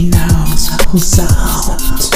hinaus 0.00 0.70
posaunt. 0.90 2.10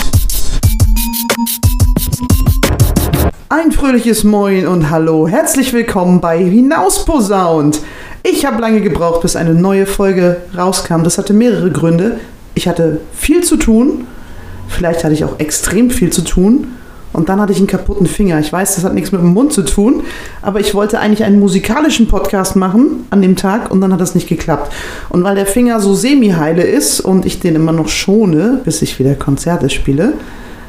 Ein 3.50 3.72
fröhliches 3.72 4.24
Moin 4.24 4.66
und 4.66 4.88
Hallo. 4.88 5.28
Herzlich 5.28 5.74
willkommen 5.74 6.22
bei 6.22 6.38
Hinaus 6.38 7.04
posaunt. 7.04 7.80
Ich 8.22 8.46
habe 8.46 8.62
lange 8.62 8.80
gebraucht, 8.80 9.20
bis 9.20 9.36
eine 9.36 9.52
neue 9.52 9.84
Folge 9.84 10.38
rauskam. 10.56 11.02
Das 11.02 11.18
hatte 11.18 11.34
mehrere 11.34 11.70
Gründe. 11.70 12.20
Ich 12.54 12.68
hatte 12.68 13.02
viel 13.12 13.44
zu 13.44 13.58
tun. 13.58 14.06
Vielleicht 14.68 15.04
hatte 15.04 15.12
ich 15.12 15.24
auch 15.24 15.38
extrem 15.38 15.90
viel 15.90 16.10
zu 16.10 16.22
tun. 16.22 16.68
Und 17.14 17.28
dann 17.30 17.40
hatte 17.40 17.52
ich 17.52 17.58
einen 17.58 17.66
kaputten 17.66 18.06
Finger. 18.06 18.38
Ich 18.40 18.52
weiß, 18.52 18.74
das 18.74 18.84
hat 18.84 18.92
nichts 18.92 19.12
mit 19.12 19.20
dem 19.20 19.32
Mund 19.32 19.52
zu 19.52 19.62
tun, 19.62 20.02
aber 20.42 20.60
ich 20.60 20.74
wollte 20.74 20.98
eigentlich 21.00 21.24
einen 21.24 21.38
musikalischen 21.40 22.08
Podcast 22.08 22.56
machen 22.56 23.06
an 23.10 23.22
dem 23.22 23.36
Tag 23.36 23.70
und 23.70 23.80
dann 23.80 23.92
hat 23.92 24.00
das 24.00 24.14
nicht 24.14 24.28
geklappt. 24.28 24.72
Und 25.08 25.24
weil 25.24 25.34
der 25.36 25.46
Finger 25.46 25.80
so 25.80 25.94
semi-heile 25.94 26.62
ist 26.62 27.00
und 27.00 27.24
ich 27.24 27.40
den 27.40 27.54
immer 27.54 27.72
noch 27.72 27.88
schone, 27.88 28.60
bis 28.64 28.82
ich 28.82 28.98
wieder 28.98 29.14
Konzerte 29.14 29.70
spiele, 29.70 30.14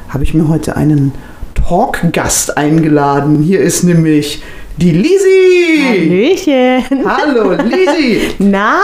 habe 0.08 0.24
ich 0.24 0.32
mir 0.34 0.48
heute 0.48 0.76
einen 0.76 1.12
Talkgast 1.54 2.56
eingeladen. 2.56 3.42
Hier 3.42 3.60
ist 3.60 3.82
nämlich 3.82 4.42
die 4.76 4.92
Lisi. 4.92 5.82
Hallöchen. 5.88 7.04
Hallo, 7.06 7.52
Lisi. 7.52 8.20
Na? 8.38 8.76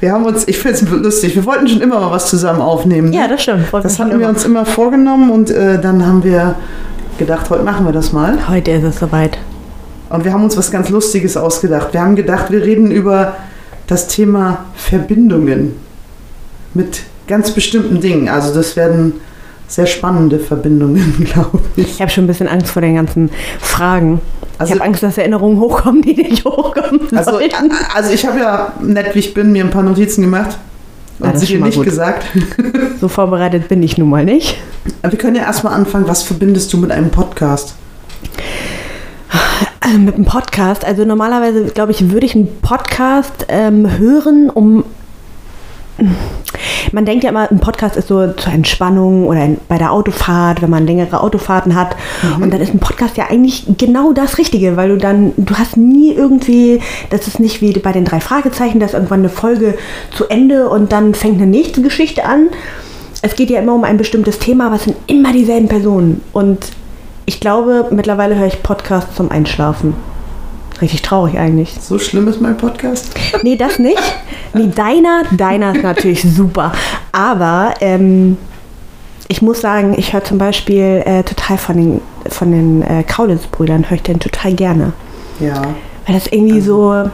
Wir 0.00 0.12
haben 0.12 0.24
uns, 0.24 0.48
ich 0.48 0.58
finde 0.58 0.78
es 0.78 0.90
lustig, 0.90 1.34
wir 1.36 1.44
wollten 1.46 1.68
schon 1.68 1.80
immer 1.80 2.00
mal 2.00 2.10
was 2.10 2.28
zusammen 2.28 2.60
aufnehmen. 2.60 3.10
ne? 3.10 3.16
Ja, 3.16 3.28
das 3.28 3.42
stimmt. 3.42 3.72
Wollten 3.72 3.84
Das 3.86 3.98
hatten 3.98 4.10
wir 4.10 4.16
immer. 4.16 4.28
uns 4.30 4.44
immer 4.44 4.66
vorgenommen 4.66 5.30
und 5.30 5.50
äh, 5.50 5.80
dann 5.80 6.04
haben 6.06 6.24
wir 6.24 6.56
gedacht, 7.18 7.50
heute 7.50 7.62
machen 7.62 7.86
wir 7.86 7.92
das 7.92 8.12
mal. 8.12 8.48
Heute 8.48 8.70
ist 8.72 8.84
es 8.84 8.98
soweit. 8.98 9.38
Und 10.10 10.24
wir 10.24 10.32
haben 10.32 10.44
uns 10.44 10.56
was 10.56 10.70
ganz 10.70 10.88
Lustiges 10.90 11.36
ausgedacht. 11.36 11.88
Wir 11.92 12.00
haben 12.00 12.16
gedacht, 12.16 12.50
wir 12.50 12.62
reden 12.62 12.90
über 12.90 13.36
das 13.86 14.06
Thema 14.08 14.64
Verbindungen 14.74 15.74
mit 16.74 17.02
ganz 17.26 17.50
bestimmten 17.50 18.00
Dingen. 18.00 18.28
Also 18.28 18.54
das 18.54 18.76
werden 18.76 19.14
sehr 19.66 19.86
spannende 19.86 20.38
Verbindungen, 20.38 21.26
glaube 21.32 21.58
ich. 21.76 21.94
Ich 21.94 22.00
habe 22.00 22.10
schon 22.10 22.24
ein 22.24 22.28
bisschen 22.28 22.48
Angst 22.48 22.68
vor 22.70 22.82
den 22.82 22.96
ganzen 22.96 23.30
Fragen. 23.60 24.20
Also- 24.58 24.72
ich 24.72 24.78
habe 24.80 24.88
Angst, 24.88 25.02
dass 25.02 25.18
Erinnerungen 25.18 25.58
hochkommen, 25.58 26.02
die 26.02 26.14
nicht 26.14 26.44
hochkommen 26.44 27.00
Also, 27.14 27.40
also 27.94 28.12
ich 28.12 28.26
habe 28.26 28.38
ja, 28.38 28.72
nett 28.82 29.14
wie 29.14 29.18
ich 29.18 29.34
bin, 29.34 29.52
mir 29.52 29.64
ein 29.64 29.70
paar 29.70 29.82
Notizen 29.82 30.22
gemacht 30.22 30.58
Ja, 31.18 31.26
und 31.26 31.34
das 31.34 31.40
sie 31.42 31.46
dir 31.46 31.60
nicht 31.60 31.76
gut. 31.76 31.84
gesagt. 31.84 32.26
So 33.00 33.08
vorbereitet 33.08 33.68
bin 33.68 33.82
ich 33.82 33.98
nun 33.98 34.08
mal 34.08 34.24
nicht. 34.24 34.56
Aber 35.02 35.12
wir 35.12 35.18
können 35.18 35.36
ja 35.36 35.42
erstmal 35.42 35.74
anfangen, 35.74 36.08
was 36.08 36.22
verbindest 36.22 36.72
du 36.72 36.78
mit 36.78 36.90
einem 36.90 37.10
Podcast? 37.10 37.74
Äh, 39.84 39.98
mit 39.98 40.14
einem 40.14 40.24
Podcast. 40.24 40.84
Also 40.86 41.04
normalerweise, 41.04 41.66
glaube 41.66 41.92
ich, 41.92 42.10
würde 42.10 42.24
ich 42.24 42.34
einen 42.34 42.48
Podcast 42.62 43.46
ähm, 43.48 43.98
hören, 43.98 44.48
um. 44.48 44.84
Man 46.92 47.04
denkt 47.04 47.24
ja 47.24 47.30
immer, 47.30 47.50
ein 47.50 47.60
Podcast 47.60 47.96
ist 47.96 48.08
so 48.08 48.32
zur 48.32 48.52
Entspannung 48.52 49.26
oder 49.26 49.44
in, 49.44 49.58
bei 49.68 49.78
der 49.78 49.92
Autofahrt, 49.92 50.62
wenn 50.62 50.70
man 50.70 50.86
längere 50.86 51.20
Autofahrten 51.20 51.74
hat. 51.74 51.96
Und 52.40 52.52
dann 52.52 52.60
ist 52.60 52.74
ein 52.74 52.78
Podcast 52.78 53.16
ja 53.16 53.26
eigentlich 53.30 53.64
genau 53.78 54.12
das 54.12 54.38
Richtige, 54.38 54.76
weil 54.76 54.88
du 54.90 54.98
dann, 54.98 55.32
du 55.36 55.54
hast 55.54 55.76
nie 55.76 56.12
irgendwie, 56.12 56.80
das 57.10 57.26
ist 57.26 57.40
nicht 57.40 57.60
wie 57.60 57.72
bei 57.72 57.92
den 57.92 58.04
drei 58.04 58.20
Fragezeichen, 58.20 58.80
dass 58.80 58.94
irgendwann 58.94 59.20
eine 59.20 59.28
Folge 59.28 59.76
zu 60.14 60.28
Ende 60.28 60.68
und 60.68 60.92
dann 60.92 61.14
fängt 61.14 61.36
eine 61.36 61.46
nächste 61.46 61.82
Geschichte 61.82 62.24
an. 62.24 62.48
Es 63.22 63.36
geht 63.36 63.50
ja 63.50 63.60
immer 63.60 63.74
um 63.74 63.84
ein 63.84 63.96
bestimmtes 63.96 64.38
Thema, 64.38 64.66
aber 64.66 64.76
es 64.76 64.84
sind 64.84 64.96
immer 65.06 65.32
dieselben 65.32 65.68
Personen. 65.68 66.20
Und 66.32 66.58
ich 67.26 67.40
glaube, 67.40 67.86
mittlerweile 67.90 68.36
höre 68.36 68.48
ich 68.48 68.62
Podcasts 68.62 69.16
zum 69.16 69.30
Einschlafen. 69.30 69.94
Richtig 70.80 71.02
traurig 71.02 71.38
eigentlich. 71.38 71.76
So 71.80 71.98
schlimm 71.98 72.28
ist 72.28 72.40
mein 72.40 72.56
Podcast? 72.56 73.14
Nee, 73.42 73.56
das 73.56 73.78
nicht. 73.78 74.02
Nee, 74.54 74.70
deiner, 74.74 75.22
deiner 75.30 75.74
ist 75.74 75.82
natürlich 75.82 76.22
super. 76.22 76.72
Aber 77.12 77.74
ähm, 77.80 78.36
ich 79.28 79.40
muss 79.40 79.60
sagen, 79.60 79.94
ich 79.96 80.12
höre 80.12 80.24
zum 80.24 80.38
Beispiel 80.38 81.02
äh, 81.04 81.22
total 81.22 81.58
von 81.58 81.76
den, 81.76 82.00
von 82.28 82.50
den 82.50 82.82
äh, 82.82 83.04
Kaulitz-Brüdern, 83.04 83.88
höre 83.88 83.96
ich 83.96 84.02
den 84.02 84.20
total 84.20 84.54
gerne. 84.54 84.92
Ja. 85.40 85.62
Weil 86.06 86.14
das 86.14 86.26
irgendwie 86.26 86.60
so, 86.60 87.08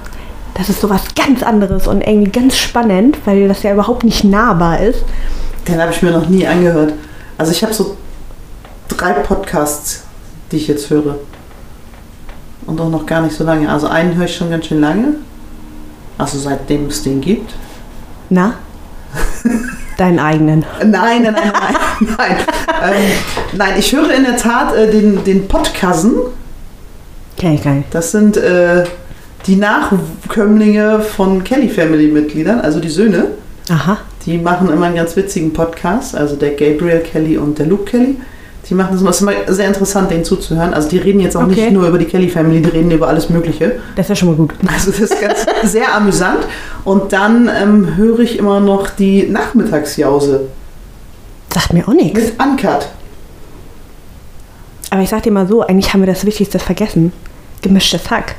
das 0.55 0.69
ist 0.69 0.81
so 0.81 0.91
was 0.91 1.15
ganz 1.15 1.43
anderes 1.43 1.87
und 1.87 2.07
irgendwie 2.07 2.31
ganz 2.31 2.57
spannend, 2.57 3.19
weil 3.25 3.47
das 3.47 3.63
ja 3.63 3.73
überhaupt 3.73 4.05
nicht 4.05 4.25
nahbar 4.25 4.81
ist. 4.81 5.05
Den 5.69 5.81
habe 5.81 5.93
ich 5.93 6.03
mir 6.03 6.11
noch 6.11 6.29
nie 6.29 6.47
angehört. 6.47 6.95
Also 7.39 7.53
ich 7.53 7.63
habe 7.63 7.73
so 7.73 7.97
drei 8.89 9.13
Podcasts, 9.13 10.05
die 10.51 10.57
ich 10.57 10.69
jetzt 10.69 10.91
höre. 10.91 11.17
Und 12.67 12.81
auch 12.81 12.91
noch 12.91 13.07
gar 13.07 13.23
nicht 13.23 13.35
so 13.35 13.45
lange. 13.45 13.71
Also 13.71 13.87
einen 13.89 14.15
höre 14.17 14.27
ich 14.27 14.37
schon 14.37 14.51
ganz 14.51 14.67
schön 14.67 14.81
lange. 14.81 15.15
Also 16.19 16.39
seitdem 16.39 16.87
es 16.87 17.03
den 17.03 17.21
gibt. 17.21 17.55
Na? 18.29 18.55
Deinen 19.97 20.19
eigenen. 20.19 20.65
Nein, 20.85 21.23
nein, 21.23 21.35
nein, 21.35 21.53
nein. 21.53 22.15
nein. 22.19 22.37
Ähm, 22.83 23.11
nein, 23.53 23.75
ich 23.79 23.93
höre 23.95 24.15
in 24.15 24.25
der 24.25 24.37
Tat 24.37 24.75
äh, 24.75 24.91
den, 24.91 25.25
den 25.25 25.47
ich 27.55 27.63
gar 27.63 27.75
nicht. 27.75 27.95
Das 27.95 28.11
sind 28.11 28.37
äh, 28.37 28.85
die 29.47 29.57
Nachkömmlinge 29.57 31.01
von 31.01 31.43
Kelly 31.43 31.69
Family 31.69 32.09
Mitgliedern, 32.09 32.61
also 32.61 32.81
die 32.81 32.89
Söhne. 32.89 33.29
Aha. 33.71 33.99
Die 34.27 34.37
machen 34.37 34.71
immer 34.71 34.87
einen 34.87 34.97
ganz 34.97 35.17
witzigen 35.17 35.53
Podcast, 35.53 36.15
also 36.15 36.37
der 36.37 36.51
Gabriel 36.51 37.01
Kelly 37.01 37.39
und 37.39 37.59
der 37.59 37.67
Luke 37.67 37.85
Kelly. 37.85 38.17
Die 38.71 38.75
machen 38.75 38.91
das 38.93 39.17
ist 39.17 39.21
immer 39.23 39.33
sehr 39.49 39.67
interessant, 39.67 40.11
denen 40.13 40.25
zuzuhören. 40.25 40.73
Also 40.73 40.89
die 40.89 40.99
reden 40.99 41.19
jetzt 41.21 41.37
auch 41.37 41.43
Okay. 41.43 41.63
nicht 41.63 41.73
nur 41.73 41.89
über 41.89 41.99
die 41.99 42.05
Kelly 42.05 42.29
Family, 42.29 42.63
die 42.63 42.69
reden 42.71 42.91
über 42.93 43.09
alles 43.09 43.29
Mögliche. 43.29 43.81
Das 43.97 44.07
ist 44.07 44.11
ja 44.11 44.15
schon 44.17 44.29
mal 44.29 44.37
gut. 44.37 44.55
Also 44.73 44.93
das 44.93 45.01
ist 45.01 45.21
ganz 45.21 45.45
sehr 45.65 45.93
amüsant. 45.95 46.39
Und 46.85 47.13
dann 47.13 47.51
ähm, 47.53 47.97
höre 47.97 48.21
ich 48.21 48.39
immer 48.39 48.61
noch 48.61 48.89
die 48.91 49.25
Nachmittagsjause 49.29 50.49
Sagt 51.53 51.73
mir 51.73 51.87
auch 51.89 51.93
nichts. 51.95 52.17
mit 52.21 52.41
Uncut. 52.41 52.87
Aber 54.91 55.03
ich 55.03 55.09
sag 55.09 55.23
dir 55.25 55.33
mal 55.33 55.47
so, 55.49 55.63
eigentlich 55.63 55.93
haben 55.93 56.01
wir 56.01 56.07
das 56.07 56.25
Wichtigste 56.25 56.59
vergessen. 56.61 57.13
Gemischtes 57.63 58.09
Hack. 58.11 58.37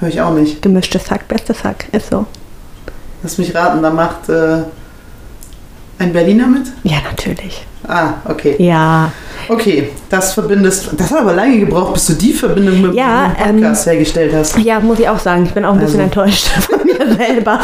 Höre 0.00 0.08
ich 0.08 0.20
auch 0.20 0.32
nicht. 0.32 0.62
Gemischtes 0.62 1.10
Hack, 1.10 1.26
bestes 1.28 1.62
Hack. 1.64 1.86
Ist 1.92 2.10
so. 2.10 2.26
Lass 3.22 3.38
mich 3.38 3.54
raten, 3.54 3.82
da 3.82 3.90
macht 3.90 4.28
äh, 4.28 4.62
ein 5.98 6.12
Berliner 6.12 6.46
mit? 6.46 6.66
Ja, 6.84 6.98
natürlich. 7.08 7.66
Ah, 7.86 8.14
okay. 8.28 8.56
Ja. 8.58 9.12
Okay, 9.48 9.90
das 10.08 10.32
verbindest. 10.32 10.88
Das 10.96 11.10
hat 11.10 11.20
aber 11.20 11.34
lange 11.34 11.58
gebraucht, 11.58 11.94
bis 11.94 12.06
du 12.06 12.14
die 12.14 12.32
Verbindung 12.32 12.80
mit 12.80 12.94
Ja, 12.94 13.28
dem 13.46 13.56
Podcast 13.60 13.86
hergestellt 13.86 14.32
hast. 14.34 14.56
Ja, 14.58 14.80
muss 14.80 14.98
ich 14.98 15.08
auch 15.08 15.18
sagen. 15.18 15.44
Ich 15.44 15.52
bin 15.52 15.64
auch 15.66 15.74
ein 15.74 15.80
bisschen 15.80 16.00
Also. 16.00 16.20
enttäuscht 16.20 16.46
von 16.60 16.80
mir 16.84 17.14
selber. 17.16 17.60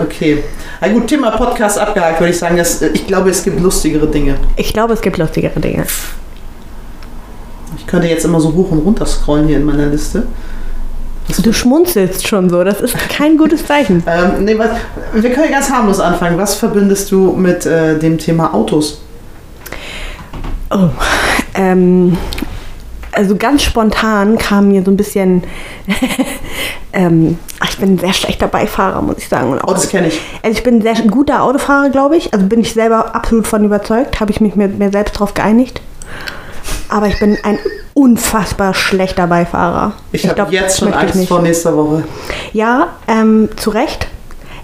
Okay. 0.00 0.44
Na 0.80 0.88
gut, 0.88 1.08
Thema 1.08 1.32
Podcast 1.32 1.78
abgehakt, 1.78 2.20
würde 2.20 2.32
ich 2.32 2.38
sagen. 2.38 2.56
Das, 2.56 2.82
ich 2.82 3.06
glaube, 3.06 3.30
es 3.30 3.42
gibt 3.42 3.60
lustigere 3.60 4.06
Dinge. 4.06 4.36
Ich 4.56 4.72
glaube, 4.72 4.92
es 4.92 5.00
gibt 5.00 5.18
lustigere 5.18 5.58
Dinge. 5.58 5.84
Ich 7.76 7.86
könnte 7.86 8.06
jetzt 8.06 8.24
immer 8.24 8.40
so 8.40 8.52
hoch 8.52 8.70
und 8.70 8.78
runter 8.78 9.06
scrollen 9.06 9.48
hier 9.48 9.56
in 9.56 9.64
meiner 9.64 9.86
Liste. 9.86 10.26
Du 11.42 11.52
schmunzelst 11.52 12.28
schon 12.28 12.48
so. 12.50 12.62
Das 12.62 12.80
ist 12.80 12.96
kein 13.08 13.36
gutes 13.38 13.66
Zeichen. 13.66 14.02
Ähm, 14.06 14.44
nee, 14.44 14.56
was, 14.58 14.68
wir 15.14 15.32
können 15.32 15.50
ganz 15.50 15.70
harmlos 15.70 15.98
anfangen. 15.98 16.38
Was 16.38 16.54
verbindest 16.54 17.10
du 17.10 17.32
mit 17.32 17.66
äh, 17.66 17.98
dem 17.98 18.18
Thema 18.18 18.52
Autos? 18.54 19.00
Oh. 20.70 20.88
Ähm, 21.54 22.16
also 23.12 23.36
ganz 23.36 23.62
spontan 23.62 24.38
kam 24.38 24.68
mir 24.68 24.82
so 24.84 24.90
ein 24.90 24.96
bisschen. 24.96 25.44
ähm, 26.92 27.38
ach, 27.60 27.70
ich 27.70 27.78
bin 27.78 27.94
ein 27.94 27.98
sehr 27.98 28.12
schlechter 28.12 28.48
Beifahrer, 28.48 29.02
muss 29.02 29.18
ich 29.18 29.28
sagen. 29.28 29.52
Und 29.52 29.60
auch 29.60 29.68
Autos 29.68 29.88
kenne 29.88 30.08
ich. 30.08 30.20
Also 30.42 30.58
ich 30.58 30.64
bin 30.64 30.76
ein 30.76 30.82
sehr 30.82 30.94
guter 31.06 31.42
Autofahrer, 31.42 31.90
glaube 31.90 32.16
ich. 32.16 32.32
Also 32.34 32.46
bin 32.46 32.60
ich 32.60 32.72
selber 32.72 33.14
absolut 33.14 33.46
von 33.46 33.64
überzeugt. 33.64 34.20
Habe 34.20 34.32
ich 34.32 34.40
mich 34.40 34.56
mit 34.56 34.78
mir 34.78 34.90
selbst 34.90 35.16
darauf 35.16 35.34
geeinigt. 35.34 35.80
Aber 36.88 37.06
ich 37.06 37.18
bin 37.18 37.38
ein 37.42 37.58
unfassbar 37.94 38.74
schlechter 38.74 39.26
Beifahrer. 39.26 39.92
Ich, 40.12 40.24
habe 40.24 40.34
glaub, 40.34 40.52
jetzt 40.52 40.72
das 40.72 40.78
schon 40.78 40.88
ich 40.88 40.94
Angst 40.96 41.14
nicht. 41.16 41.28
vor 41.28 41.40
nächster 41.40 41.76
Woche. 41.76 42.04
Ja, 42.52 42.88
ähm, 43.06 43.48
zu 43.56 43.70
Recht. 43.70 44.08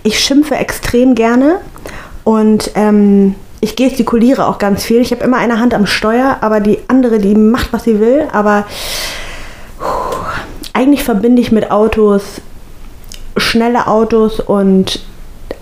Ich 0.03 0.19
schimpfe 0.19 0.57
extrem 0.57 1.15
gerne 1.15 1.61
und 2.25 2.71
ähm, 2.75 3.35
ich 3.61 3.77
gestikuliere 3.77 4.47
auch 4.47 4.59
ganz 4.59 4.85
viel. 4.85 5.01
Ich 5.01 5.11
habe 5.13 5.23
immer 5.25 5.37
eine 5.39 5.59
Hand 5.61 5.75
am 5.75 5.87
Steuer, 5.87 6.39
aber 6.41 6.61
die 6.61 6.79
andere, 6.89 7.19
die 7.19 7.35
macht, 7.35 7.73
was 7.73 7.85
sie 7.85 8.01
will. 8.01 8.27
Aber 8.33 8.65
puh, 9.79 9.85
eigentlich 10.73 11.05
verbinde 11.05 11.43
ich 11.43 11.53
mit 11.53 11.71
Autos 11.71 12.23
schnelle 13.37 13.87
Autos 13.87 14.41
und 14.41 15.01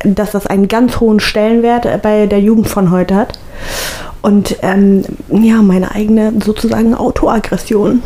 dass 0.04 0.30
das 0.32 0.46
einen 0.46 0.68
ganz 0.68 1.00
hohen 1.00 1.20
Stellenwert 1.20 1.86
bei 2.02 2.26
der 2.26 2.40
Jugend 2.40 2.68
von 2.68 2.90
heute 2.90 3.14
hat. 3.14 3.38
Und 4.22 4.56
ähm, 4.62 5.04
ja, 5.30 5.56
meine 5.62 5.92
eigene 5.92 6.32
sozusagen 6.44 6.94
Autoaggression. 6.94 8.02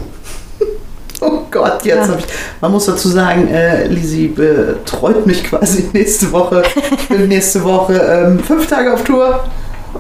Oh 1.21 1.41
Gott, 1.51 1.85
jetzt 1.85 1.97
Ja. 1.97 2.09
habe 2.09 2.19
ich. 2.19 2.27
Man 2.61 2.73
muss 2.73 2.87
dazu 2.87 3.09
sagen, 3.09 3.47
äh, 3.49 3.87
Lisi 3.87 4.27
betreut 4.29 5.27
mich 5.27 5.45
quasi 5.45 5.89
nächste 5.93 6.33
Woche. 6.33 6.63
Ich 6.99 7.09
bin 7.09 7.29
nächste 7.29 7.63
Woche 7.63 7.95
ähm, 7.95 8.41
fünf 8.41 8.67
Tage 8.67 8.93
auf 8.93 9.05
Tour 9.05 9.45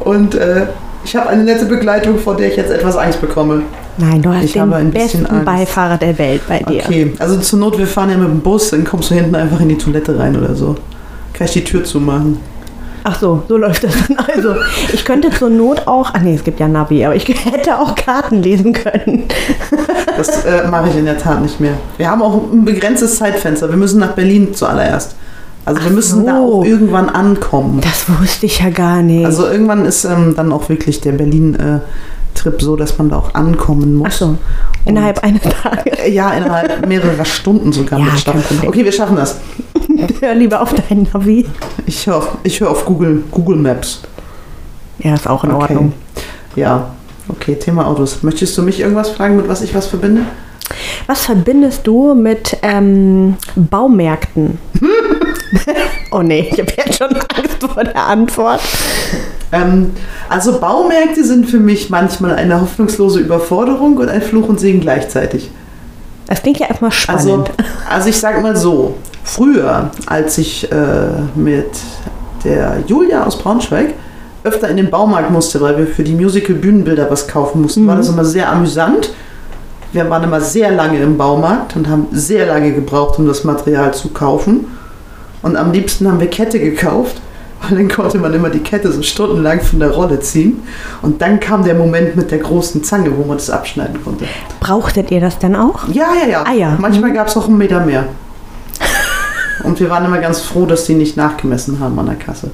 und 0.00 0.34
äh, 0.34 0.66
ich 1.04 1.16
habe 1.16 1.28
eine 1.28 1.42
nette 1.42 1.66
Begleitung, 1.66 2.18
vor 2.18 2.36
der 2.36 2.48
ich 2.48 2.56
jetzt 2.56 2.70
etwas 2.70 2.96
Angst 2.96 3.20
bekomme. 3.20 3.62
Nein, 3.98 4.22
du 4.22 4.30
hast 4.32 4.44
Ich 4.44 4.52
den 4.52 4.70
bisschen 4.70 4.90
besten 4.90 5.26
Angst. 5.26 5.44
Beifahrer 5.44 5.98
der 5.98 6.16
Welt 6.18 6.42
bei 6.48 6.60
dir. 6.60 6.82
Okay, 6.84 7.12
also 7.18 7.38
zur 7.38 7.58
Not, 7.58 7.78
wir 7.78 7.86
fahren 7.86 8.10
ja 8.10 8.16
mit 8.16 8.28
dem 8.28 8.40
Bus, 8.40 8.70
dann 8.70 8.84
kommst 8.84 9.10
du 9.10 9.14
hinten 9.14 9.34
einfach 9.34 9.60
in 9.60 9.68
die 9.68 9.78
Toilette 9.78 10.18
rein 10.18 10.36
oder 10.36 10.54
so. 10.54 10.76
Kann 11.32 11.46
ich 11.46 11.52
die 11.52 11.64
Tür 11.64 11.84
zumachen. 11.84 12.38
Ach 13.04 13.18
so, 13.18 13.42
so 13.48 13.56
läuft 13.56 13.82
das 13.82 13.94
dann. 14.06 14.16
Also, 14.18 14.54
ich 14.92 15.04
könnte 15.04 15.30
zur 15.30 15.50
Not 15.50 15.86
auch, 15.86 16.10
ach 16.14 16.20
nee, 16.20 16.34
es 16.34 16.44
gibt 16.44 16.60
ja 16.60 16.68
Navi, 16.68 17.04
aber 17.04 17.16
ich 17.16 17.26
hätte 17.44 17.78
auch 17.78 17.94
Karten 17.96 18.42
lesen 18.42 18.72
können. 18.72 19.24
Das 20.16 20.44
äh, 20.44 20.68
mache 20.68 20.90
ich 20.90 20.96
in 20.96 21.04
der 21.04 21.18
Tat 21.18 21.42
nicht 21.42 21.58
mehr. 21.58 21.74
Wir 21.96 22.08
haben 22.08 22.22
auch 22.22 22.52
ein 22.52 22.64
begrenztes 22.64 23.16
Zeitfenster. 23.16 23.68
Wir 23.68 23.76
müssen 23.76 23.98
nach 23.98 24.12
Berlin 24.12 24.54
zuallererst. 24.54 25.16
Also 25.64 25.80
wir 25.82 25.90
Ach 25.90 25.94
müssen 25.94 26.26
da 26.26 26.36
so. 26.38 26.60
auch 26.60 26.64
irgendwann 26.64 27.08
ankommen. 27.08 27.80
Das 27.80 28.06
wusste 28.20 28.46
ich 28.46 28.58
ja 28.60 28.70
gar 28.70 29.02
nicht. 29.02 29.24
Also 29.24 29.46
irgendwann 29.46 29.84
ist 29.84 30.04
ähm, 30.04 30.34
dann 30.36 30.50
auch 30.52 30.68
wirklich 30.68 31.00
der 31.00 31.12
Berlin-Trip 31.12 32.60
so, 32.60 32.74
dass 32.76 32.98
man 32.98 33.10
da 33.10 33.16
auch 33.18 33.34
ankommen 33.34 33.94
muss. 33.94 34.08
ach 34.08 34.12
so, 34.12 34.36
innerhalb 34.84 35.22
eines 35.22 35.42
Tages. 35.42 35.98
Äh, 35.98 36.10
Ja, 36.12 36.32
innerhalb 36.32 36.86
mehrerer 36.88 37.24
Stunden 37.24 37.72
sogar. 37.72 38.00
Ja. 38.00 38.06
Okay, 38.66 38.84
wir 38.84 38.90
schaffen 38.92 39.14
das. 39.16 39.36
Hör 40.20 40.34
lieber 40.34 40.60
auf 40.62 40.74
dein 40.74 41.06
Navi. 41.12 41.46
Ich 41.86 42.06
höre 42.06 42.16
auf, 42.16 42.36
ich 42.42 42.60
hör 42.60 42.70
auf 42.70 42.84
Google, 42.84 43.22
Google 43.30 43.56
Maps. 43.56 44.00
Ja, 44.98 45.14
ist 45.14 45.28
auch 45.28 45.44
in 45.44 45.52
Okay. 45.52 45.62
Ordnung. 45.62 45.92
Ja, 46.56 46.90
okay, 47.28 47.54
Thema 47.54 47.86
Autos. 47.86 48.22
Möchtest 48.22 48.56
du 48.58 48.62
mich 48.62 48.80
irgendwas 48.80 49.10
fragen, 49.10 49.36
mit 49.36 49.48
was 49.48 49.62
ich 49.62 49.74
was 49.74 49.86
verbinde? 49.86 50.22
Was 51.06 51.24
verbindest 51.26 51.86
du 51.86 52.14
mit 52.14 52.56
ähm, 52.62 53.34
Baumärkten? 53.56 54.58
oh 56.10 56.22
nee, 56.22 56.49
ich 56.50 56.58
habe 56.58 56.72
jetzt 56.76 56.99
schon 56.99 57.08
Angst 57.10 57.58
vor 57.60 57.84
der 57.84 57.96
Antwort. 58.06 58.60
Ähm, 59.52 59.93
also 60.28 60.58
Baumärkte 60.58 61.25
sind 61.25 61.49
für 61.49 61.60
mich 61.60 61.90
manchmal 61.90 62.34
eine 62.37 62.60
hoffnungslose 62.60 63.20
Überforderung 63.20 63.96
und 63.99 64.08
ein 64.08 64.22
Fluch 64.22 64.49
und 64.49 64.58
Segen 64.58 64.81
gleichzeitig. 64.81 65.50
Das 66.26 66.40
klingt 66.43 66.58
ja 66.58 66.69
erstmal 66.69 66.90
Also, 67.06 67.28
spannend. 67.28 67.50
also 67.90 68.08
ich 68.08 68.19
sag 68.19 68.43
mal 68.43 68.56
so, 68.56 68.94
früher, 69.25 69.90
als 70.06 70.38
ich 70.38 70.70
äh, 70.72 70.76
mit 71.34 71.70
der 72.44 72.82
Julia 72.87 73.25
aus 73.25 73.38
Braunschweig 73.38 73.94
öfter 74.44 74.69
in 74.69 74.76
den 74.76 74.90
Baumarkt 74.90 75.31
musste, 75.31 75.60
weil 75.60 75.76
wir 75.78 75.87
für 75.87 76.02
die 76.02 76.14
Musical-Bühnenbilder 76.14 77.10
was 77.10 77.28
kaufen 77.28 77.62
mussten, 77.62 77.87
war 77.87 77.96
das 77.96 78.08
immer 78.08 78.25
sehr 78.25 78.50
amüsant. 78.50 79.12
Wir 79.93 80.08
waren 80.08 80.25
immer 80.25 80.40
sehr 80.40 80.70
lange 80.70 81.00
im 81.00 81.19
Baumarkt 81.19 81.76
und 81.76 81.88
haben 81.88 82.08
sehr 82.12 82.46
lange 82.46 82.72
gebraucht, 82.72 83.19
um 83.19 83.26
das 83.26 83.44
Material 83.44 83.93
zu 83.93 84.08
kaufen. 84.08 84.66
Und 85.42 85.56
am 85.56 85.72
liebsten 85.72 86.06
haben 86.08 86.20
wir 86.20 86.28
Kette 86.28 86.58
gekauft, 86.60 87.20
weil 87.62 87.76
dann 87.78 87.88
konnte 87.88 88.18
man 88.18 88.32
immer 88.32 88.48
die 88.50 88.60
Kette 88.60 88.90
so 88.92 89.02
stundenlang 89.02 89.60
von 89.60 89.80
der 89.80 89.90
Rolle 89.90 90.20
ziehen. 90.20 90.62
Und 91.02 91.20
dann 91.20 91.40
kam 91.40 91.64
der 91.64 91.74
Moment 91.74 92.16
mit 92.16 92.30
der 92.30 92.38
großen 92.38 92.82
Zange, 92.84 93.16
wo 93.16 93.24
man 93.24 93.36
das 93.38 93.50
abschneiden 93.50 94.02
konnte. 94.04 94.24
Brauchtet 94.60 95.10
ihr 95.10 95.20
das 95.20 95.38
dann 95.38 95.56
auch? 95.56 95.88
Ja, 95.88 96.08
ja, 96.22 96.28
ja. 96.28 96.44
Ah, 96.46 96.52
ja. 96.52 96.76
Manchmal 96.80 97.12
gab 97.12 97.28
es 97.28 97.36
auch 97.36 97.48
einen 97.48 97.58
Meter 97.58 97.84
mehr. 97.84 98.04
Und 99.64 99.78
wir 99.78 99.90
waren 99.90 100.04
immer 100.04 100.18
ganz 100.18 100.40
froh, 100.40 100.66
dass 100.66 100.84
die 100.86 100.94
nicht 100.94 101.16
nachgemessen 101.16 101.78
haben 101.78 101.98
an 101.98 102.06
der 102.06 102.16
Kasse. 102.16 102.50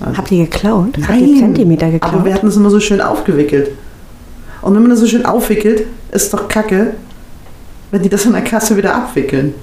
Also- 0.00 0.16
Habt 0.16 0.30
ihr 0.30 0.44
geklaut? 0.44 0.96
Habt 1.08 1.20
ihr 1.20 1.38
Zentimeter 1.40 1.90
geklaut? 1.90 2.14
aber 2.14 2.24
wir 2.24 2.34
hatten 2.34 2.46
es 2.46 2.56
immer 2.56 2.70
so 2.70 2.78
schön 2.78 3.00
aufgewickelt. 3.00 3.70
Und 4.62 4.74
wenn 4.74 4.82
man 4.82 4.90
das 4.90 5.00
so 5.00 5.06
schön 5.06 5.26
aufwickelt, 5.26 5.86
ist 6.12 6.32
doch 6.32 6.46
kacke, 6.48 6.94
wenn 7.90 8.02
die 8.02 8.08
das 8.08 8.26
an 8.26 8.32
der 8.32 8.42
Kasse 8.42 8.76
wieder 8.76 8.94
abwickeln. 8.94 9.54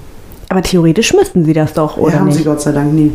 Aber 0.48 0.62
theoretisch 0.62 1.12
müssten 1.14 1.44
sie 1.44 1.52
das 1.52 1.72
doch, 1.72 1.96
Ja, 1.96 2.02
oder 2.02 2.18
haben 2.20 2.26
nicht? 2.26 2.38
sie 2.38 2.44
Gott 2.44 2.60
sei 2.60 2.72
Dank 2.72 2.92
nie. 2.92 3.12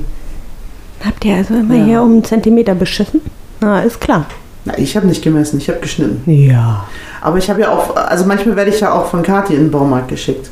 Habt 1.06 1.24
ihr 1.26 1.36
also 1.36 1.56
immer 1.56 1.76
Ja. 1.76 1.84
hier 1.86 2.02
um 2.02 2.12
einen 2.12 2.24
Zentimeter 2.24 2.76
beschissen? 2.76 3.22
Na, 3.62 3.82
ist 3.82 4.00
klar. 4.02 4.26
Na, 4.66 4.78
ich 4.78 4.96
habe 4.96 5.08
nicht 5.08 5.24
gemessen, 5.24 5.58
ich 5.58 5.68
habe 5.70 5.80
geschnitten. 5.80 6.22
Ja. 6.32 6.86
Aber 7.22 7.38
ich 7.38 7.50
habe 7.50 7.62
ja 7.62 7.72
auch, 7.72 7.96
also 7.96 8.26
manchmal 8.26 8.56
werde 8.56 8.70
ich 8.72 8.80
ja 8.80 8.94
auch 8.94 9.06
von 9.08 9.24
Kathi 9.24 9.54
in 9.56 9.62
den 9.62 9.72
Baumarkt 9.72 10.10
geschickt. 10.10 10.50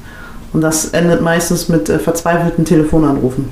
Und 0.54 0.62
das 0.62 0.86
endet 0.86 1.22
meistens 1.22 1.70
mit 1.70 1.90
äh, 1.90 2.00
verzweifelten 2.00 2.66
Telefonanrufen. 2.66 3.50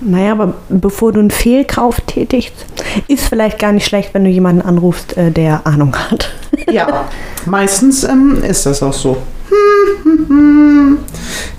Naja, 0.00 0.32
aber 0.32 0.54
bevor 0.68 1.12
du 1.12 1.20
einen 1.20 1.30
Fehlkauf 1.30 2.00
tätigst, 2.00 2.54
ist 3.06 3.24
vielleicht 3.28 3.60
gar 3.60 3.70
nicht 3.70 3.86
schlecht, 3.86 4.12
wenn 4.14 4.24
du 4.24 4.30
jemanden 4.30 4.62
anrufst, 4.62 5.16
äh, 5.16 5.30
der 5.30 5.64
Ahnung 5.64 5.94
hat. 5.94 6.30
Ja, 6.70 7.04
meistens 7.46 8.02
ähm, 8.02 8.42
ist 8.42 8.66
das 8.66 8.82
auch 8.82 8.92
so. 8.92 9.18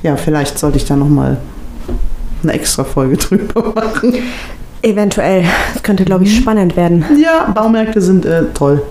Ja, 0.03 0.15
vielleicht 0.17 0.59
sollte 0.59 0.77
ich 0.77 0.85
da 0.85 0.95
nochmal 0.95 1.37
eine 2.43 2.53
extra 2.53 2.83
Folge 2.83 3.17
drüber 3.17 3.73
machen. 3.73 4.15
Eventuell. 4.81 5.45
Das 5.73 5.81
könnte, 5.83 6.03
glaube 6.03 6.25
ich, 6.25 6.35
spannend 6.37 6.75
werden. 6.75 7.05
Ja, 7.21 7.49
Baumärkte 7.53 8.01
sind 8.01 8.25
äh, 8.25 8.43
toll. 8.53 8.81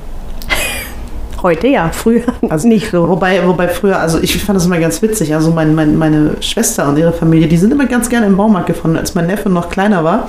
Heute 1.43 1.67
ja, 1.67 1.91
früher 1.93 2.23
Also 2.49 2.69
nicht 2.69 2.91
so. 2.93 3.09
Wobei, 3.09 3.45
wobei 3.47 3.67
früher, 3.69 3.99
also 3.99 4.19
ich 4.21 4.43
fand 4.43 4.57
das 4.57 4.65
immer 4.67 4.79
ganz 4.79 5.03
witzig. 5.03 5.35
Also 5.35 5.51
mein, 5.51 5.75
mein, 5.75 5.99
meine 5.99 6.37
Schwester 6.41 6.89
und 6.89 6.97
ihre 6.97 7.13
Familie, 7.13 7.49
die 7.49 7.57
sind 7.57 7.73
immer 7.73 7.87
ganz 7.87 8.09
gerne 8.09 8.27
im 8.27 8.37
Baumarkt 8.37 8.69
gefahren. 8.69 8.97
Als 8.97 9.15
mein 9.17 9.27
Neffe 9.27 9.51
noch 9.51 9.69
kleiner 9.69 10.05
war, 10.05 10.29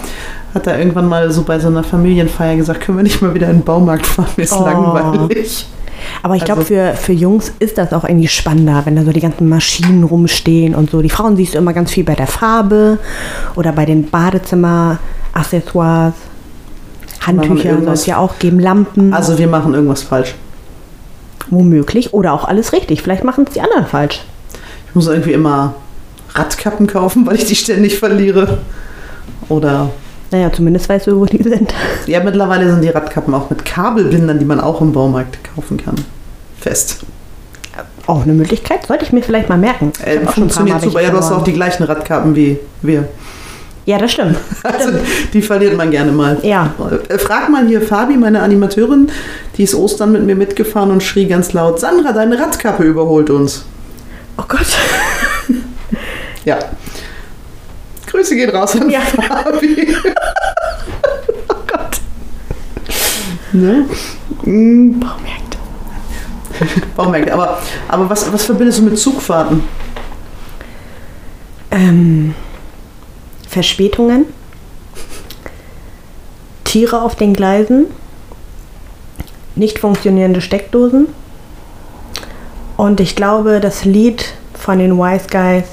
hat 0.55 0.65
er 0.67 0.79
irgendwann 0.79 1.07
mal 1.07 1.31
so 1.31 1.43
bei 1.43 1.59
so 1.59 1.67
einer 1.67 1.83
Familienfeier 1.83 2.55
gesagt, 2.55 2.81
können 2.81 2.97
wir 2.97 3.03
nicht 3.03 3.21
mal 3.21 3.33
wieder 3.35 3.47
in 3.47 3.57
den 3.59 3.63
Baumarkt 3.63 4.07
fahren, 4.07 4.27
mir 4.37 4.43
ist 4.43 4.53
Oh. 4.53 4.65
langweilig. 4.65 5.67
Aber 6.21 6.35
ich 6.35 6.45
glaube, 6.45 6.61
Also- 6.61 6.73
für, 6.73 6.93
für 6.95 7.13
Jungs 7.13 7.51
ist 7.59 7.77
das 7.77 7.93
auch 7.93 8.03
irgendwie 8.03 8.27
spannender, 8.27 8.81
wenn 8.85 8.95
da 8.95 9.03
so 9.03 9.11
die 9.11 9.19
ganzen 9.19 9.49
Maschinen 9.49 10.03
rumstehen 10.03 10.75
und 10.75 10.89
so. 10.91 11.01
Die 11.01 11.09
Frauen 11.09 11.35
siehst 11.35 11.53
du 11.53 11.57
immer 11.57 11.73
ganz 11.73 11.91
viel 11.91 12.03
bei 12.03 12.15
der 12.15 12.27
Farbe 12.27 12.99
oder 13.55 13.71
bei 13.71 13.85
den 13.85 14.09
Badezimmer-Accessoires. 14.09 16.13
Handtücher 17.25 17.81
soll 17.81 17.93
es 17.93 18.05
ja 18.05 18.17
auch 18.17 18.37
geben, 18.39 18.59
Lampen, 18.59 19.13
Also 19.13 19.37
wir 19.37 19.47
machen 19.47 19.73
irgendwas 19.73 20.03
falsch. 20.03 20.35
womöglich. 21.49 22.13
Oder 22.13 22.33
auch 22.33 22.45
alles 22.45 22.73
richtig. 22.73 23.01
Vielleicht 23.01 23.23
machen 23.23 23.45
es 23.47 23.53
die 23.53 23.61
anderen 23.61 23.85
falsch. 23.85 24.21
Ich 24.89 24.95
muss 24.95 25.07
irgendwie 25.07 25.31
immer 25.33 25.75
Radkappen 26.35 26.87
kaufen, 26.87 27.25
weil 27.25 27.35
ich 27.35 27.45
die 27.45 27.55
ständig 27.55 27.97
verliere. 27.99 28.59
Oder 29.49 29.89
Naja, 30.33 30.51
zumindest 30.51 30.89
weißt 30.89 31.05
du, 31.07 31.19
wo 31.19 31.25
die 31.25 31.41
sind. 31.43 31.71
ja, 32.07 32.21
mittlerweile 32.23 32.67
sind 32.69 32.81
die 32.83 32.89
Radkappen 32.89 33.33
auch 33.35 33.51
mit 33.51 33.63
Kabelbindern, 33.63 34.39
die 34.39 34.45
man 34.45 34.59
auch 34.59 34.81
im 34.81 34.91
Baumarkt 34.91 35.37
kaufen 35.55 35.77
kann. 35.77 35.93
Fest. 36.59 37.01
Auch 38.07 38.23
eine 38.23 38.33
Möglichkeit, 38.33 38.87
sollte 38.87 39.05
ich 39.05 39.13
mir 39.13 39.21
vielleicht 39.21 39.47
mal 39.47 39.59
merken. 39.59 39.93
Ich 39.99 40.07
Äh, 40.07 40.25
funktioniert 40.25 40.81
super. 40.81 41.01
Ja, 41.01 41.11
du 41.11 41.17
hast 41.17 41.31
auch 41.31 41.43
die 41.43 41.53
gleichen 41.53 41.83
Radkappen 41.83 42.35
wie 42.35 42.57
wir. 42.81 43.07
Ja, 43.85 43.99
das 43.99 44.11
stimmt. 44.13 44.37
Also, 44.63 44.89
die 45.33 45.41
verliert 45.41 45.77
man 45.77 45.91
gerne 45.91 46.11
mal. 46.11 46.37
Ja. 46.41 46.73
Äh, 47.09 47.17
Frag 47.19 47.49
mal 47.49 47.67
hier 47.67 47.81
Fabi, 47.81 48.17
meine 48.17 48.41
Animateurin, 48.41 49.11
die 49.57 49.63
ist 49.63 49.75
Ostern 49.75 50.13
mit 50.13 50.23
mir 50.25 50.35
mitgefahren 50.35 50.89
und 50.89 51.03
schrie 51.03 51.27
ganz 51.27 51.53
laut: 51.53 51.79
Sandra, 51.79 52.11
deine 52.11 52.39
Radkappe 52.39 52.83
überholt 52.83 53.29
uns. 53.29 53.65
Oh 54.37 54.43
Gott. 54.47 54.65
Ja. 56.45 56.57
Grüße 58.13 58.35
gehen 58.35 58.51
raus 58.51 58.75
an 58.79 58.91
Ja. 58.91 58.99
Fabi. 59.01 59.87
Oh 61.49 61.53
Gott. 61.67 61.99
Ne? 63.53 63.85
Mm, 64.43 64.99
Baumärkte. 64.99 65.57
Baumärkte. 66.95 67.33
Aber, 67.33 67.57
aber 67.87 68.09
was, 68.11 68.31
was 68.31 68.45
verbindest 68.45 68.79
du 68.79 68.83
mit 68.83 68.99
Zugfahrten? 68.99 69.63
Ähm, 71.71 72.35
Verspätungen. 73.49 74.27
Tiere 76.65 77.01
auf 77.01 77.15
den 77.15 77.33
Gleisen. 77.33 77.87
Nicht 79.55 79.79
funktionierende 79.79 80.41
Steckdosen. 80.41 81.07
Und 82.77 82.99
ich 82.99 83.15
glaube, 83.15 83.59
das 83.59 83.85
Lied 83.85 84.35
von 84.53 84.77
den 84.77 84.99
Wise 84.99 85.27
Guys, 85.31 85.65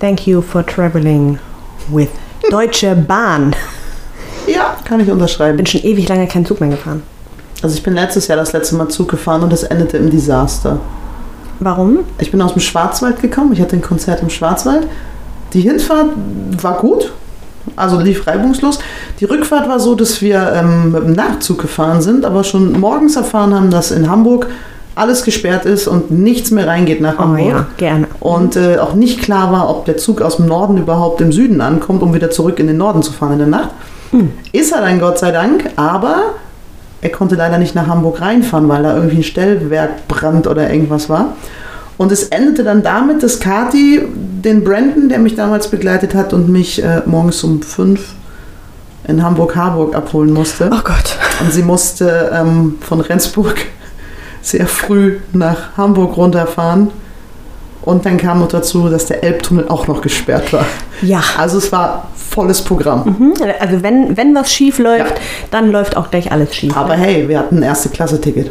Thank 0.00 0.28
you 0.28 0.40
for 0.40 0.64
traveling 0.64 1.40
with 1.88 2.08
Deutsche 2.50 2.94
Bahn. 2.94 3.54
Ja, 4.46 4.76
kann 4.84 5.00
ich 5.00 5.10
unterschreiben. 5.10 5.56
Bin 5.56 5.66
schon 5.66 5.82
ewig 5.82 6.08
lange 6.08 6.28
keinen 6.28 6.46
Zug 6.46 6.60
mehr 6.60 6.70
gefahren. 6.70 7.02
Also 7.62 7.74
ich 7.74 7.82
bin 7.82 7.94
letztes 7.94 8.28
Jahr 8.28 8.38
das 8.38 8.52
letzte 8.52 8.76
Mal 8.76 8.88
Zug 8.88 9.08
gefahren 9.08 9.42
und 9.42 9.52
es 9.52 9.64
endete 9.64 9.96
im 9.96 10.10
Desaster. 10.10 10.78
Warum? 11.58 12.00
Ich 12.18 12.30
bin 12.30 12.40
aus 12.40 12.52
dem 12.52 12.60
Schwarzwald 12.60 13.20
gekommen, 13.20 13.52
ich 13.52 13.60
hatte 13.60 13.74
ein 13.74 13.82
Konzert 13.82 14.22
im 14.22 14.30
Schwarzwald. 14.30 14.86
Die 15.52 15.62
Hinfahrt 15.62 16.10
war 16.62 16.78
gut, 16.78 17.12
also 17.74 17.98
lief 17.98 18.26
reibungslos. 18.28 18.78
Die 19.18 19.24
Rückfahrt 19.24 19.68
war 19.68 19.80
so, 19.80 19.96
dass 19.96 20.22
wir 20.22 20.52
ähm, 20.54 20.92
mit 20.92 21.02
dem 21.02 21.12
Nachtzug 21.12 21.60
gefahren 21.60 22.00
sind, 22.00 22.24
aber 22.24 22.44
schon 22.44 22.78
morgens 22.78 23.16
erfahren 23.16 23.52
haben, 23.52 23.70
dass 23.70 23.90
in 23.90 24.08
Hamburg 24.08 24.46
alles 24.98 25.24
gesperrt 25.24 25.64
ist 25.64 25.86
und 25.88 26.10
nichts 26.10 26.50
mehr 26.50 26.66
reingeht 26.66 27.00
nach 27.00 27.14
Oh 27.18 27.22
Hamburg. 27.22 27.48
ja, 27.48 27.66
gerne. 27.76 28.06
Und 28.20 28.56
äh, 28.56 28.78
auch 28.78 28.94
nicht 28.94 29.22
klar 29.22 29.52
war, 29.52 29.70
ob 29.70 29.84
der 29.84 29.96
Zug 29.96 30.20
aus 30.22 30.36
dem 30.36 30.46
Norden 30.46 30.76
überhaupt 30.78 31.20
im 31.20 31.32
Süden 31.32 31.60
ankommt, 31.60 32.02
um 32.02 32.12
wieder 32.14 32.30
zurück 32.30 32.58
in 32.58 32.66
den 32.66 32.76
Norden 32.76 33.02
zu 33.02 33.12
fahren 33.12 33.32
in 33.34 33.38
der 33.38 33.46
Nacht. 33.48 33.70
Ist 34.52 34.72
er 34.72 34.80
dann 34.80 34.98
Gott 35.00 35.18
sei 35.18 35.30
Dank, 35.32 35.70
aber 35.76 36.16
er 37.00 37.10
konnte 37.10 37.34
leider 37.34 37.58
nicht 37.58 37.74
nach 37.74 37.86
Hamburg 37.86 38.20
reinfahren, 38.20 38.68
weil 38.68 38.82
da 38.82 38.96
irgendwie 38.96 39.18
ein 39.18 39.22
Stellwerkbrand 39.22 40.46
oder 40.46 40.70
irgendwas 40.72 41.08
war. 41.08 41.34
Und 41.96 42.10
es 42.12 42.24
endete 42.24 42.64
dann 42.64 42.82
damit, 42.82 43.22
dass 43.22 43.38
Kati 43.40 44.00
den 44.14 44.64
Brandon, 44.64 45.08
der 45.08 45.18
mich 45.18 45.34
damals 45.34 45.68
begleitet 45.68 46.14
hat 46.14 46.32
und 46.32 46.48
mich 46.48 46.82
äh, 46.82 47.02
morgens 47.06 47.42
um 47.44 47.60
fünf 47.60 48.14
in 49.06 49.22
Hamburg-Harburg 49.22 49.94
abholen 49.94 50.32
musste. 50.32 50.70
Oh 50.72 50.80
Gott. 50.84 51.16
Und 51.40 51.52
sie 51.52 51.62
musste 51.62 52.30
ähm, 52.34 52.76
von 52.80 53.00
Rendsburg 53.00 53.56
sehr 54.50 54.66
früh 54.66 55.18
nach 55.32 55.76
Hamburg 55.76 56.16
runterfahren. 56.16 56.90
Und 57.82 58.04
dann 58.04 58.18
kam 58.18 58.40
noch 58.40 58.48
dazu, 58.48 58.88
dass 58.88 59.06
der 59.06 59.24
Elbtunnel 59.24 59.68
auch 59.68 59.86
noch 59.86 60.02
gesperrt 60.02 60.52
war. 60.52 60.66
Ja. 61.00 61.22
Also 61.38 61.58
es 61.58 61.72
war 61.72 62.08
volles 62.14 62.60
Programm. 62.62 63.04
Hm? 63.18 63.34
Also 63.60 63.82
wenn, 63.82 64.16
wenn 64.16 64.34
was 64.34 64.52
schief 64.52 64.78
läuft, 64.78 65.16
Ja. 65.16 65.22
dann 65.50 65.70
läuft 65.70 65.96
auch 65.96 66.10
gleich 66.10 66.30
alles 66.30 66.54
schief. 66.54 66.76
Aber 66.76 66.94
hey, 66.94 67.28
wir 67.28 67.38
hatten 67.38 67.58
ein 67.58 67.62
Erste-Klasse-Ticket. 67.62 68.50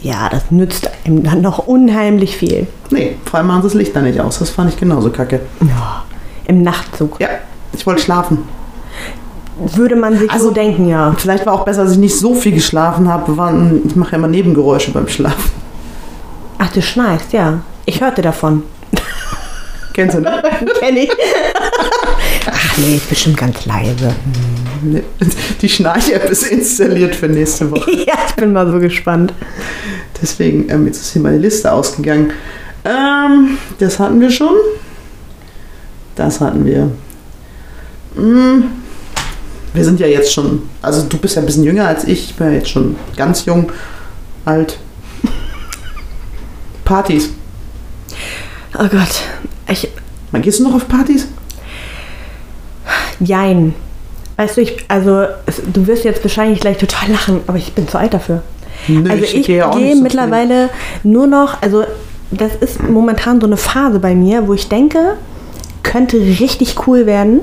ja, 0.00 0.28
das 0.30 0.50
nützt 0.50 0.88
einem 1.04 1.22
dann 1.22 1.42
noch 1.42 1.58
unheimlich 1.66 2.36
viel. 2.36 2.66
Nee, 2.90 3.16
vor 3.26 3.38
allem 3.38 3.48
machen 3.48 3.62
sie 3.62 3.68
das 3.68 3.74
Licht 3.74 3.94
da 3.94 4.00
nicht 4.00 4.20
aus. 4.20 4.38
Das 4.38 4.50
fand 4.50 4.70
ich 4.72 4.78
genauso 4.80 5.10
kacke. 5.10 5.40
Ja, 5.60 6.04
Im 6.46 6.62
Nachtzug. 6.62 7.20
Ja, 7.20 7.28
ich 7.72 7.86
wollte 7.86 8.02
schlafen. 8.02 8.38
Würde 9.58 9.96
man 9.96 10.18
sich 10.18 10.30
Also- 10.30 10.48
so 10.48 10.54
denken, 10.54 10.88
ja. 10.88 11.14
Vielleicht 11.16 11.46
war 11.46 11.52
auch 11.54 11.64
besser, 11.64 11.84
dass 11.84 11.92
ich 11.92 11.98
nicht 11.98 12.18
so 12.18 12.34
viel 12.34 12.52
geschlafen 12.52 13.08
habe. 13.08 13.30
Ich 13.86 13.96
mache 13.96 14.12
ja 14.12 14.18
immer 14.18 14.28
Nebengeräusche 14.28 14.90
beim 14.92 15.08
Schlafen. 15.08 15.50
Ach, 16.58 16.72
du 16.72 16.80
schnarchst, 16.80 17.32
ja. 17.32 17.60
Ich 17.84 18.00
hörte 18.00 18.22
davon. 18.22 18.62
Kennst 19.92 20.16
du, 20.16 20.20
ne? 20.20 20.42
Kenn 20.80 20.96
ich. 20.96 21.10
Ach 22.46 22.78
nee, 22.78 22.96
ist 22.96 23.08
bestimmt 23.10 23.36
ganz 23.36 23.66
leise. 23.66 24.14
Die 25.60 25.68
Schnarch-App 25.68 26.30
ist 26.30 26.44
installiert 26.44 27.14
für 27.14 27.28
nächste 27.28 27.70
Woche. 27.70 27.90
ja, 28.06 28.14
ich 28.26 28.34
bin 28.34 28.52
mal 28.52 28.70
so 28.70 28.78
gespannt. 28.78 29.34
Deswegen, 30.20 30.68
ähm, 30.70 30.86
jetzt 30.86 31.00
ist 31.02 31.12
hier 31.12 31.22
meine 31.22 31.38
Liste 31.38 31.70
ausgegangen. 31.70 32.32
Ähm, 32.84 33.58
das 33.78 33.98
hatten 33.98 34.20
wir 34.20 34.30
schon. 34.30 34.54
Das 36.16 36.40
hatten 36.40 36.64
wir. 36.64 36.90
Hm, 38.16 38.64
wir 39.74 39.84
sind 39.84 40.00
ja 40.00 40.06
jetzt 40.06 40.32
schon, 40.32 40.62
also 40.80 41.02
du 41.08 41.18
bist 41.18 41.36
ja 41.36 41.42
ein 41.42 41.46
bisschen 41.46 41.64
jünger 41.64 41.86
als 41.86 42.04
ich, 42.04 42.30
ich 42.30 42.34
bin 42.34 42.48
ja 42.48 42.54
jetzt 42.54 42.68
schon 42.68 42.96
ganz 43.16 43.44
jung, 43.44 43.70
alt. 44.44 44.78
Partys. 46.84 47.30
Oh 48.74 48.88
Gott. 48.90 49.22
Ich, 49.68 49.88
Wann 50.30 50.42
gehst 50.42 50.60
du 50.60 50.64
noch 50.64 50.74
auf 50.74 50.88
Partys? 50.88 51.28
jein. 53.26 53.74
Weißt 54.36 54.56
du, 54.56 54.62
ich, 54.62 54.84
also 54.88 55.26
es, 55.46 55.62
du 55.72 55.86
wirst 55.86 56.04
jetzt 56.04 56.24
wahrscheinlich 56.24 56.60
gleich 56.60 56.78
total 56.78 57.10
lachen, 57.10 57.40
aber 57.46 57.58
ich 57.58 57.72
bin 57.72 57.86
zu 57.86 57.98
alt 57.98 58.14
dafür. 58.14 58.42
Nö, 58.88 59.08
also 59.08 59.24
ich, 59.24 59.46
gehe 59.46 59.66
auch 59.66 59.74
nicht 59.74 59.84
gehe 59.84 59.96
so 59.96 60.02
mittlerweile 60.02 60.70
nur 61.04 61.26
noch, 61.26 61.62
also 61.62 61.84
das 62.30 62.54
ist 62.56 62.82
momentan 62.82 63.40
so 63.40 63.46
eine 63.46 63.56
Phase 63.56 64.00
bei 64.00 64.14
mir, 64.14 64.48
wo 64.48 64.54
ich 64.54 64.68
denke, 64.68 65.16
könnte 65.82 66.16
richtig 66.16 66.86
cool 66.86 67.06
werden. 67.06 67.40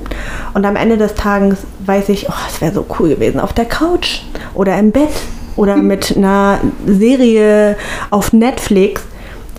Und 0.53 0.65
am 0.65 0.75
Ende 0.75 0.98
des 0.98 1.15
Tages 1.15 1.60
weiß 1.86 2.10
ich, 2.10 2.29
oh, 2.29 2.34
es 2.48 2.62
wäre 2.62 2.74
so 2.74 2.86
cool 3.00 3.10
gewesen 3.10 3.39
auf 3.39 3.53
der 3.53 3.65
Couch 3.65 4.22
oder 4.53 4.77
im 4.77 4.91
Bett 4.91 5.10
oder 5.55 5.75
mit 5.75 6.15
einer 6.15 6.60
Serie 6.86 7.75
auf 8.10 8.34
Netflix, 8.34 9.01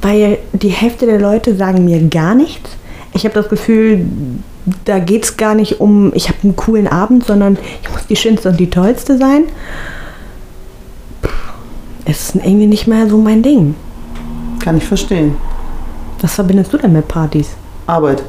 weil 0.03 0.39
die 0.53 0.69
Hälfte 0.69 1.07
der 1.07 1.21
Leute 1.21 1.55
sagen 1.55 1.85
mir 1.85 2.01
gar 2.09 2.35
nichts. 2.35 2.71
Ich 3.13 3.25
habe 3.25 3.35
das 3.35 3.49
Gefühl, 3.49 4.07
da 4.85 4.99
geht 4.99 5.25
es 5.25 5.37
gar 5.37 5.55
nicht 5.55 5.81
um, 5.81 6.13
ich 6.15 6.29
habe 6.29 6.39
einen 6.43 6.57
coolen 6.57 6.87
Abend, 6.87 7.27
sondern 7.27 7.59
ich 7.83 7.91
muss 7.91 8.07
die 8.07 8.17
schönste 8.17 8.51
und 8.51 8.61
die 8.61 8.71
tollste 8.71 9.19
sein. 9.19 9.45
Es 12.05 12.31
ist 12.31 12.37
irgendwie 12.37 12.67
nicht 12.67 12.87
mehr 12.87 13.09
so 13.09 13.19
mein 13.19 13.43
Ding. 13.43 13.75
Kann 14.59 14.77
ich 14.77 14.85
verstehen. 14.85 15.37
Was 16.21 16.35
verbindest 16.35 16.73
du 16.73 16.79
denn 16.79 16.93
mit 16.93 17.09
Partys? 17.09 17.51
Arbeit. 17.87 18.23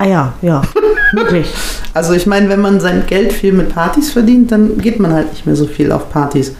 Ah 0.00 0.06
ja, 0.06 0.32
ja, 0.40 0.62
wirklich. 1.12 1.46
Also 1.92 2.14
ich 2.14 2.26
meine, 2.26 2.48
wenn 2.48 2.62
man 2.62 2.80
sein 2.80 3.04
Geld 3.06 3.34
viel 3.34 3.52
mit 3.52 3.74
Partys 3.74 4.10
verdient, 4.10 4.50
dann 4.50 4.78
geht 4.78 4.98
man 4.98 5.12
halt 5.12 5.30
nicht 5.30 5.44
mehr 5.44 5.56
so 5.56 5.66
viel 5.66 5.92
auf 5.92 6.08
Partys. 6.10 6.54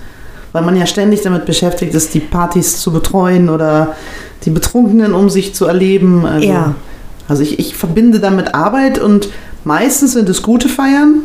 Weil 0.53 0.63
man 0.63 0.77
ja 0.77 0.85
ständig 0.85 1.23
damit 1.23 1.47
beschäftigt 1.47 1.95
ist, 1.95 2.13
die 2.13 2.21
Partys 2.21 2.79
zu 2.81 2.93
betreuen 2.93 3.49
oder 3.49 3.95
die 4.45 4.51
Betrunkenen 4.51 5.15
um 5.15 5.31
sich 5.31 5.55
zu 5.55 5.65
erleben. 5.65 6.27
Also, 6.27 6.49
Ja. 6.49 6.75
also 7.29 7.43
ich, 7.43 7.59
ich 7.59 7.75
verbinde 7.77 8.21
damit 8.21 8.55
Arbeit 8.55 8.99
und 8.99 9.31
meistens 9.65 10.13
sind 10.13 10.29
es 10.29 10.43
gute 10.43 10.69
Feiern. 10.69 11.21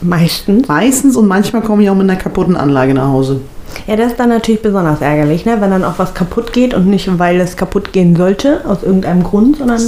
Meistens. 0.00 0.66
Meistens 0.66 1.14
und 1.16 1.28
manchmal 1.28 1.62
komme 1.62 1.84
ich 1.84 1.90
auch 1.90 1.94
mit 1.94 2.10
einer 2.10 2.18
kaputten 2.18 2.56
Anlage 2.56 2.94
nach 2.94 3.08
Hause. 3.08 3.42
Ja, 3.86 3.96
das 3.96 4.08
ist 4.12 4.20
dann 4.20 4.28
natürlich 4.28 4.60
besonders 4.62 5.00
ärgerlich, 5.00 5.46
ne? 5.46 5.56
wenn 5.60 5.70
dann 5.70 5.84
auch 5.84 5.94
was 5.98 6.12
kaputt 6.12 6.52
geht 6.52 6.74
und 6.74 6.86
nicht, 6.86 7.18
weil 7.18 7.40
es 7.40 7.56
kaputt 7.56 7.92
gehen 7.92 8.16
sollte, 8.16 8.60
aus 8.68 8.82
irgendeinem 8.82 9.22
Grund, 9.22 9.58
sondern 9.58 9.80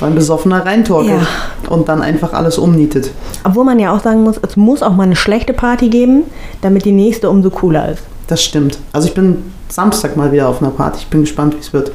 Weil 0.00 0.10
ein 0.10 0.14
Besoffener 0.14 0.64
reintorkelt 0.64 1.26
und 1.68 1.88
dann 1.88 2.00
einfach 2.02 2.32
alles 2.32 2.58
umnietet. 2.58 3.10
obwohl 3.44 3.64
man 3.64 3.78
ja 3.78 3.94
auch 3.94 4.00
sagen 4.02 4.22
muss, 4.22 4.36
es 4.46 4.56
muss 4.56 4.82
auch 4.82 4.92
mal 4.92 5.04
eine 5.04 5.16
schlechte 5.16 5.52
Party 5.52 5.88
geben, 5.88 6.24
damit 6.62 6.84
die 6.84 6.92
nächste 6.92 7.30
umso 7.30 7.50
cooler 7.50 7.88
ist. 7.90 8.02
Das 8.28 8.44
stimmt. 8.44 8.78
Also 8.92 9.08
ich 9.08 9.14
bin 9.14 9.42
Samstag 9.68 10.16
mal 10.16 10.30
wieder 10.32 10.48
auf 10.48 10.60
einer 10.62 10.70
Party. 10.70 10.98
Ich 11.00 11.06
bin 11.08 11.22
gespannt, 11.22 11.54
wie 11.54 11.60
es 11.60 11.72
wird. 11.72 11.92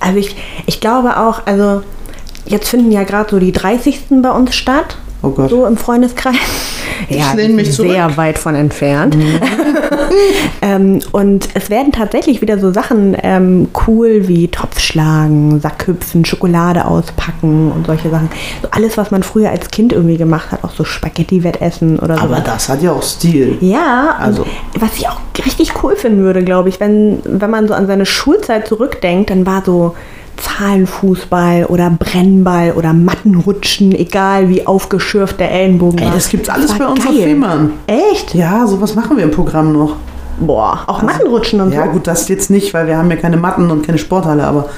Also 0.00 0.18
ich, 0.18 0.36
ich 0.66 0.80
glaube 0.80 1.16
auch, 1.18 1.46
also 1.46 1.82
jetzt 2.44 2.68
finden 2.68 2.90
ja 2.92 3.04
gerade 3.04 3.30
so 3.30 3.38
die 3.38 3.52
30. 3.52 4.06
bei 4.22 4.30
uns 4.30 4.54
statt, 4.54 4.96
Oh 5.22 5.30
Gott. 5.30 5.48
so 5.48 5.64
im 5.64 5.76
Freundeskreis. 5.78 6.34
Ich 7.08 7.16
wir 7.16 7.34
lehne 7.34 7.54
mich 7.54 7.74
sehr 7.74 7.86
zurück. 7.86 8.10
Mhm. 8.10 8.16
weit 8.16 8.38
von 8.38 8.54
entfernt. 8.54 9.16
ähm, 10.62 11.00
und 11.12 11.48
es 11.54 11.70
werden 11.70 11.92
tatsächlich 11.92 12.40
wieder 12.40 12.58
so 12.58 12.72
Sachen 12.72 13.16
ähm, 13.22 13.68
cool 13.86 14.28
wie 14.28 14.48
Topfschlagen, 14.48 15.60
Sackhüpfen, 15.60 16.24
Schokolade 16.24 16.84
auspacken 16.84 17.72
und 17.72 17.86
solche 17.86 18.10
Sachen. 18.10 18.28
So 18.62 18.68
alles, 18.70 18.96
was 18.96 19.10
man 19.10 19.22
früher 19.22 19.50
als 19.50 19.70
Kind 19.70 19.92
irgendwie 19.92 20.16
gemacht 20.16 20.52
hat, 20.52 20.64
auch 20.64 20.70
so 20.72 20.84
Spaghetti-Wettessen 20.84 21.98
oder 21.98 22.16
so. 22.16 22.22
Aber 22.22 22.40
das 22.40 22.68
hat 22.68 22.82
ja 22.82 22.92
auch 22.92 23.02
Stil. 23.02 23.58
Ja, 23.60 24.14
Also- 24.18 24.46
was 24.78 24.96
ich 24.96 25.08
auch 25.08 25.20
richtig 25.44 25.72
cool 25.82 25.96
finden 25.96 26.22
würde, 26.22 26.42
glaube 26.44 26.68
ich, 26.68 26.80
wenn, 26.80 27.20
wenn 27.24 27.50
man 27.50 27.68
so 27.68 27.74
an 27.74 27.86
seine 27.86 28.06
Schulzeit 28.06 28.66
zurückdenkt, 28.68 29.30
dann 29.30 29.46
war 29.46 29.62
so 29.64 29.94
Zahlenfußball 30.36 31.66
oder 31.66 31.90
Brennball 31.90 32.72
oder 32.72 32.92
Mattenrutschen, 32.92 33.92
egal 33.92 34.48
wie 34.48 34.66
aufgeschürft 34.66 35.38
der 35.40 35.50
Ellenbogen 35.50 35.98
Ey, 35.98 36.06
war. 36.06 36.14
das 36.14 36.28
gibt's 36.28 36.48
alles 36.48 36.76
bei 36.76 36.86
uns 36.86 37.06
auf. 37.06 37.12
Fehmarn. 37.14 37.72
Echt? 37.86 38.34
Ja, 38.34 38.66
sowas 38.66 38.94
machen 38.94 39.16
wir 39.16 39.24
im 39.24 39.30
Programm 39.30 39.72
noch. 39.72 39.96
Boah, 40.40 40.80
auch 40.86 41.02
Mattenrutschen 41.02 41.60
und 41.60 41.72
Ja, 41.72 41.86
so. 41.86 41.92
gut, 41.92 42.06
das 42.06 42.28
jetzt 42.28 42.50
nicht, 42.50 42.74
weil 42.74 42.86
wir 42.86 42.96
haben 42.96 43.10
ja 43.10 43.16
keine 43.16 43.36
Matten 43.36 43.70
und 43.70 43.86
keine 43.86 43.98
Sporthalle, 43.98 44.44
aber 44.44 44.68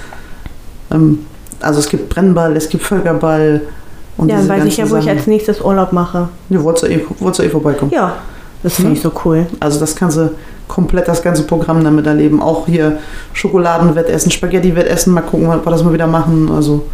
ähm, 0.92 1.20
also 1.60 1.78
es 1.80 1.88
gibt 1.88 2.08
Brennball, 2.10 2.54
es 2.56 2.68
gibt 2.68 2.84
Völkerball 2.84 3.62
und 4.18 4.28
Ja, 4.28 4.36
dann 4.36 4.48
weiß 4.48 4.64
ich 4.66 4.76
ja, 4.76 4.90
wo 4.90 4.96
ich 4.96 5.04
Sachen. 5.04 5.16
als 5.18 5.26
nächstes 5.26 5.60
Urlaub 5.62 5.92
mache. 5.92 6.28
Ja, 6.50 6.62
wolltest 6.62 6.84
du 6.84 6.88
eh, 6.90 7.00
wolltest 7.20 7.40
du 7.40 7.44
eh 7.44 7.48
vorbeikommen. 7.48 7.90
Ja, 7.90 8.16
das 8.62 8.74
finde 8.74 8.92
ich 8.92 9.00
so 9.00 9.10
cool. 9.24 9.46
Also 9.60 9.80
das 9.80 9.96
kannst 9.96 10.18
du 10.18 10.30
komplett 10.68 11.08
das 11.08 11.22
ganze 11.22 11.44
Programm 11.44 11.82
damit 11.84 12.06
erleben. 12.06 12.42
Auch 12.42 12.66
hier 12.66 12.98
Schokoladenwettessen, 13.32 14.30
Spaghetti-Wettessen, 14.30 15.12
mal 15.12 15.20
gucken, 15.22 15.48
was 15.48 15.64
wir 15.64 15.70
das 15.70 15.84
mal 15.84 15.92
wieder 15.92 16.06
machen. 16.06 16.50
Also 16.54 16.86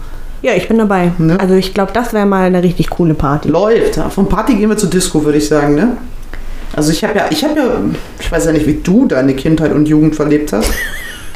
Ja, 0.43 0.53
ich 0.55 0.69
bin 0.69 0.79
dabei. 0.79 1.13
Ne? 1.19 1.39
Also 1.41 1.55
ich 1.55 1.73
glaube, 1.75 1.93
das 1.93 2.13
wäre 2.13 2.27
mal 2.27 2.45
eine 2.45 2.63
richtig 2.63 2.91
coole 2.91 3.15
Party. 3.15 3.49
läuft. 3.49 3.97
Ja, 3.97 4.09
Von 4.11 4.29
Party 4.29 4.55
gehen 4.57 4.69
wir 4.69 4.77
zur 4.77 4.91
Disco, 4.91 5.25
würde 5.25 5.39
ich 5.39 5.49
sagen, 5.49 5.75
ne? 5.75 5.97
Also 6.75 6.91
ich 6.91 7.05
habe 7.05 7.19
ja, 7.19 7.27
ich 7.31 7.45
habe 7.45 7.59
ja, 7.59 7.67
ich 8.19 8.33
weiß 8.33 8.47
ja 8.47 8.53
nicht, 8.53 8.67
wie 8.67 8.81
du 8.83 9.07
deine 9.07 9.35
Kindheit 9.35 9.73
und 9.73 9.87
Jugend 9.89 10.17
verlebt 10.17 10.53
hast. 10.53 10.71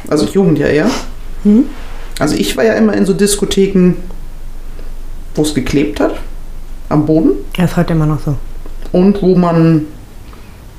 Also 0.08 0.24
Jugend 0.26 0.58
ja 0.58 0.66
eher. 0.66 0.86
Hm? 1.42 1.64
Also 2.18 2.36
ich 2.36 2.56
war 2.56 2.64
ja 2.64 2.74
immer 2.74 2.94
in 2.94 3.04
so 3.04 3.12
Diskotheken, 3.12 3.94
wo 5.34 5.42
es 5.42 5.54
geklebt 5.54 6.00
hat, 6.00 6.14
am 6.88 7.04
Boden. 7.04 7.32
Das 7.56 7.72
ist 7.72 7.76
heute 7.76 7.92
immer 7.92 8.06
noch 8.06 8.20
so. 8.20 8.36
Und 8.92 9.20
wo 9.20 9.34
man, 9.36 9.86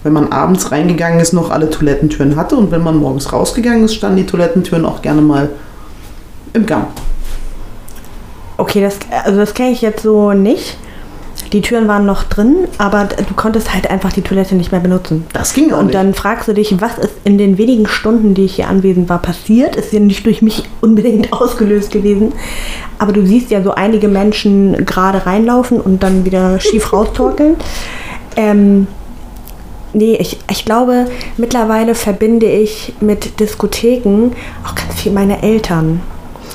wenn 0.07 0.13
man 0.13 0.31
abends 0.31 0.71
reingegangen 0.71 1.19
ist, 1.19 1.33
noch 1.33 1.51
alle 1.51 1.69
Toilettentüren 1.69 2.37
hatte. 2.37 2.55
Und 2.55 2.71
wenn 2.71 2.81
man 2.81 2.95
morgens 2.95 3.33
rausgegangen 3.33 3.83
ist, 3.83 3.93
standen 3.93 4.15
die 4.15 4.25
Toilettentüren 4.25 4.85
auch 4.85 5.01
gerne 5.01 5.21
mal 5.21 5.49
im 6.53 6.65
Gang. 6.65 6.87
Okay, 8.55 8.81
das, 8.81 8.97
also 9.25 9.37
das 9.37 9.53
kenne 9.53 9.71
ich 9.71 9.81
jetzt 9.81 10.01
so 10.01 10.31
nicht. 10.31 10.77
Die 11.51 11.61
Türen 11.61 11.87
waren 11.89 12.05
noch 12.05 12.23
drin, 12.23 12.67
aber 12.77 13.05
du 13.05 13.33
konntest 13.35 13.73
halt 13.73 13.89
einfach 13.89 14.11
die 14.13 14.21
Toilette 14.21 14.55
nicht 14.55 14.71
mehr 14.71 14.81
benutzen. 14.81 15.25
Das 15.33 15.53
ging 15.53 15.71
auch 15.73 15.79
Und 15.79 15.87
nicht. 15.87 15.95
dann 15.95 16.13
fragst 16.13 16.47
du 16.47 16.53
dich, 16.53 16.79
was 16.81 16.97
ist 16.97 17.13
in 17.25 17.37
den 17.37 17.57
wenigen 17.57 17.85
Stunden, 17.87 18.33
die 18.33 18.45
ich 18.45 18.55
hier 18.55 18.69
anwesend 18.69 19.09
war, 19.09 19.21
passiert? 19.21 19.75
Ist 19.75 19.91
ja 19.93 19.99
nicht 19.99 20.25
durch 20.25 20.41
mich 20.41 20.63
unbedingt 20.81 21.33
ausgelöst 21.33 21.91
gewesen. 21.91 22.31
Aber 22.97 23.11
du 23.11 23.25
siehst 23.25 23.51
ja 23.51 23.61
so 23.61 23.73
einige 23.73 24.07
Menschen 24.07 24.85
gerade 24.85 25.25
reinlaufen 25.25 25.81
und 25.81 26.01
dann 26.03 26.23
wieder 26.23 26.59
schief 26.61 26.93
raustorkeln. 26.93 27.55
Ähm, 28.37 28.87
nee, 29.93 30.15
ich, 30.15 30.37
ich 30.49 30.65
glaube, 30.65 31.05
mittlerweile 31.37 31.95
verbinde 31.95 32.47
ich 32.47 32.93
mit 32.99 33.39
Diskotheken 33.39 34.31
auch 34.65 34.75
ganz 34.75 35.01
viel 35.01 35.11
meine 35.11 35.41
Eltern. 35.43 36.01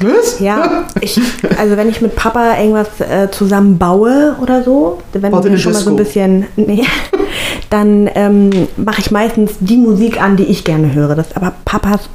Was? 0.01 0.41
Ja, 0.41 0.85
ich, 1.01 1.21
also 1.59 1.77
wenn 1.77 1.89
ich 1.89 2.01
mit 2.01 2.17
Papa 2.17 2.59
irgendwas 2.59 3.01
äh, 3.01 3.31
zusammen 3.31 3.79
baue 3.79 4.37
oder 4.41 4.63
so, 4.63 4.99
wenn 5.13 5.33
wir 5.33 5.59
schon 5.59 5.73
mal 5.73 5.79
so 5.79 5.91
ein 5.91 5.97
bisschen, 5.97 6.47
nee, 6.57 6.85
dann 7.71 8.11
ähm, 8.15 8.69
mache 8.77 9.01
ich 9.01 9.11
meistens 9.11 9.53
die 9.61 9.77
Musik 9.77 10.21
an, 10.21 10.37
die 10.37 10.45
ich 10.45 10.65
gerne 10.65 10.93
höre. 10.93 11.15
Das 11.15 11.29
ist 11.29 11.37
aber 11.37 11.53
Papas 11.65 12.09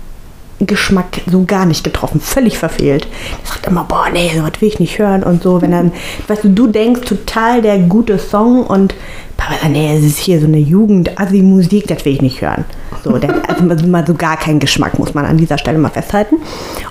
Geschmack 0.60 1.22
so 1.30 1.44
gar 1.46 1.68
nicht 1.68 1.84
getroffen, 1.84 2.20
völlig 2.20 2.58
verfehlt. 2.58 3.08
Er 3.44 3.48
sagt 3.48 3.68
immer, 3.68 3.84
boah, 3.84 4.08
nee, 4.12 4.32
sowas 4.36 4.54
will 4.60 4.70
ich 4.70 4.80
nicht 4.80 4.98
hören 4.98 5.22
und 5.22 5.44
so. 5.44 5.62
Wenn 5.62 5.72
dann, 5.72 5.92
weißt 6.28 6.46
du, 6.46 6.50
du 6.50 6.68
denkst 6.68 7.02
total 7.02 7.62
der 7.62 7.78
gute 7.78 8.18
Song 8.18 8.66
und 8.66 8.96
Papa 9.38 9.54
sagt, 9.54 9.72
nee, 9.72 9.96
es 9.96 10.04
ist 10.04 10.18
hier 10.18 10.40
so 10.40 10.48
eine 10.48 10.58
Jugend-Assi-Musik, 10.58 11.88
das 11.88 12.04
will 12.04 12.14
ich 12.14 12.22
nicht 12.22 12.42
hören. 12.42 12.66
So, 13.04 13.18
der 13.18 13.30
hat 13.30 13.50
also 13.50 13.88
mal 13.88 14.06
so 14.06 14.14
gar 14.14 14.38
keinen 14.38 14.60
Geschmack, 14.60 15.00
muss 15.00 15.14
man 15.14 15.26
an 15.26 15.38
dieser 15.38 15.58
Stelle 15.58 15.78
mal 15.78 15.90
festhalten. 15.90 16.38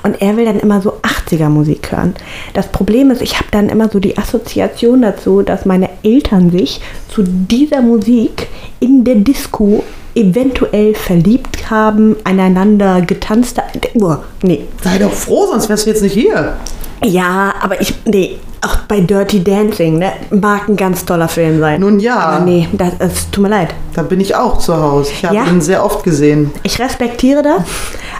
Und 0.02 0.22
er 0.22 0.36
will 0.36 0.44
dann 0.44 0.60
immer 0.60 0.80
so 0.80 0.94
80er 1.02 1.48
Musik 1.48 1.90
hören. 1.92 2.14
Das 2.54 2.68
Problem 2.68 3.10
ist, 3.10 3.20
ich 3.20 3.34
habe 3.34 3.48
dann 3.50 3.68
immer 3.68 3.88
so 3.88 3.98
die 3.98 4.16
Assoziation 4.16 5.02
dazu, 5.02 5.42
dass 5.42 5.66
meine 5.66 5.90
Eltern 6.02 6.50
sich 6.50 6.80
zu 7.08 7.22
dieser 7.22 7.82
Musik 7.82 8.48
in 8.80 9.04
der 9.04 9.16
Disco 9.16 9.84
eventuell 10.14 10.94
verliebt 10.94 11.68
haben, 11.70 12.16
aneinander 12.24 13.02
getanzt 13.02 13.58
haben. 13.58 13.80
Oh, 14.00 14.16
nee. 14.42 14.64
Sei 14.82 14.98
doch 14.98 15.12
froh, 15.12 15.46
sonst 15.50 15.68
wärst 15.68 15.86
du 15.86 15.90
jetzt 15.90 16.02
nicht 16.02 16.14
hier. 16.14 16.56
Ja, 17.04 17.54
aber 17.60 17.80
ich, 17.80 17.94
nee, 18.06 18.38
auch 18.66 18.76
bei 18.88 19.00
Dirty 19.00 19.42
Dancing, 19.42 19.98
ne, 19.98 20.12
mag 20.30 20.68
ein 20.68 20.76
ganz 20.76 21.04
toller 21.04 21.28
Film 21.28 21.60
sein. 21.60 21.80
Nun 21.80 22.00
ja. 22.00 22.16
Aber 22.18 22.44
nee, 22.44 22.68
das, 22.72 22.98
das 22.98 23.30
tut 23.30 23.42
mir 23.42 23.48
leid. 23.50 23.74
Da 23.94 24.02
bin 24.02 24.20
ich 24.20 24.34
auch 24.34 24.58
zu 24.58 24.76
Hause. 24.76 25.12
Ich 25.12 25.24
habe 25.24 25.36
Ja? 25.36 25.44
ihn 25.46 25.60
sehr 25.60 25.84
oft 25.84 26.02
gesehen. 26.04 26.50
Ich 26.62 26.78
respektiere 26.78 27.42
das, 27.42 27.62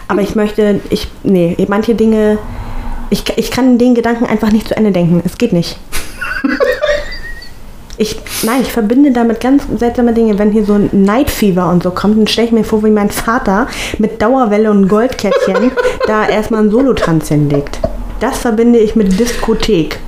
aber 0.08 0.22
ich 0.22 0.34
möchte, 0.34 0.80
ich, 0.90 1.08
nee, 1.22 1.56
manche 1.68 1.94
Dinge, 1.94 2.38
ich, 3.10 3.24
ich 3.36 3.50
kann 3.50 3.78
den 3.78 3.94
Gedanken 3.94 4.24
einfach 4.26 4.50
nicht 4.52 4.68
zu 4.68 4.76
Ende 4.76 4.92
denken. 4.92 5.22
Es 5.24 5.36
geht 5.38 5.52
nicht. 5.52 5.78
Ich, 7.98 8.20
nein, 8.42 8.60
ich 8.60 8.70
verbinde 8.72 9.10
damit 9.10 9.40
ganz 9.40 9.62
seltsame 9.78 10.12
Dinge. 10.12 10.38
Wenn 10.38 10.50
hier 10.52 10.66
so 10.66 10.74
ein 10.74 10.90
Night 10.92 11.30
Fever 11.30 11.70
und 11.70 11.82
so 11.82 11.90
kommt, 11.90 12.18
dann 12.18 12.26
stelle 12.26 12.48
ich 12.48 12.52
mir 12.52 12.62
vor, 12.64 12.84
wie 12.84 12.90
mein 12.90 13.08
Vater 13.10 13.68
mit 13.98 14.20
Dauerwelle 14.20 14.70
und 14.70 14.86
Goldkettchen 14.88 15.72
da 16.06 16.28
erstmal 16.28 16.60
einen 16.60 16.70
Solotanz 16.70 17.28
hinlegt. 17.28 17.78
Das 18.20 18.36
verbinde 18.38 18.78
ich 18.78 18.96
mit 18.96 19.18
Diskothek. 19.18 19.98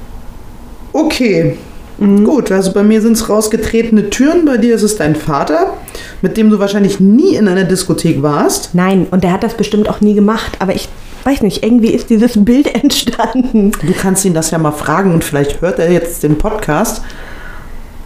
Okay. 0.93 1.57
Mhm. 1.99 2.25
Gut, 2.25 2.53
also 2.53 2.73
bei 2.73 2.83
mir 2.85 3.03
sind 3.03 3.13
es 3.15 3.29
rausgetretene 3.29 4.09
Türen, 4.11 4.45
bei 4.45 4.57
dir 4.57 4.75
ist 4.77 4.83
es 4.83 4.97
dein 4.97 5.17
Vater, 5.17 5.75
mit 6.23 6.37
dem 6.37 6.49
du 6.49 6.59
wahrscheinlich 6.61 7.01
nie 7.01 7.35
in 7.35 7.49
einer 7.49 7.65
Diskothek 7.65 8.23
warst. 8.23 8.71
Nein, 8.75 9.07
und 9.11 9.25
der 9.25 9.33
hat 9.33 9.43
das 9.43 9.55
bestimmt 9.55 9.89
auch 9.89 10.01
nie 10.01 10.15
gemacht, 10.15 10.53
aber 10.61 10.75
ich 10.75 10.89
weiß 11.25 11.43
nicht, 11.43 11.65
irgendwie 11.65 11.89
ist 11.89 12.09
dieses 12.11 12.45
Bild 12.45 12.73
entstanden. 12.83 13.73
Du 13.73 13.93
kannst 14.01 14.25
ihn 14.25 14.33
das 14.35 14.51
ja 14.53 14.59
mal 14.59 14.71
fragen 14.73 15.13
und 15.13 15.25
vielleicht 15.25 15.61
hört 15.61 15.81
er 15.81 15.91
jetzt 15.91 16.23
den 16.23 16.39
Podcast, 16.39 17.03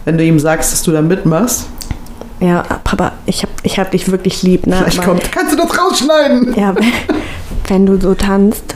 wenn 0.05 0.17
du 0.17 0.23
ihm 0.23 0.39
sagst, 0.39 0.73
dass 0.73 0.81
du 0.81 0.91
da 0.91 1.01
mitmachst. 1.01 1.65
Ja, 2.39 2.63
Papa, 2.83 3.13
ich 3.27 3.43
hab, 3.43 3.49
ich 3.61 3.79
hab 3.79 3.91
dich 3.91 4.11
wirklich 4.11 4.41
lieb, 4.43 4.65
ne? 4.67 4.75
Vielleicht 4.77 4.99
Aber- 4.99 5.07
kommt, 5.09 5.31
kannst 5.31 5.53
du 5.53 5.57
das 5.57 5.77
rausschneiden? 5.79 6.55
Ja, 6.57 6.73
wenn 7.67 7.85
du 7.85 7.97
so 8.01 8.15
tanzt 8.15 8.75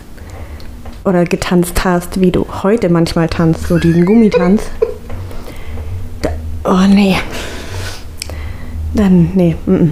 oder 1.07 1.23
getanzt 1.23 1.85
hast, 1.85 2.19
wie 2.19 2.31
du 2.31 2.45
heute 2.63 2.89
manchmal 2.89 3.29
tanzt, 3.29 3.67
so 3.67 3.77
diesen 3.79 4.05
Gummitanz. 4.05 4.63
Da, 6.21 6.29
oh 6.65 6.85
nee. 6.87 7.15
Dann, 8.93 9.31
nee. 9.33 9.55
Mm 9.65 9.73
-mm. 9.73 9.89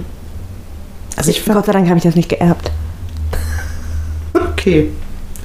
Also 1.16 1.30
ich 1.30 1.44
Gott 1.44 1.64
sei 1.64 1.72
Dank 1.72 1.88
habe 1.88 1.96
ich 1.96 2.04
das 2.04 2.14
nicht 2.14 2.28
geerbt. 2.28 2.70
Okay, 4.52 4.90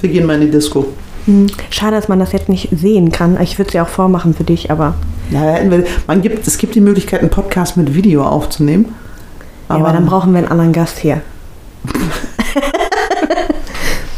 wir 0.02 0.10
gehen 0.10 0.26
mal 0.26 0.34
in 0.34 0.42
die 0.42 0.50
Disco. 0.50 0.88
Hm. 1.24 1.46
Schade, 1.70 1.96
dass 1.96 2.08
man 2.08 2.18
das 2.18 2.32
jetzt 2.32 2.48
nicht 2.48 2.68
sehen 2.72 3.10
kann. 3.10 3.40
Ich 3.40 3.58
würde 3.58 3.68
es 3.68 3.74
ja 3.74 3.84
auch 3.84 3.88
vormachen 3.88 4.34
für 4.34 4.44
dich, 4.44 4.70
aber, 4.70 4.94
Ja, 5.30 5.58
man 6.06 6.20
gibt, 6.20 6.46
es 6.46 6.58
gibt 6.58 6.74
die 6.74 6.80
Möglichkeit, 6.80 7.20
einen 7.20 7.30
Podcast 7.30 7.78
mit 7.78 7.94
Video 7.94 8.24
aufzunehmen. 8.24 8.94
ja, 9.70 9.76
aber 9.76 9.92
dann 9.92 10.04
brauchen 10.04 10.32
wir 10.32 10.38
einen 10.38 10.48
anderen 10.48 10.72
Gast 10.72 10.98
hier. 10.98 11.22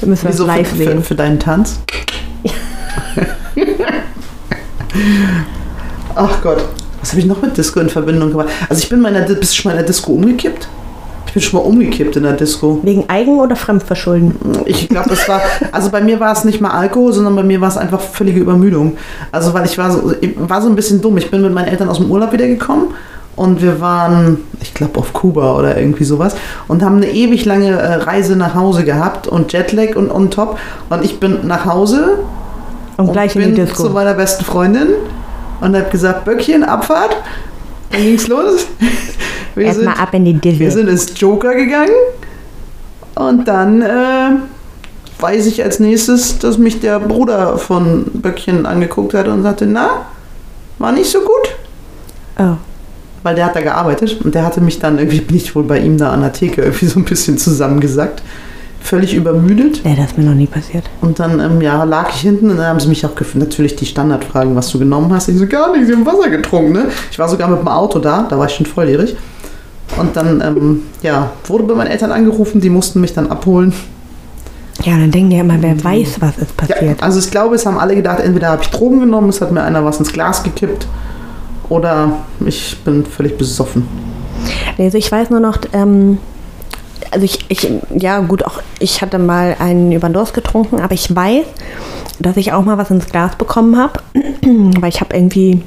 Dann 0.04 0.10
müssen 0.10 0.24
wir 0.24 0.30
es 0.30 0.36
Wieso 0.36 0.46
live 0.46 0.68
für, 0.68 0.76
sehen. 0.76 0.98
für, 0.98 1.02
für 1.02 1.14
deinen 1.14 1.38
Tanz? 1.40 1.80
Ach 6.14 6.42
Gott, 6.42 6.58
was 7.00 7.10
habe 7.10 7.20
ich 7.20 7.26
noch 7.26 7.40
mit 7.40 7.56
Disco 7.56 7.80
in 7.80 7.88
Verbindung 7.88 8.30
gemacht? 8.30 8.48
Also 8.68 8.82
ich 8.82 8.88
bin 8.90 9.00
mal 9.00 9.08
in 9.08 9.14
der, 9.14 9.24
Di- 9.24 9.34
bist 9.34 9.52
du 9.52 9.56
schon 9.62 9.70
mal 9.70 9.78
in 9.78 9.78
der 9.78 9.86
Disco 9.86 10.12
umgekippt? 10.12 10.68
Ich 11.26 11.32
bin 11.32 11.42
schon 11.42 11.58
mal 11.58 11.66
umgekippt 11.66 12.16
in 12.16 12.22
der 12.24 12.34
Disco. 12.34 12.80
Wegen 12.82 13.08
Eigen- 13.08 13.40
oder 13.40 13.56
Fremdverschulden? 13.56 14.34
Ich 14.66 14.90
glaube, 14.90 15.14
es 15.14 15.26
war, 15.26 15.40
also 15.72 15.88
bei 15.90 16.02
mir 16.02 16.20
war 16.20 16.32
es 16.32 16.44
nicht 16.44 16.60
mal 16.60 16.70
Alkohol, 16.70 17.14
sondern 17.14 17.34
bei 17.34 17.42
mir 17.42 17.62
war 17.62 17.68
es 17.68 17.78
einfach 17.78 18.00
völlige 18.02 18.40
Übermüdung. 18.40 18.98
Also 19.32 19.54
weil 19.54 19.64
ich 19.64 19.78
war 19.78 19.90
so, 19.90 20.12
ich 20.20 20.34
war 20.36 20.60
so 20.60 20.68
ein 20.68 20.76
bisschen 20.76 21.00
dumm. 21.00 21.16
Ich 21.16 21.30
bin 21.30 21.40
mit 21.40 21.52
meinen 21.54 21.68
Eltern 21.68 21.88
aus 21.88 21.96
dem 21.96 22.10
Urlaub 22.10 22.30
wiedergekommen 22.32 22.88
und 23.36 23.62
wir 23.62 23.80
waren, 23.80 24.38
ich 24.60 24.74
glaube, 24.74 24.98
auf 24.98 25.12
Kuba 25.12 25.56
oder 25.58 25.76
irgendwie 25.76 26.04
sowas 26.04 26.36
und 26.68 26.82
haben 26.82 26.96
eine 26.96 27.10
ewig 27.10 27.44
lange 27.44 27.70
äh, 27.70 27.94
Reise 27.94 28.36
nach 28.36 28.54
Hause 28.54 28.84
gehabt 28.84 29.26
und 29.26 29.52
Jetlag 29.52 29.96
und 29.96 30.10
on 30.10 30.30
top. 30.30 30.58
Und 30.90 31.04
ich 31.04 31.18
bin 31.18 31.46
nach 31.46 31.64
Hause 31.64 32.18
Und 32.96 33.12
gleich 33.12 33.34
in 33.34 33.54
bin 33.54 33.68
zu 33.68 33.90
meiner 33.90 34.14
besten 34.14 34.44
Freundin 34.44 34.88
und 35.60 35.76
habe 35.76 35.90
gesagt, 35.90 36.24
Böckchen, 36.24 36.62
Abfahrt. 36.62 37.16
Dann 37.90 38.02
ging's 38.02 38.28
los. 38.28 38.66
Wir 39.54 39.72
sind, 39.72 39.86
ab 39.86 40.12
in 40.12 40.40
die 40.40 40.58
wir 40.58 40.70
sind 40.72 40.88
ins 40.88 41.12
Joker 41.16 41.54
gegangen 41.54 41.94
und 43.14 43.46
dann 43.46 43.82
äh, 43.82 44.30
weiß 45.20 45.46
ich 45.46 45.62
als 45.62 45.78
nächstes, 45.78 46.40
dass 46.40 46.58
mich 46.58 46.80
der 46.80 46.98
Bruder 46.98 47.56
von 47.56 48.06
Böckchen 48.14 48.66
angeguckt 48.66 49.14
hat 49.14 49.28
und 49.28 49.44
sagte, 49.44 49.66
na, 49.66 50.06
war 50.80 50.90
nicht 50.90 51.08
so 51.08 51.20
gut. 51.20 51.56
Oh. 52.40 52.56
Weil 53.24 53.34
der 53.34 53.46
hat 53.46 53.56
da 53.56 53.62
gearbeitet 53.62 54.20
und 54.22 54.34
der 54.34 54.44
hatte 54.44 54.60
mich 54.60 54.78
dann 54.78 54.98
irgendwie, 54.98 55.20
bin 55.20 55.36
ich 55.38 55.56
wohl 55.56 55.64
bei 55.64 55.78
ihm 55.78 55.96
da 55.96 56.12
an 56.12 56.20
der 56.20 56.32
Theke 56.32 56.60
irgendwie 56.62 56.86
so 56.86 57.00
ein 57.00 57.04
bisschen 57.04 57.38
zusammengesackt. 57.38 58.22
Völlig 58.80 59.14
übermüdet. 59.14 59.80
Nee, 59.82 59.96
das 59.96 60.08
ist 60.10 60.18
mir 60.18 60.24
noch 60.24 60.34
nie 60.34 60.46
passiert. 60.46 60.84
Und 61.00 61.18
dann 61.18 61.40
ähm, 61.40 61.62
ja, 61.62 61.84
lag 61.84 62.10
ich 62.10 62.20
hinten 62.20 62.50
und 62.50 62.58
dann 62.58 62.66
haben 62.66 62.80
sie 62.80 62.88
mich 62.88 63.04
auch 63.06 63.12
natürlich 63.32 63.76
die 63.76 63.86
Standardfragen, 63.86 64.54
was 64.54 64.68
du 64.68 64.78
genommen 64.78 65.10
hast. 65.10 65.28
Ich 65.28 65.38
so, 65.38 65.46
gar 65.46 65.72
nichts, 65.72 65.88
ich 65.88 65.96
habe 65.96 66.04
Wasser 66.04 66.28
getrunken. 66.28 66.72
Ne? 66.72 66.84
Ich 67.10 67.18
war 67.18 67.26
sogar 67.26 67.48
mit 67.48 67.60
dem 67.60 67.68
Auto 67.68 67.98
da, 67.98 68.26
da 68.28 68.38
war 68.38 68.46
ich 68.46 68.52
schon 68.52 68.66
volljährig. 68.66 69.16
Und 69.96 70.14
dann 70.16 70.42
ähm, 70.42 70.82
ja, 71.00 71.30
wurde 71.46 71.64
bei 71.64 71.74
meinen 71.74 71.86
Eltern 71.86 72.12
angerufen, 72.12 72.60
die 72.60 72.68
mussten 72.68 73.00
mich 73.00 73.14
dann 73.14 73.30
abholen. 73.30 73.72
Ja, 74.82 74.98
dann 74.98 75.10
denken 75.10 75.30
die 75.30 75.36
ja 75.36 75.42
immer, 75.44 75.56
wer 75.62 75.82
weiß, 75.82 76.16
was 76.20 76.36
ist 76.36 76.50
Ja, 76.60 76.66
passiert. 76.74 77.02
also 77.02 77.18
ich 77.20 77.30
glaube, 77.30 77.54
es 77.54 77.64
haben 77.64 77.78
alle 77.78 77.94
gedacht, 77.94 78.20
entweder 78.20 78.48
habe 78.48 78.62
ich 78.62 78.68
Drogen 78.68 79.00
genommen, 79.00 79.30
es 79.30 79.40
hat 79.40 79.50
mir 79.50 79.62
einer 79.62 79.82
was 79.82 79.98
ins 79.98 80.12
Glas 80.12 80.42
gekippt 80.42 80.86
oder 81.68 82.24
ich 82.44 82.76
bin 82.84 83.04
völlig 83.04 83.38
besoffen. 83.38 83.86
Also 84.78 84.98
ich 84.98 85.10
weiß 85.10 85.30
nur 85.30 85.40
noch, 85.40 85.58
ähm, 85.72 86.18
also 87.10 87.24
ich, 87.24 87.44
ich, 87.48 87.68
ja 87.96 88.20
gut, 88.20 88.44
auch 88.44 88.60
ich 88.78 89.00
hatte 89.02 89.18
mal 89.18 89.56
einen 89.58 89.92
über 89.92 90.08
Durst 90.08 90.34
getrunken, 90.34 90.80
aber 90.80 90.94
ich 90.94 91.14
weiß, 91.14 91.46
dass 92.18 92.36
ich 92.36 92.52
auch 92.52 92.64
mal 92.64 92.78
was 92.78 92.90
ins 92.90 93.06
Glas 93.06 93.36
bekommen 93.36 93.76
habe, 93.76 94.00
weil 94.80 94.88
ich 94.88 95.00
habe 95.00 95.14
irgendwie, 95.14 95.62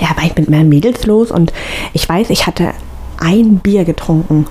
ja, 0.00 0.08
war 0.16 0.24
ich 0.24 0.36
mit 0.36 0.50
meinen 0.50 0.68
Mädels 0.68 1.06
los 1.06 1.30
und 1.30 1.52
ich 1.92 2.08
weiß, 2.08 2.30
ich 2.30 2.46
hatte 2.46 2.70
ein 3.18 3.58
Bier 3.58 3.84
getrunken 3.84 4.46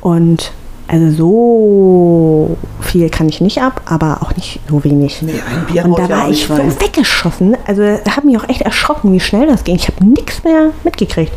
und 0.00 0.52
also 0.86 1.10
so 1.10 2.56
viel 2.94 3.10
kann 3.10 3.28
ich 3.28 3.40
nicht 3.40 3.60
ab, 3.60 3.80
aber 3.86 4.18
auch 4.20 4.36
nicht 4.36 4.60
so 4.70 4.84
wenig. 4.84 5.20
Nee, 5.20 5.32
ein 5.32 5.66
Bier 5.66 5.84
und 5.84 5.98
da 5.98 6.08
war 6.08 6.30
ich 6.30 6.46
so 6.46 6.54
rein. 6.54 6.72
weggeschossen. 6.80 7.56
Also 7.66 7.82
hat 7.82 8.24
mich 8.24 8.38
auch 8.38 8.48
echt 8.48 8.60
erschrocken, 8.60 9.12
wie 9.12 9.18
schnell 9.18 9.48
das 9.48 9.64
ging. 9.64 9.74
Ich 9.74 9.88
habe 9.88 10.06
nichts 10.06 10.44
mehr 10.44 10.70
mitgekriegt. 10.84 11.32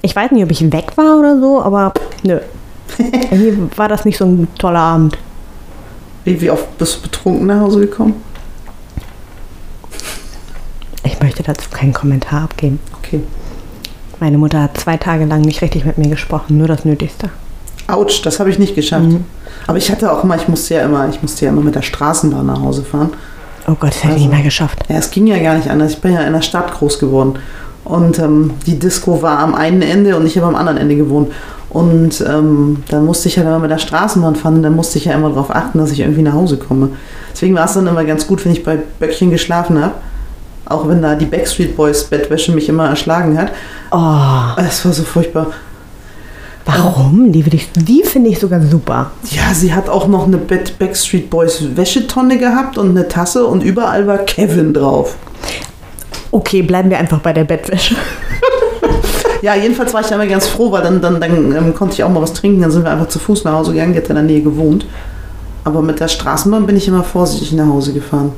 Ich 0.00 0.16
weiß 0.16 0.30
nicht, 0.30 0.42
ob 0.42 0.50
ich 0.50 0.72
weg 0.72 0.96
war 0.96 1.18
oder 1.18 1.38
so, 1.38 1.60
aber 1.60 1.92
nö. 2.22 2.38
Irgendwie 2.98 3.76
war 3.76 3.88
das 3.88 4.06
nicht 4.06 4.16
so 4.16 4.24
ein 4.24 4.48
toller 4.56 4.78
Abend. 4.78 5.18
Wie, 6.24 6.40
wie 6.40 6.50
oft 6.50 6.78
bist 6.78 6.96
du 6.96 7.02
betrunken 7.02 7.46
nach 7.46 7.60
Hause 7.60 7.80
gekommen? 7.80 8.14
Ich 11.04 11.20
möchte 11.20 11.42
dazu 11.42 11.68
keinen 11.68 11.92
Kommentar 11.92 12.44
abgeben. 12.44 12.80
Okay. 13.02 13.20
Meine 14.18 14.38
Mutter 14.38 14.62
hat 14.62 14.78
zwei 14.78 14.96
Tage 14.96 15.26
lang 15.26 15.42
nicht 15.42 15.60
richtig 15.60 15.84
mit 15.84 15.98
mir 15.98 16.08
gesprochen, 16.08 16.56
nur 16.56 16.68
das 16.68 16.86
Nötigste. 16.86 17.28
Autsch, 17.88 18.22
das 18.22 18.40
habe 18.40 18.50
ich 18.50 18.58
nicht 18.58 18.74
geschafft. 18.74 19.06
Aber 19.66 19.78
ich 19.78 19.90
hatte 19.90 20.10
auch 20.12 20.24
mal, 20.24 20.36
ich 20.38 20.48
musste 20.48 20.74
ja 20.74 20.82
immer, 20.82 21.08
ich 21.08 21.22
musste 21.22 21.44
ja 21.44 21.50
immer 21.52 21.60
mit 21.62 21.74
der 21.74 21.82
Straßenbahn 21.82 22.46
nach 22.46 22.60
Hause 22.60 22.82
fahren. 22.82 23.10
Oh 23.68 23.74
Gott, 23.78 23.90
das 23.90 23.96
hätte 24.04 24.08
ich 24.08 24.12
Also- 24.14 24.24
nicht 24.26 24.32
mehr 24.34 24.42
geschafft. 24.44 24.78
Ja, 24.88 24.96
es 24.96 25.10
ging 25.10 25.26
ja 25.26 25.38
gar 25.38 25.54
nicht 25.56 25.68
anders. 25.68 25.92
Ich 25.92 26.00
bin 26.00 26.12
ja 26.14 26.20
in 26.22 26.32
der 26.32 26.42
Stadt 26.42 26.72
groß 26.72 26.98
geworden. 26.98 27.34
Und 27.84 28.18
ähm, 28.18 28.52
die 28.66 28.78
Disco 28.78 29.22
war 29.22 29.38
am 29.38 29.54
einen 29.54 29.82
Ende 29.82 30.16
und 30.16 30.26
ich 30.26 30.36
habe 30.36 30.46
am 30.48 30.56
anderen 30.56 30.78
Ende 30.78 30.96
gewohnt. 30.96 31.32
Und 31.70 32.20
ähm, 32.26 32.82
dann 32.88 33.04
musste 33.04 33.28
ich 33.28 33.36
ja 33.36 33.42
immer 33.42 33.58
mit 33.58 33.70
der 33.70 33.78
Straßenbahn 33.78 34.34
fahren. 34.36 34.62
Dann 34.62 34.74
musste 34.74 34.98
ich 34.98 35.04
ja 35.06 35.12
immer 35.14 35.28
darauf 35.28 35.50
achten, 35.54 35.78
dass 35.78 35.90
ich 35.92 36.00
irgendwie 36.00 36.22
nach 36.22 36.32
Hause 36.32 36.56
komme. 36.56 36.90
Deswegen 37.32 37.54
war 37.54 37.66
es 37.66 37.74
dann 37.74 37.86
immer 37.86 38.04
ganz 38.04 38.26
gut, 38.26 38.44
wenn 38.44 38.52
ich 38.52 38.64
bei 38.64 38.78
Böckchen 38.98 39.30
geschlafen 39.30 39.82
habe. 39.82 39.94
Auch 40.64 40.88
wenn 40.88 41.00
da 41.02 41.14
die 41.14 41.26
Backstreet 41.26 41.76
Boys 41.76 42.04
Bettwäsche 42.04 42.50
mich 42.52 42.68
immer 42.68 42.88
erschlagen 42.88 43.38
hat. 43.38 43.52
Oh, 43.92 44.60
Es 44.60 44.84
war 44.84 44.92
so 44.92 45.02
furchtbar. 45.04 45.48
Warum? 46.66 47.32
Die, 47.32 47.44
ich- 47.52 47.70
die 47.74 48.02
finde 48.04 48.30
ich 48.30 48.38
sogar 48.38 48.60
super. 48.60 49.10
Ja, 49.30 49.54
sie 49.54 49.72
hat 49.72 49.88
auch 49.88 50.06
noch 50.08 50.26
eine 50.26 50.36
Backstreet 50.36 51.30
Boys 51.30 51.62
Wäschetonne 51.76 52.36
gehabt 52.38 52.76
und 52.76 52.90
eine 52.90 53.08
Tasse 53.08 53.46
und 53.46 53.62
überall 53.62 54.06
war 54.06 54.18
Kevin 54.18 54.74
drauf. 54.74 55.14
Okay, 56.32 56.62
bleiben 56.62 56.90
wir 56.90 56.98
einfach 56.98 57.20
bei 57.20 57.32
der 57.32 57.44
Bettwäsche. 57.44 57.94
Ja, 59.42 59.54
jedenfalls 59.54 59.94
war 59.94 60.00
ich 60.00 60.06
da 60.08 60.16
immer 60.16 60.26
ganz 60.26 60.46
froh, 60.46 60.72
weil 60.72 60.82
dann, 60.82 61.00
dann, 61.00 61.20
dann 61.20 61.54
ähm, 61.54 61.74
konnte 61.74 61.94
ich 61.94 62.02
auch 62.02 62.08
mal 62.08 62.20
was 62.22 62.32
trinken. 62.32 62.60
Dann 62.62 62.70
sind 62.70 62.84
wir 62.84 62.90
einfach 62.90 63.08
zu 63.08 63.18
Fuß 63.18 63.44
nach 63.44 63.52
Hause 63.52 63.72
gegangen, 63.72 63.92
die 63.92 63.98
hat 64.00 64.08
in 64.08 64.14
der 64.16 64.24
Nähe 64.24 64.40
gewohnt. 64.42 64.86
Aber 65.62 65.82
mit 65.82 66.00
der 66.00 66.08
Straßenbahn 66.08 66.66
bin 66.66 66.76
ich 66.76 66.88
immer 66.88 67.04
vorsichtig 67.04 67.52
nach 67.52 67.66
Hause 67.66 67.92
gefahren. 67.92 68.32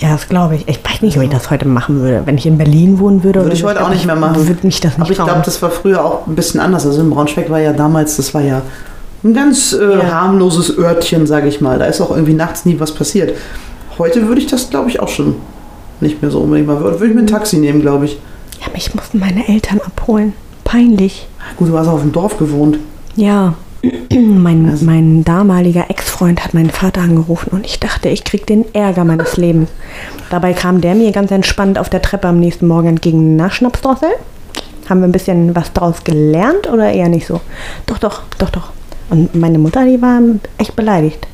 Ja, 0.00 0.12
das 0.12 0.28
glaube 0.28 0.56
ich. 0.56 0.66
Ich 0.66 0.80
weiß 0.82 1.02
nicht, 1.02 1.16
ob 1.18 1.22
ich 1.22 1.28
das 1.30 1.50
heute 1.50 1.68
machen 1.68 2.00
würde. 2.00 2.22
Wenn 2.24 2.38
ich 2.38 2.46
in 2.46 2.56
Berlin 2.56 2.98
wohnen 2.98 3.22
würde. 3.22 3.42
Würde 3.42 3.54
ich 3.54 3.64
heute 3.64 3.84
auch 3.84 3.90
nicht 3.90 4.06
mehr 4.06 4.16
machen. 4.16 4.46
Würde 4.48 4.66
mich 4.66 4.80
das 4.80 4.92
nicht 4.92 5.00
Aber 5.02 5.10
ich 5.10 5.16
glaube, 5.16 5.42
das 5.44 5.60
war 5.60 5.70
früher 5.70 6.02
auch 6.04 6.26
ein 6.26 6.34
bisschen 6.34 6.58
anders. 6.58 6.86
Also 6.86 7.00
in 7.02 7.10
Braunschweig 7.10 7.50
war 7.50 7.60
ja 7.60 7.72
damals, 7.74 8.16
das 8.16 8.32
war 8.34 8.40
ja 8.40 8.62
Ein 9.22 9.34
ganz 9.34 9.74
äh, 9.74 9.98
Ja. 9.98 10.10
harmloses 10.22 10.78
Örtchen, 10.78 11.26
sage 11.26 11.48
ich 11.48 11.60
mal. 11.60 11.78
Da 11.78 11.84
ist 11.84 12.00
auch 12.00 12.10
irgendwie 12.10 12.32
nachts 12.32 12.64
nie 12.64 12.80
was 12.80 12.94
passiert. 12.94 13.34
Heute 13.98 14.26
würde 14.26 14.40
ich 14.40 14.46
das, 14.46 14.70
glaube 14.70 14.88
ich, 14.88 15.00
auch 15.00 15.08
schon 15.08 15.34
nicht 16.00 16.22
mehr 16.22 16.30
so 16.30 16.38
unbedingt 16.40 16.66
mal. 16.68 16.80
Würde 16.80 17.06
ich 17.06 17.14
mir 17.14 17.20
ein 17.20 17.26
Taxi 17.26 17.58
nehmen, 17.58 17.82
glaube 17.82 18.06
ich. 18.06 18.18
Ja, 18.62 18.72
mich 18.72 18.94
mussten 18.94 19.18
meine 19.18 19.46
Eltern 19.46 19.80
abholen. 19.84 20.32
Peinlich. 20.64 21.26
Gut, 21.58 21.68
du 21.68 21.76
hast 21.76 21.88
auf 21.88 22.00
dem 22.00 22.12
Dorf 22.12 22.38
gewohnt. 22.38 22.78
Ja, 23.16 23.52
mein, 24.12 24.78
mein 24.84 25.24
damaliger 25.24 25.88
Ex-Freund 25.88 26.44
hat 26.44 26.54
meinen 26.54 26.70
Vater 26.70 27.00
angerufen 27.00 27.50
und 27.50 27.64
ich 27.64 27.80
dachte, 27.80 28.08
ich 28.08 28.24
krieg 28.24 28.46
den 28.46 28.64
Ärger 28.74 29.04
meines 29.04 29.36
Lebens. 29.36 29.70
Dabei 30.28 30.52
kam 30.52 30.80
der 30.80 30.94
mir 30.94 31.12
ganz 31.12 31.30
entspannt 31.30 31.78
auf 31.78 31.88
der 31.88 32.02
Treppe 32.02 32.28
am 32.28 32.40
nächsten 32.40 32.66
Morgen 32.66 32.88
entgegen. 32.88 33.36
Na, 33.36 33.50
Schnapsdrossel? 33.50 34.10
Haben 34.88 35.00
wir 35.00 35.08
ein 35.08 35.12
bisschen 35.12 35.54
was 35.54 35.72
draus 35.72 36.04
gelernt 36.04 36.68
oder 36.70 36.92
eher 36.92 37.08
nicht 37.08 37.26
so? 37.26 37.40
Doch, 37.86 37.98
doch, 37.98 38.22
doch, 38.38 38.50
doch. 38.50 38.70
Und 39.08 39.34
meine 39.34 39.58
Mutter, 39.58 39.84
die 39.84 40.00
war 40.02 40.20
echt 40.58 40.76
beleidigt. 40.76 41.26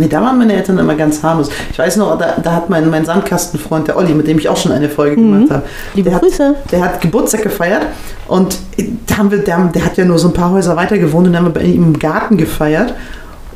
Nee, 0.00 0.08
da 0.08 0.22
waren 0.22 0.38
meine 0.38 0.54
Eltern 0.54 0.78
immer 0.78 0.94
ganz 0.94 1.22
harmlos. 1.22 1.50
Ich 1.70 1.78
weiß 1.78 1.98
noch, 1.98 2.16
da, 2.16 2.36
da 2.42 2.52
hat 2.52 2.70
mein, 2.70 2.88
mein 2.88 3.04
Sandkastenfreund, 3.04 3.86
der 3.86 3.98
Olli, 3.98 4.14
mit 4.14 4.26
dem 4.26 4.38
ich 4.38 4.48
auch 4.48 4.56
schon 4.56 4.72
eine 4.72 4.88
Folge 4.88 5.16
gemacht 5.16 5.50
habe. 5.50 5.62
Liebe 5.94 6.08
der 6.08 6.18
Grüße. 6.20 6.48
Hat, 6.48 6.72
der 6.72 6.80
hat 6.82 7.00
Geburtstag 7.02 7.42
gefeiert 7.42 7.82
und 8.26 8.58
da 9.06 9.18
haben 9.18 9.30
wir, 9.30 9.38
der, 9.38 9.58
der 9.74 9.84
hat 9.84 9.98
ja 9.98 10.06
nur 10.06 10.18
so 10.18 10.28
ein 10.28 10.32
paar 10.32 10.52
Häuser 10.52 10.74
weiter 10.74 10.96
gewohnt 10.96 11.26
und 11.26 11.34
dann 11.34 11.44
haben 11.44 11.54
wir 11.54 11.60
bei 11.60 11.66
ihm 11.66 11.82
im 11.82 11.98
Garten 11.98 12.38
gefeiert. 12.38 12.94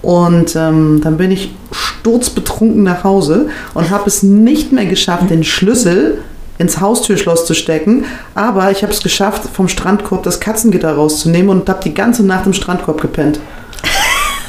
Und 0.03 0.55
ähm, 0.55 1.01
dann 1.03 1.17
bin 1.17 1.31
ich 1.31 1.55
sturzbetrunken 1.71 2.83
nach 2.83 3.05
Hause 3.05 3.49
und 3.73 3.89
habe 3.89 4.07
es 4.07 4.23
nicht 4.23 4.71
mehr 4.71 4.85
geschafft, 4.85 5.31
den 5.31 5.45
Schlüssel 5.45 6.19
ins 6.59 6.79
Haustürschloss 6.79 7.47
zu 7.47 7.55
stecken. 7.55 8.05
Aber 8.35 8.71
ich 8.71 8.83
habe 8.83 8.93
es 8.93 9.03
geschafft, 9.03 9.49
vom 9.51 9.67
Strandkorb 9.67 10.23
das 10.23 10.41
Katzengitter 10.41 10.93
rauszunehmen 10.93 11.49
und 11.49 11.71
habe 11.71 11.81
die 11.83 11.95
ganze 11.95 12.23
Nacht 12.23 12.45
im 12.45 12.53
Strandkorb 12.53 13.01
gepennt. 13.01 13.41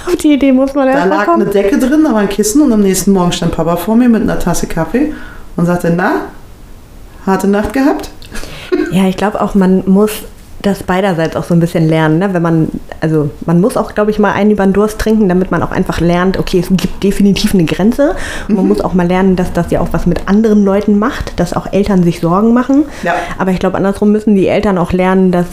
Auf 0.07 0.15
die 0.17 0.33
Idee 0.33 0.51
muss 0.51 0.73
man 0.73 0.87
Da 0.87 0.93
erst 0.93 1.07
mal 1.09 1.15
lag 1.17 1.25
kommen. 1.25 1.41
eine 1.43 1.51
Decke 1.51 1.77
drin, 1.79 2.03
da 2.03 2.11
war 2.13 2.19
ein 2.19 2.29
Kissen 2.29 2.61
und 2.61 2.71
am 2.71 2.81
nächsten 2.81 3.11
Morgen 3.11 3.31
stand 3.31 3.53
Papa 3.53 3.75
vor 3.77 3.95
mir 3.95 4.09
mit 4.09 4.21
einer 4.21 4.39
Tasse 4.39 4.67
Kaffee 4.67 5.13
und 5.55 5.65
sagte, 5.65 5.93
na, 5.95 6.25
harte 7.25 7.47
Nacht 7.47 7.73
gehabt? 7.73 8.09
Ja, 8.91 9.05
ich 9.07 9.17
glaube 9.17 9.41
auch, 9.41 9.55
man 9.55 9.83
muss 9.85 10.11
das 10.65 10.83
beiderseits 10.83 11.35
auch 11.35 11.43
so 11.43 11.53
ein 11.53 11.59
bisschen 11.59 11.87
lernen. 11.87 12.19
Ne? 12.19 12.33
Wenn 12.33 12.41
man, 12.41 12.67
also 13.01 13.29
man 13.45 13.61
muss 13.61 13.77
auch, 13.77 13.93
glaube 13.93 14.11
ich, 14.11 14.19
mal 14.19 14.31
einen 14.33 14.51
über 14.51 14.65
den 14.65 14.73
Durst 14.73 14.99
trinken, 14.99 15.29
damit 15.29 15.51
man 15.51 15.61
auch 15.61 15.71
einfach 15.71 15.99
lernt, 15.99 16.37
okay, 16.37 16.59
es 16.59 16.67
gibt 16.69 17.03
definitiv 17.03 17.53
eine 17.53 17.65
Grenze. 17.65 18.15
Und 18.47 18.55
man 18.55 18.67
muss 18.67 18.81
auch 18.81 18.93
mal 18.93 19.07
lernen, 19.07 19.35
dass 19.35 19.53
das 19.53 19.71
ja 19.71 19.81
auch 19.81 19.89
was 19.91 20.05
mit 20.05 20.27
anderen 20.27 20.63
Leuten 20.63 20.97
macht, 20.97 21.39
dass 21.39 21.53
auch 21.53 21.71
Eltern 21.71 22.03
sich 22.03 22.19
Sorgen 22.19 22.53
machen. 22.53 22.85
Ja. 23.03 23.13
Aber 23.37 23.51
ich 23.51 23.59
glaube, 23.59 23.77
andersrum 23.77 24.11
müssen 24.11 24.35
die 24.35 24.47
Eltern 24.47 24.77
auch 24.77 24.91
lernen, 24.91 25.31
dass 25.31 25.45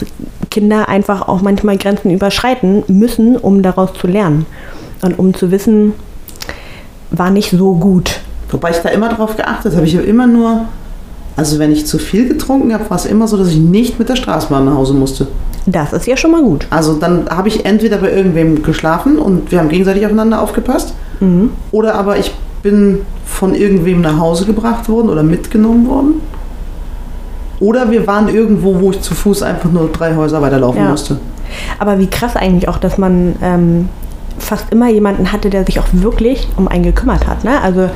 Kinder 0.51 0.88
einfach 0.88 1.29
auch 1.29 1.42
manchmal 1.42 1.77
Grenzen 1.77 2.11
überschreiten 2.11 2.85
müssen, 2.88 3.37
um 3.37 3.62
daraus 3.62 3.94
zu 3.94 4.07
lernen. 4.07 4.46
Und 5.03 5.18
um 5.18 5.35
zu 5.35 5.51
wissen, 5.51 5.94
war 7.11 7.31
nicht 7.31 7.51
so 7.51 7.75
gut. 7.75 8.20
Wobei 8.51 8.70
ich 8.70 8.79
da 8.79 8.90
immer 8.90 9.09
drauf 9.09 9.37
geachtet 9.37 9.75
habe. 9.75 9.87
Ich 9.87 9.96
habe 9.96 10.07
immer 10.07 10.27
nur, 10.27 10.66
also 11.36 11.58
wenn 11.58 11.72
ich 11.72 11.86
zu 11.86 11.98
viel 11.98 12.28
getrunken 12.28 12.72
habe, 12.74 12.88
war 12.90 12.96
es 12.96 13.06
immer 13.06 13.26
so, 13.28 13.36
dass 13.36 13.48
ich 13.48 13.58
nicht 13.58 13.98
mit 13.98 14.08
der 14.08 14.16
Straßenbahn 14.16 14.64
nach 14.64 14.74
Hause 14.74 14.94
musste. 14.94 15.26
Das 15.66 15.92
ist 15.92 16.06
ja 16.06 16.16
schon 16.16 16.32
mal 16.32 16.42
gut. 16.42 16.66
Also 16.70 16.94
dann 16.94 17.28
habe 17.30 17.48
ich 17.48 17.64
entweder 17.64 17.98
bei 17.98 18.12
irgendwem 18.12 18.62
geschlafen 18.62 19.18
und 19.18 19.50
wir 19.52 19.60
haben 19.60 19.68
gegenseitig 19.68 20.04
aufeinander 20.04 20.40
aufgepasst, 20.40 20.94
oder 21.70 21.94
aber 21.94 22.18
ich 22.18 22.34
bin 22.64 23.02
von 23.24 23.54
irgendwem 23.54 24.00
nach 24.00 24.18
Hause 24.18 24.44
gebracht 24.44 24.88
worden 24.88 25.08
oder 25.08 25.22
mitgenommen 25.22 25.86
worden. 25.86 26.14
Oder 27.60 27.92
wir 27.92 28.08
waren 28.08 28.28
irgendwo, 28.28 28.80
wo 28.80 28.90
ich 28.90 29.00
zu 29.02 29.14
Fuß 29.14 29.42
einfach 29.42 29.70
nur 29.70 29.88
drei 29.92 30.16
Häuser 30.16 30.42
weiterlaufen 30.42 30.82
Ja. 30.82 30.88
musste. 30.90 31.18
Aber 31.78 32.00
wie 32.00 32.08
krass 32.08 32.34
eigentlich 32.34 32.66
auch, 32.68 32.78
dass 32.78 32.98
man 32.98 33.36
ähm, 33.40 33.88
fast 34.38 34.72
immer 34.72 34.88
jemanden 34.88 35.32
hatte, 35.32 35.50
der 35.50 35.64
sich 35.64 35.78
auch 35.78 35.86
wirklich 35.92 36.48
um 36.56 36.68
einen 36.68 36.84
gekümmert 36.84 37.26
hat. 37.26 37.44
Ne? 37.44 37.60
Also 37.62 37.90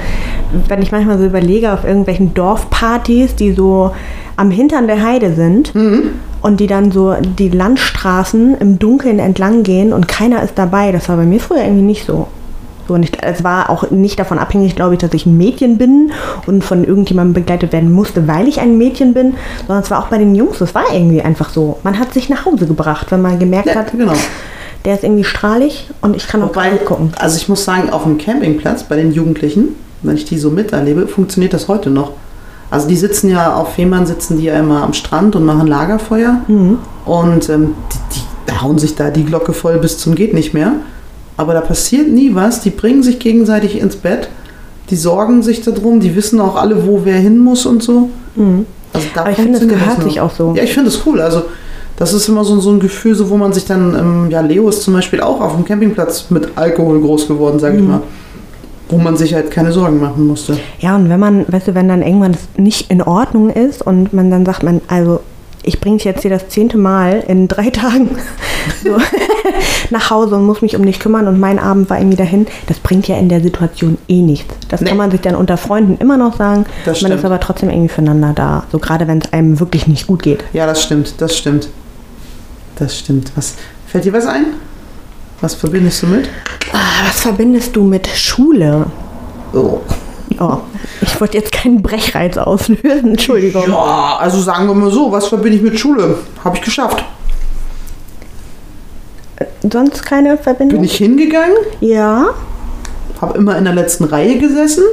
wenn 0.69 0.83
ich 0.83 0.93
manchmal 0.93 1.19
so 1.19 1.25
überlege 1.25 1.73
auf 1.73 1.85
irgendwelchen 1.85 2.35
Dorfpartys, 2.35 3.35
die 3.35 3.53
so 3.53 3.93
am 4.37 4.51
Hintern 4.51 4.87
der 4.87 5.03
Heide 5.03 5.35
sind 5.35 5.73
und 6.43 6.61
die 6.61 6.67
dann 6.67 6.93
so 6.93 7.15
die 7.21 7.49
Landstraßen 7.49 8.57
im 8.59 8.79
Dunkeln 8.79 9.19
entlang 9.19 9.63
gehen 9.63 9.93
und 9.93 10.09
keiner 10.09 10.43
ist 10.43 10.59
dabei, 10.59 10.93
das 10.93 11.09
war 11.09 11.17
bei 11.17 11.25
mir 11.25 11.41
früher 11.41 11.63
irgendwie 11.63 11.83
nicht 11.83 12.07
so. 12.07 12.29
So, 12.87 12.95
und 12.95 13.03
ich, 13.03 13.11
es 13.21 13.43
war 13.43 13.69
auch 13.71 13.91
nicht 13.91 14.19
davon 14.19 14.39
abhängig, 14.39 14.77
glaube 14.77 14.95
ich, 14.95 15.01
dass 15.01 15.13
ich 15.13 15.27
ein 15.27 15.37
Mädchen 15.37 15.77
bin 15.77 16.13
und 16.47 16.63
von 16.63 16.85
irgendjemandem 16.85 17.35
begleitet 17.35 17.73
werden 17.73 17.91
musste, 17.91 18.29
weil 18.29 18.47
ich 18.47 18.61
ein 18.61 18.79
Mädchen 18.79 19.13
bin, 19.13 19.35
sondern 19.67 19.83
es 19.83 19.91
war 19.91 19.99
auch 19.99 20.09
bei 20.09 20.19
den 20.19 20.35
Jungs, 20.35 20.61
es 20.61 20.75
war 20.75 20.85
irgendwie 20.93 21.21
einfach 21.21 21.49
so. 21.51 21.79
Man 21.83 21.99
hat 21.99 22.15
sich 22.15 22.29
nach 22.29 22.47
Hause 22.47 22.67
gebracht, 22.67 23.11
wenn 23.11 23.23
man 23.23 23.39
gemerkt 23.39 23.67
Ja, 23.67 23.75
hat, 23.75 23.91
genau. 23.93 24.13
Der 24.87 24.95
ist 24.95 25.03
irgendwie 25.03 25.25
strahlig 25.25 25.91
und 26.01 26.15
ich 26.15 26.29
kann 26.29 26.43
auch 26.43 26.51
Wobei, 26.51 26.71
gucken. 26.77 27.13
also 27.19 27.37
ich 27.37 27.49
muss 27.49 27.65
sagen, 27.65 27.91
auf 27.91 28.05
dem 28.05 28.19
Campingplatz 28.19 28.85
bei 28.85 28.95
den 28.95 29.13
Jugendlichen, 29.13 29.75
wenn 30.03 30.15
ich 30.15 30.25
die 30.25 30.39
so 30.39 30.51
miterlebe, 30.51 31.09
funktioniert 31.09 31.53
das 31.53 31.67
heute 31.67 31.91
noch. 31.91 32.13
Also 32.71 32.87
die 32.87 32.97
sitzen 32.97 33.29
ja 33.29 33.55
auf 33.55 33.75
Fehmarn, 33.75 34.07
sitzen 34.07 34.39
die 34.39 34.45
ja 34.45 34.57
immer 34.57 34.85
am 34.85 34.93
Strand 34.93 35.35
und 35.35 35.45
machen 35.45 35.67
Lagerfeuer. 35.67 36.41
Und 37.05 37.49
ähm, 37.49 37.75
die, 38.15 38.21
die 38.49 38.61
hauen 38.61 38.79
sich 38.79 38.95
da 38.95 39.11
die 39.11 39.25
Glocke 39.25 39.53
voll 39.53 39.79
bis 39.79 39.99
zum 39.99 40.15
geht 40.15 40.35
nicht 40.35 40.55
mehr. 40.55 40.73
Aber 41.37 41.53
da 41.53 41.61
passiert 41.61 42.09
nie 42.09 42.35
was. 42.35 42.61
Die 42.61 42.71
bringen 42.71 43.03
sich 43.03 43.19
gegenseitig 43.19 43.81
ins 43.81 43.97
Bett. 43.97 44.29
Die 44.91 44.97
sorgen 44.97 45.43
sich 45.43 45.63
darum. 45.63 46.01
Die 46.01 46.15
wissen 46.17 46.41
auch 46.41 46.57
alle, 46.57 46.87
wo 46.87 47.01
wer 47.05 47.19
hin 47.19 47.39
muss 47.39 47.67
und 47.67 47.83
so. 47.83 48.11
Also 48.93 49.07
da 49.15 49.21
Aber 49.23 49.31
ich 49.31 49.37
finde, 49.37 49.59
funktioniert 49.59 49.87
gehört 49.87 50.03
sich 50.03 50.21
auch 50.21 50.33
so. 50.33 50.55
Ja, 50.57 50.63
ich 50.63 50.75
finde 50.75 50.91
es 50.91 51.01
cool. 51.07 51.21
Also 51.21 51.43
das 51.97 52.13
ist 52.13 52.29
immer 52.29 52.45
so, 52.45 52.59
so 52.61 52.71
ein 52.71 52.81
Gefühl, 52.81 53.15
so, 53.15 53.31
wo 53.31 53.37
man 53.37 53.53
sich 53.53 53.65
dann, 53.65 53.95
ähm, 53.95 54.31
ja, 54.31 54.41
Leo 54.41 54.69
ist 54.69 54.83
zum 54.83 54.95
Beispiel 54.95 55.21
auch 55.21 55.41
auf 55.41 55.55
dem 55.55 55.65
Campingplatz 55.65 56.27
mit 56.31 56.49
Alkohol 56.57 57.01
groß 57.01 57.27
geworden, 57.29 57.59
sage 57.59 57.77
ich 57.77 57.83
Mhm. 57.83 57.89
mal. 57.89 58.01
Wo 58.89 58.99
man 58.99 59.17
sich 59.17 59.35
halt 59.35 59.51
keine 59.51 59.73
Sorgen 59.73 59.99
machen 60.01 60.27
musste. 60.29 60.57
Ja, 60.79 60.95
und 60.95 61.09
wenn 61.09 61.19
man, 61.19 61.45
weißt 61.49 61.69
du, 61.69 61.75
wenn 61.75 61.89
dann 61.89 62.03
irgendwann 62.03 62.33
es 62.33 62.47
nicht 62.57 62.89
in 62.91 63.03
Ordnung 63.03 63.51
ist 63.51 63.83
und 63.83 64.13
man 64.13 64.31
dann 64.31 64.47
sagt, 64.47 64.63
man, 64.63 64.81
also 64.87 65.21
ich 65.65 65.81
bringe 65.81 65.97
dich 65.97 66.05
jetzt 66.05 66.23
hier 66.23 66.31
das 66.31 66.49
zehnte 66.49 66.79
Mal 66.79 67.25
in 67.27 67.49
drei 67.49 67.71
Tagen 67.71 68.11
so, 68.85 68.91
nach 69.91 70.11
Hause 70.11 70.37
und 70.37 70.45
muss 70.47 70.63
mich 70.63 70.77
um 70.77 70.87
dich 70.87 71.01
kümmern 71.01 71.27
und 71.27 71.41
mein 71.41 71.59
Abend 71.59 71.91
war 71.91 71.99
irgendwie 71.99 72.17
dahin, 72.17 72.47
das 72.69 72.79
bringt 72.79 73.09
ja 73.09 73.17
in 73.17 73.29
der 73.29 73.41
Situation 73.41 73.99
eh 74.07 74.23
nichts. 74.23 74.55
Das 74.69 74.81
Nee. 74.83 74.89
kann 74.91 74.99
man 74.99 75.11
sich 75.11 75.21
dann 75.21 75.35
unter 75.35 75.57
Freunden 75.57 75.97
immer 76.01 76.17
noch 76.17 76.37
sagen. 76.37 76.67
Das 76.85 77.03
man 77.03 77.11
stimmt. 77.11 77.15
ist 77.15 77.25
aber 77.25 77.41
trotzdem 77.41 77.71
irgendwie 77.71 77.89
füreinander 77.89 78.33
da. 78.37 78.63
So 78.71 78.79
gerade 78.79 79.09
wenn 79.09 79.19
es 79.19 79.33
einem 79.33 79.59
wirklich 79.59 79.89
nicht 79.89 80.07
gut 80.07 80.23
geht. 80.23 80.45
Ja, 80.53 80.67
das 80.67 80.83
stimmt, 80.85 81.15
das 81.19 81.37
stimmt. 81.37 81.67
Das 82.77 82.99
stimmt. 82.99 83.33
Was, 83.37 83.55
fällt 83.87 84.05
dir 84.05 84.13
was 84.13 84.27
ein? 84.27 84.47
Was 85.41 85.55
verbindest 85.55 86.03
du 86.03 86.07
mit? 86.07 86.29
Ah, 86.73 87.07
was 87.09 87.21
verbindest 87.21 87.75
du 87.77 87.83
mit 87.85 88.07
Schule? 88.07 88.87
Oh. 89.53 89.81
Oh, 90.39 90.59
ich 91.01 91.19
wollte 91.21 91.39
jetzt 91.39 91.53
keinen 91.53 91.81
Brechreiz 91.83 92.37
auslösen, 92.37 93.11
Entschuldigung. 93.13 93.65
Ja, 93.69 94.17
also 94.21 94.41
sagen 94.41 94.67
wir 94.67 94.75
mal 94.75 94.91
so, 94.91 95.11
was 95.11 95.29
verbinde 95.29 95.57
ich 95.57 95.63
mit 95.63 95.79
Schule? 95.79 96.19
Habe 96.45 96.57
ich 96.57 96.63
geschafft. 96.63 97.03
Sonst 99.71 100.05
keine 100.05 100.37
Verbindung? 100.37 100.79
Bin 100.81 100.85
ich 100.85 100.97
hingegangen, 100.97 101.57
Ja. 101.81 102.29
habe 103.21 103.39
immer 103.39 103.57
in 103.57 103.65
der 103.65 103.75
letzten 103.75 104.05
Reihe 104.05 104.39
gesessen, 104.39 104.85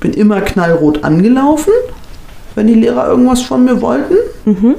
bin 0.00 0.12
immer 0.12 0.40
knallrot 0.40 1.04
angelaufen, 1.04 1.72
wenn 2.54 2.66
die 2.66 2.74
Lehrer 2.74 3.08
irgendwas 3.08 3.42
von 3.42 3.64
mir 3.64 3.80
wollten. 3.80 4.14
Mhm. 4.44 4.74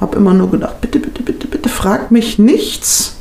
Habe 0.00 0.16
immer 0.16 0.32
nur 0.32 0.50
gedacht, 0.50 0.80
bitte, 0.80 0.98
bitte, 0.98 1.22
bitte, 1.22 1.46
bitte, 1.46 1.68
frag 1.68 2.10
mich 2.10 2.38
nichts. 2.38 3.16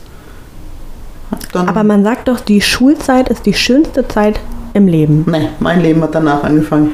Aber 1.54 1.84
man 1.84 2.04
sagt 2.04 2.28
doch, 2.28 2.40
die 2.40 2.62
Schulzeit 2.62 3.30
ist 3.30 3.46
die 3.46 3.54
schönste 3.54 4.08
Zeit 4.08 4.40
im 4.74 4.88
Leben. 4.88 5.26
nee, 5.28 5.50
mein 5.60 5.82
Leben 5.82 6.02
hat 6.02 6.16
danach 6.16 6.44
angefangen. 6.44 6.92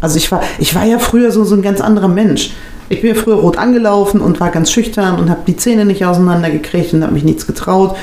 Also 0.00 0.16
ich 0.16 0.30
war, 0.30 0.42
ich 0.58 0.74
war 0.74 0.84
ja 0.84 0.98
früher 0.98 1.32
so, 1.32 1.44
so 1.44 1.54
ein 1.54 1.62
ganz 1.62 1.80
anderer 1.80 2.08
Mensch. 2.08 2.52
Ich 2.88 3.02
bin 3.02 3.14
ja 3.14 3.20
früher 3.20 3.36
rot 3.36 3.58
angelaufen 3.58 4.20
und 4.20 4.40
war 4.40 4.50
ganz 4.50 4.70
schüchtern 4.70 5.18
und 5.18 5.28
habe 5.28 5.40
die 5.46 5.56
Zähne 5.56 5.84
nicht 5.84 6.04
auseinandergekriegt 6.04 6.94
und 6.94 7.02
habe 7.02 7.12
mich 7.12 7.24
nichts 7.24 7.46
getraut. 7.46 7.96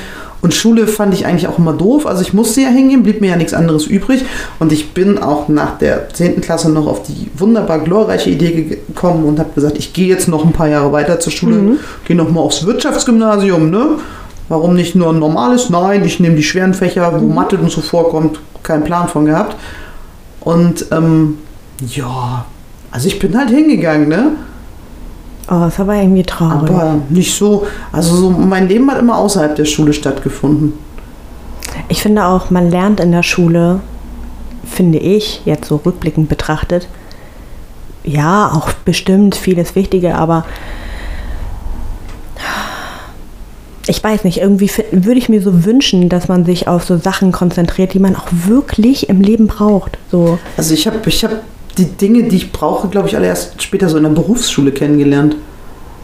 Und 0.45 0.53
Schule 0.53 0.85
fand 0.85 1.11
ich 1.15 1.25
eigentlich 1.25 1.47
auch 1.47 1.57
immer 1.57 1.73
doof. 1.73 2.05
Also 2.05 2.21
ich 2.21 2.31
musste 2.31 2.61
ja 2.61 2.67
hingehen, 2.67 3.01
blieb 3.01 3.19
mir 3.19 3.31
ja 3.31 3.35
nichts 3.35 3.55
anderes 3.55 3.87
übrig. 3.87 4.23
Und 4.59 4.71
ich 4.71 4.93
bin 4.93 5.17
auch 5.17 5.47
nach 5.47 5.79
der 5.79 6.07
10. 6.13 6.39
Klasse 6.39 6.69
noch 6.69 6.85
auf 6.85 7.01
die 7.01 7.31
wunderbar 7.35 7.79
glorreiche 7.79 8.29
Idee 8.29 8.77
gekommen 8.87 9.25
und 9.25 9.39
habe 9.39 9.49
gesagt, 9.55 9.75
ich 9.79 9.93
gehe 9.93 10.05
jetzt 10.05 10.27
noch 10.27 10.45
ein 10.45 10.53
paar 10.53 10.67
Jahre 10.67 10.91
weiter 10.91 11.19
zur 11.19 11.31
Schule, 11.31 11.77
gehe 12.05 12.15
noch 12.15 12.29
mal 12.29 12.41
aufs 12.41 12.63
Wirtschaftsgymnasium. 12.63 13.71
Ne? 13.71 13.97
Warum 14.47 14.75
nicht 14.75 14.93
nur 14.93 15.09
ein 15.09 15.17
normales? 15.17 15.71
Nein, 15.71 16.05
ich 16.05 16.19
nehme 16.19 16.35
die 16.35 16.43
schweren 16.43 16.75
Fächer, 16.75 17.19
wo 17.19 17.25
Mathe 17.25 17.57
und 17.57 17.71
so 17.71 17.81
vorkommt. 17.81 18.39
Keinen 18.61 18.83
Plan 18.83 19.07
von 19.07 19.25
gehabt. 19.25 19.55
Und 20.41 20.85
ähm, 20.91 21.39
ja, 21.87 22.45
also 22.91 23.07
ich 23.07 23.17
bin 23.17 23.35
halt 23.35 23.49
hingegangen, 23.49 24.09
ne? 24.09 24.33
Oh, 25.49 25.65
ist 25.67 25.79
aber 25.79 25.95
irgendwie 25.95 26.23
traurig. 26.23 26.69
Aber 26.69 26.97
nicht 27.09 27.35
so, 27.35 27.67
also 27.91 28.15
so, 28.15 28.29
mein 28.31 28.67
Leben 28.67 28.89
hat 28.89 28.99
immer 28.99 29.17
außerhalb 29.17 29.55
der 29.55 29.65
Schule 29.65 29.93
stattgefunden. 29.93 30.73
ich 31.87 32.01
finde 32.01 32.25
auch, 32.25 32.49
man 32.49 32.69
lernt 32.71 32.99
in 32.99 33.11
der 33.11 33.23
Schule, 33.23 33.79
finde 34.65 34.97
ich, 34.97 35.41
jetzt 35.45 35.67
so 35.67 35.75
rückblickend 35.85 36.29
betrachtet, 36.29 36.87
ja, 38.03 38.51
auch 38.53 38.71
bestimmt 38.71 39.35
vieles 39.35 39.75
Wichtige, 39.75 40.15
aber 40.15 40.45
ich 43.87 44.03
weiß 44.03 44.23
nicht, 44.23 44.39
irgendwie 44.39 44.69
würde 44.91 45.19
ich 45.19 45.29
mir 45.29 45.41
so 45.41 45.63
wünschen, 45.63 46.09
dass 46.09 46.27
man 46.27 46.43
sich 46.45 46.67
auf 46.67 46.83
so 46.85 46.97
Sachen 46.97 47.31
konzentriert, 47.31 47.93
die 47.93 47.99
man 47.99 48.15
auch 48.15 48.27
wirklich 48.31 49.09
im 49.09 49.21
Leben 49.21 49.47
braucht. 49.47 49.97
So, 50.09 50.39
Also 50.57 50.73
ich 50.73 50.87
habe 50.87 50.99
ich 51.05 51.23
hab 51.23 51.31
die 51.77 51.85
Dinge, 51.85 52.23
die 52.23 52.37
ich 52.37 52.51
brauche, 52.51 52.87
glaube 52.87 53.07
ich, 53.07 53.15
alle 53.15 53.27
erst 53.27 53.61
später 53.61 53.89
so 53.89 53.97
in 53.97 54.03
der 54.03 54.09
Berufsschule 54.11 54.71
kennengelernt. 54.71 55.35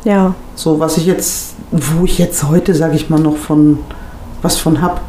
ja. 0.03 0.33
So, 0.55 0.79
was 0.79 0.97
ich 0.97 1.05
jetzt, 1.07 1.55
wo 1.71 2.05
ich 2.05 2.19
jetzt 2.19 2.43
heute, 2.43 2.75
sage 2.75 2.95
ich 2.95 3.09
mal, 3.09 3.19
noch 3.19 3.37
von, 3.37 3.79
was 4.41 4.57
von 4.57 4.81
hab. 4.81 5.01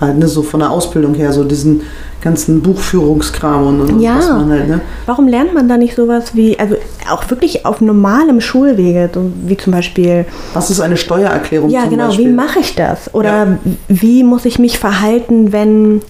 Halt, 0.00 0.18
ne, 0.18 0.26
so 0.26 0.42
von 0.42 0.58
der 0.60 0.70
Ausbildung 0.70 1.14
her, 1.14 1.32
so 1.32 1.44
diesen 1.44 1.82
ganzen 2.20 2.60
Buchführungskram 2.60 3.66
und, 3.68 3.80
und 3.82 4.00
Ja. 4.00 4.18
was 4.18 4.28
man 4.28 4.50
halt, 4.50 4.68
ne. 4.68 4.80
Warum 5.06 5.28
lernt 5.28 5.54
man 5.54 5.68
da 5.68 5.76
nicht 5.76 5.94
sowas 5.94 6.34
wie, 6.34 6.58
also 6.58 6.74
auch 7.10 7.30
wirklich 7.30 7.64
auf 7.64 7.80
normalem 7.80 8.40
Schulwege, 8.40 9.08
so 9.14 9.30
wie 9.46 9.56
zum 9.56 9.72
Beispiel, 9.72 10.26
Was 10.52 10.68
ist 10.68 10.80
eine 10.80 10.96
Steuererklärung 10.96 11.70
ja 11.70 11.86
genau, 11.86 12.08
Beispiel? 12.08 12.26
wie 12.30 12.32
mache 12.32 12.58
ich 12.58 12.74
das? 12.74 13.14
Oder 13.14 13.46
Ja. 13.46 13.58
wie 13.88 14.24
muss 14.24 14.44
ich 14.44 14.58
mich 14.58 14.78
verhalten, 14.80 15.52
wenn, 15.52 16.02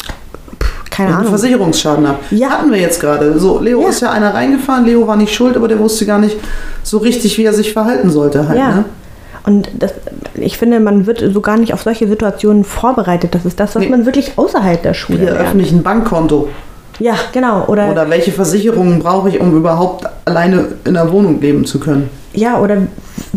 keine 0.94 1.16
Ahnung. 1.16 1.28
Versicherungsschaden 1.30 2.06
ab. 2.06 2.20
Ja. 2.30 2.50
Hatten 2.50 2.70
wir 2.70 2.78
jetzt 2.80 3.00
gerade. 3.00 3.38
So, 3.38 3.58
Leo 3.60 3.82
Ja. 3.82 3.88
ist 3.88 4.00
ja 4.00 4.10
einer 4.10 4.32
reingefahren, 4.34 4.84
Leo 4.84 5.06
war 5.06 5.16
nicht 5.16 5.34
schuld, 5.34 5.56
aber 5.56 5.68
der 5.68 5.78
wusste 5.78 6.06
gar 6.06 6.18
nicht 6.18 6.36
so 6.82 6.98
richtig, 6.98 7.36
wie 7.38 7.44
er 7.44 7.52
sich 7.52 7.72
verhalten 7.72 8.10
sollte 8.10 8.48
halt, 8.48 8.58
Ja. 8.58 8.68
ne? 8.76 8.84
Und 9.46 9.68
das, 9.78 9.92
ich 10.36 10.56
finde, 10.56 10.80
man 10.80 11.06
wird 11.06 11.22
so 11.32 11.40
gar 11.42 11.58
nicht 11.58 11.74
auf 11.74 11.82
solche 11.82 12.08
Situationen 12.08 12.64
vorbereitet. 12.64 13.34
Das 13.34 13.44
ist 13.44 13.60
das, 13.60 13.74
was 13.74 13.82
Nee. 13.82 13.90
man 13.90 14.06
wirklich 14.06 14.32
außerhalb 14.36 14.82
der 14.82 14.94
Schule 14.94 15.18
Hier 15.18 15.30
lernt. 15.32 15.48
öffne 15.48 15.62
ich 15.62 15.70
ein 15.72 15.82
Bankkonto. 15.82 16.48
Ja, 16.98 17.14
genau. 17.32 17.64
Oder, 17.66 17.90
Oder 17.90 18.08
welche 18.08 18.30
Versicherungen 18.32 19.00
brauche 19.00 19.28
ich, 19.28 19.40
um 19.40 19.54
überhaupt 19.56 20.06
alleine 20.24 20.66
in 20.84 20.94
der 20.94 21.10
Wohnung 21.12 21.40
leben 21.40 21.64
zu 21.66 21.78
können? 21.80 22.08
ja, 22.32 22.58
oder 22.58 22.78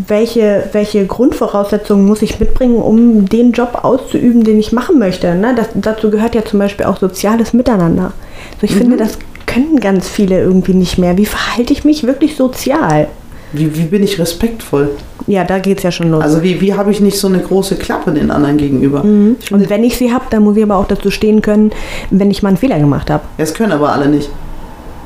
welche, 0.08 0.70
welche 0.74 1.06
Grundvoraussetzungen 1.06 2.06
muss 2.06 2.22
ich 2.22 2.40
mitbringen, 2.40 2.78
um 2.78 3.28
den 3.28 3.52
Job 3.52 3.80
auszuüben, 3.84 4.44
den 4.44 4.60
ich 4.60 4.72
machen 4.72 5.00
möchte. 5.00 5.34
Ne? 5.36 5.56
Das, 5.56 5.68
dazu 5.74 6.12
gehört 6.12 6.36
ja 6.36 6.46
zum 6.46 6.60
Beispiel 6.60 6.86
auch 6.86 6.98
soziales 6.98 7.54
Miteinander. 7.54 8.14
So, 8.62 8.66
ich 8.66 8.76
finde, 8.76 8.98
das 8.98 9.18
können 9.46 9.80
ganz 9.80 10.08
viele 10.08 10.40
irgendwie 10.40 10.74
nicht 10.74 10.98
mehr. 10.98 11.18
Wie 11.18 11.26
verhalte 11.26 11.74
ich 11.74 11.84
mich 11.84 12.06
wirklich 12.06 12.36
sozial? 12.36 13.08
Wie, 13.54 13.76
wie 13.78 13.84
bin 13.84 14.04
ich 14.04 14.20
respektvoll? 14.20 14.90
Ja, 15.26 15.44
da 15.44 15.60
geht's 15.60 15.84
ja 15.84 15.92
schon 15.92 16.12
los. 16.12 16.22
Also 16.22 16.44
wie, 16.44 16.60
wie 16.62 16.74
habe 16.74 16.92
ich 16.92 17.00
nicht 17.00 17.18
so 17.18 17.28
eine 17.28 17.40
große 17.40 17.76
Klappe 17.78 18.12
den 18.12 18.30
anderen 18.30 18.58
gegenüber? 18.58 19.04
Mhm. 19.04 19.38
Und 19.52 19.70
wenn 19.70 19.84
ich 19.84 19.98
sie 19.98 20.14
habe, 20.14 20.26
dann 20.30 20.44
muss 20.44 20.58
ich 20.58 20.64
aber 20.64 20.76
auch 20.76 20.88
dazu 20.88 21.12
stehen 21.12 21.42
können, 21.42 21.72
wenn 22.12 22.30
ich 22.30 22.44
mal 22.44 22.50
einen 22.50 22.58
Fehler 22.58 22.80
gemacht 22.80 23.10
habe. 23.10 23.24
das 23.38 23.54
können 23.54 23.72
aber 23.72 23.92
alle 23.92 24.08
nicht. 24.10 24.30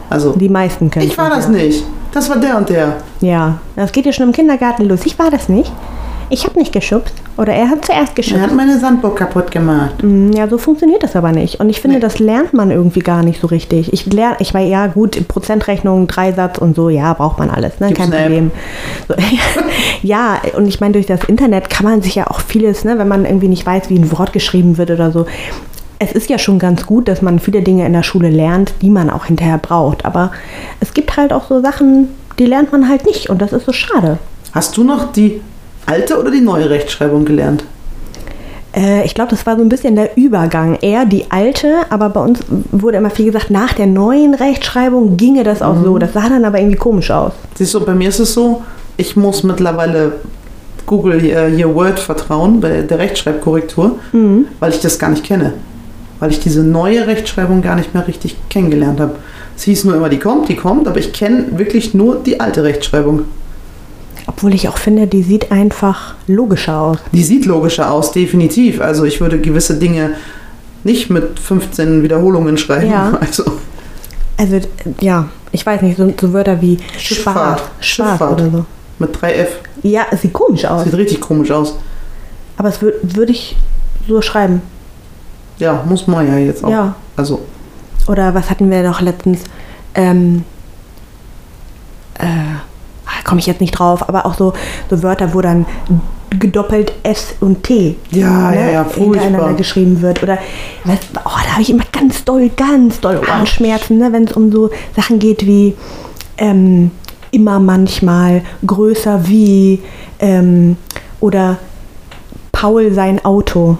Also, 0.09 0.33
Die 0.33 0.49
meisten 0.49 0.91
können 0.91 1.07
ich 1.07 1.17
war 1.17 1.31
es, 1.31 1.45
das 1.45 1.55
ja. 1.55 1.63
nicht. 1.63 1.85
Das 2.13 2.29
war 2.29 2.37
der 2.37 2.57
und 2.57 2.69
der. 2.69 2.95
Ja, 3.21 3.59
das 3.75 3.91
geht 3.91 4.05
ja 4.05 4.11
schon 4.11 4.27
im 4.27 4.31
Kindergarten 4.33 4.85
los. 4.85 5.01
Ich 5.05 5.17
war 5.17 5.31
das 5.31 5.47
nicht. 5.49 5.71
Ich 6.29 6.45
habe 6.45 6.57
nicht 6.57 6.71
geschubst. 6.71 7.13
Oder 7.37 7.53
er 7.53 7.69
hat 7.69 7.83
zuerst 7.83 8.11
Er 8.11 8.15
geschubst. 8.15 8.41
hat 8.43 8.53
meine 8.55 8.79
Sandburg 8.79 9.17
kaputt 9.17 9.51
gemacht. 9.51 10.01
Mm, 10.01 10.31
Ja, 10.31 10.47
so 10.47 10.57
funktioniert 10.57 11.03
das 11.03 11.15
aber 11.17 11.31
nicht. 11.33 11.59
Und 11.59 11.69
ich 11.69 11.81
finde, 11.81 11.97
Nee. 11.97 12.01
das 12.01 12.19
lernt 12.19 12.53
man 12.53 12.71
irgendwie 12.71 12.99
gar 13.01 13.21
nicht 13.23 13.41
so 13.41 13.47
richtig. 13.47 13.91
Ich 13.91 14.05
lerne, 14.13 14.37
ich 14.39 14.53
war 14.53 14.61
ja 14.61 14.87
gut, 14.87 15.27
Prozentrechnung, 15.27 16.07
Dreisatz 16.07 16.57
und 16.57 16.75
so, 16.75 16.87
ja, 16.89 17.13
braucht 17.13 17.37
man 17.37 17.49
alles, 17.49 17.79
ne? 17.81 17.91
Kein? 17.93 18.09
Problem. 18.11 18.51
So, 19.09 19.15
ja, 20.03 20.39
und 20.55 20.67
ich 20.67 20.79
meine, 20.79 20.93
durch 20.93 21.05
das 21.05 21.23
Internet 21.25 21.69
kann 21.69 21.85
man 21.85 22.01
sich 22.01 22.15
ja 22.15 22.27
auch 22.27 22.39
vieles, 22.39 22.85
ne, 22.85 22.97
wenn 22.97 23.07
man 23.09 23.25
irgendwie 23.25 23.47
nicht 23.49 23.65
weiß, 23.65 23.89
wie 23.89 23.97
ein 23.97 24.11
Wort 24.17 24.31
geschrieben 24.31 24.77
wird 24.77 24.91
oder 24.91 25.11
so. 25.11 25.25
Es 26.03 26.11
ist 26.13 26.31
ja 26.31 26.39
schon 26.39 26.57
ganz 26.57 26.87
gut, 26.87 27.07
dass 27.07 27.21
man 27.21 27.37
viele 27.37 27.61
Dinge 27.61 27.85
in 27.85 27.93
der 27.93 28.01
Schule 28.01 28.29
lernt, 28.31 28.73
die 28.81 28.89
man 28.89 29.11
auch 29.11 29.25
hinterher 29.25 29.59
braucht. 29.59 30.03
Aber 30.03 30.31
es 30.79 30.95
gibt 30.95 31.15
halt 31.15 31.31
auch 31.31 31.47
so 31.47 31.61
Sachen, 31.61 32.07
die 32.39 32.47
lernt 32.47 32.71
man 32.71 32.89
halt 32.89 33.05
nicht. 33.05 33.29
Und 33.29 33.39
das 33.39 33.53
ist 33.53 33.67
so 33.67 33.71
schade. 33.71 34.17
Hast 34.51 34.75
du 34.77 34.83
noch 34.83 35.11
die 35.11 35.41
alte 35.85 36.19
oder 36.19 36.31
die 36.31 36.41
neue 36.41 36.71
Rechtschreibung 36.71 37.23
gelernt? 37.23 37.63
Äh, 38.75 39.05
ich 39.05 39.13
glaube, 39.13 39.29
das 39.29 39.45
war 39.45 39.57
so 39.57 39.61
ein 39.61 39.69
bisschen 39.69 39.95
der 39.95 40.17
Übergang. 40.17 40.75
Eher 40.81 41.05
die 41.05 41.29
alte, 41.29 41.67
aber 41.91 42.09
bei 42.09 42.21
uns 42.21 42.39
wurde 42.71 42.97
immer 42.97 43.11
viel 43.11 43.27
gesagt, 43.27 43.51
nach 43.51 43.73
der 43.73 43.85
neuen 43.85 44.33
Rechtschreibung 44.33 45.17
ginge 45.17 45.43
das 45.43 45.61
auch 45.61 45.75
so. 45.83 45.99
Das 45.99 46.13
sah 46.13 46.29
dann 46.29 46.45
aber 46.45 46.57
irgendwie 46.59 46.77
komisch 46.77 47.11
aus. 47.11 47.33
Siehst 47.53 47.75
du, 47.75 47.85
bei 47.85 47.93
mir 47.93 48.09
ist 48.09 48.17
es 48.19 48.33
so, 48.33 48.63
ich 48.97 49.15
muss 49.15 49.43
mittlerweile 49.43 50.13
Google 50.87 51.19
hier, 51.21 51.45
hier 51.45 51.75
Word 51.75 51.99
vertrauen 51.99 52.59
bei 52.59 52.81
der 52.81 52.97
Rechtschreibkorrektur, 52.97 53.99
Mhm. 54.13 54.47
weil 54.59 54.71
ich 54.71 54.79
das 54.79 54.97
gar 54.97 55.11
nicht 55.11 55.23
kenne. 55.23 55.53
Weil 56.21 56.29
ich 56.31 56.39
diese 56.39 56.63
neue 56.63 57.05
Rechtschreibung 57.07 57.61
gar 57.61 57.75
nicht 57.75 57.93
mehr 57.93 58.07
richtig 58.07 58.37
kennengelernt 58.49 58.99
habe. 59.01 59.15
Es 59.57 59.63
hieß 59.63 59.83
nur 59.83 59.95
immer, 59.95 60.07
die 60.07 60.19
kommt, 60.19 60.47
die 60.47 60.55
kommt, 60.55 60.87
aber 60.87 60.99
ich 60.99 61.11
kenne 61.11 61.57
wirklich 61.57 61.93
nur 61.93 62.15
die 62.23 62.39
alte 62.39 62.63
Rechtschreibung. 62.63 63.23
Obwohl 64.27 64.53
ich 64.53 64.69
auch 64.69 64.77
finde, 64.77 65.07
die 65.07 65.23
sieht 65.23 65.51
einfach 65.51 66.13
logischer 66.27 66.79
aus. 66.79 66.97
Die 67.11 67.23
sieht 67.23 67.45
logischer 67.45 67.91
aus, 67.91 68.11
definitiv. 68.11 68.79
Also 68.79 69.03
ich 69.03 69.19
würde 69.19 69.39
gewisse 69.39 69.77
Dinge 69.77 70.11
nicht 70.83 71.09
mit 71.09 71.39
15 71.39 72.01
Wiederholungen 72.03 72.57
schreiben. 72.57 72.89
Ja. 72.89 73.17
Also 73.19 73.43
Also, 74.37 74.59
ja, 75.01 75.27
ich 75.51 75.65
weiß 75.65 75.81
nicht, 75.81 75.97
so, 75.97 76.11
so 76.19 76.33
Wörter 76.33 76.61
wie 76.61 76.77
Schifffahrt. 76.97 77.63
Schifffahrt. 77.79 78.33
oder 78.41 78.49
so. 78.51 78.65
mit 78.99 79.15
3F. 79.15 79.47
Ja, 79.83 80.05
es 80.11 80.21
sieht 80.21 80.33
komisch 80.33 80.65
aus. 80.65 80.83
Sieht 80.85 80.93
richtig 80.95 81.19
komisch 81.19 81.51
aus. 81.51 81.75
Aber 82.57 82.69
es 82.69 82.79
wür- 82.79 82.93
würde 83.01 83.31
ich 83.31 83.55
so 84.07 84.21
schreiben. 84.21 84.61
Ja, 85.61 85.83
muss 85.87 86.07
man 86.07 86.27
ja 86.27 86.37
jetzt 86.37 86.63
auch. 86.63 86.69
Ja. 86.69 86.95
Also, 87.15 87.39
Oder 88.07 88.33
was 88.33 88.49
hatten 88.49 88.69
wir 88.69 88.83
noch 88.83 88.99
letztens? 88.99 89.43
Ähm, 89.93 90.43
äh, 92.15 92.25
komme 93.23 93.39
ich 93.39 93.45
jetzt 93.45 93.61
nicht 93.61 93.71
drauf, 93.71 94.07
aber 94.09 94.25
auch 94.25 94.33
so, 94.33 94.53
so 94.89 95.03
Wörter, 95.03 95.33
wo 95.33 95.41
dann 95.41 95.65
gedoppelt 96.39 96.93
S 97.03 97.35
und 97.39 97.63
T 97.63 97.95
Ja, 98.09 98.53
ja, 98.53 98.69
ja, 98.69 98.85
hintereinander 98.93 99.53
geschrieben 99.53 100.01
wird. 100.01 100.23
Oder 100.23 100.37
was, 100.85 100.99
oh, 101.25 101.39
da 101.45 101.51
habe 101.51 101.61
ich 101.61 101.69
immer 101.69 101.83
ganz 101.91 102.23
doll, 102.23 102.49
ganz 102.49 102.99
doll 102.99 103.17
Ohrenschmerzen, 103.17 103.97
ne, 103.97 104.11
wenn 104.11 104.23
es 104.25 104.33
um 104.33 104.51
so 104.51 104.69
Sachen 104.95 105.19
geht 105.19 105.45
wie 105.45 105.75
ähm, 106.37 106.91
immer 107.31 107.59
manchmal, 107.59 108.41
größer 108.65 109.27
wie 109.27 109.81
ähm, 110.19 110.77
oder 111.19 111.57
Paul 112.51 112.93
sein 112.93 113.23
Auto. 113.23 113.77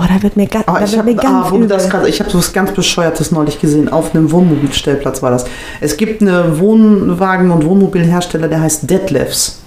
Oh, 0.00 0.04
da 0.06 0.22
wird 0.22 0.36
mir, 0.36 0.46
ga, 0.46 0.60
Ah, 0.66 0.78
da 0.78 0.84
ich 0.84 0.92
wird 0.92 0.98
habe 1.00 1.10
mir 1.10 1.16
ganz 1.16 1.46
ah, 1.46 1.50
du 1.50 1.66
das 1.66 1.86
übel. 1.86 1.98
grad- 1.98 2.08
ich 2.08 2.20
habe 2.20 2.30
so 2.30 2.38
was 2.38 2.52
ganz 2.52 2.70
Bescheuertes 2.70 3.32
neulich 3.32 3.60
gesehen. 3.60 3.88
Auf 3.88 4.14
einem 4.14 4.30
Wohnmobilstellplatz 4.30 5.22
war 5.22 5.32
das. 5.32 5.44
Es 5.80 5.96
gibt 5.96 6.22
eine 6.22 6.60
Wohnwagen- 6.60 7.50
und 7.50 7.64
Wohnmobilhersteller, 7.64 8.46
der 8.46 8.60
heißt 8.60 8.88
Detlefs. 8.88 9.60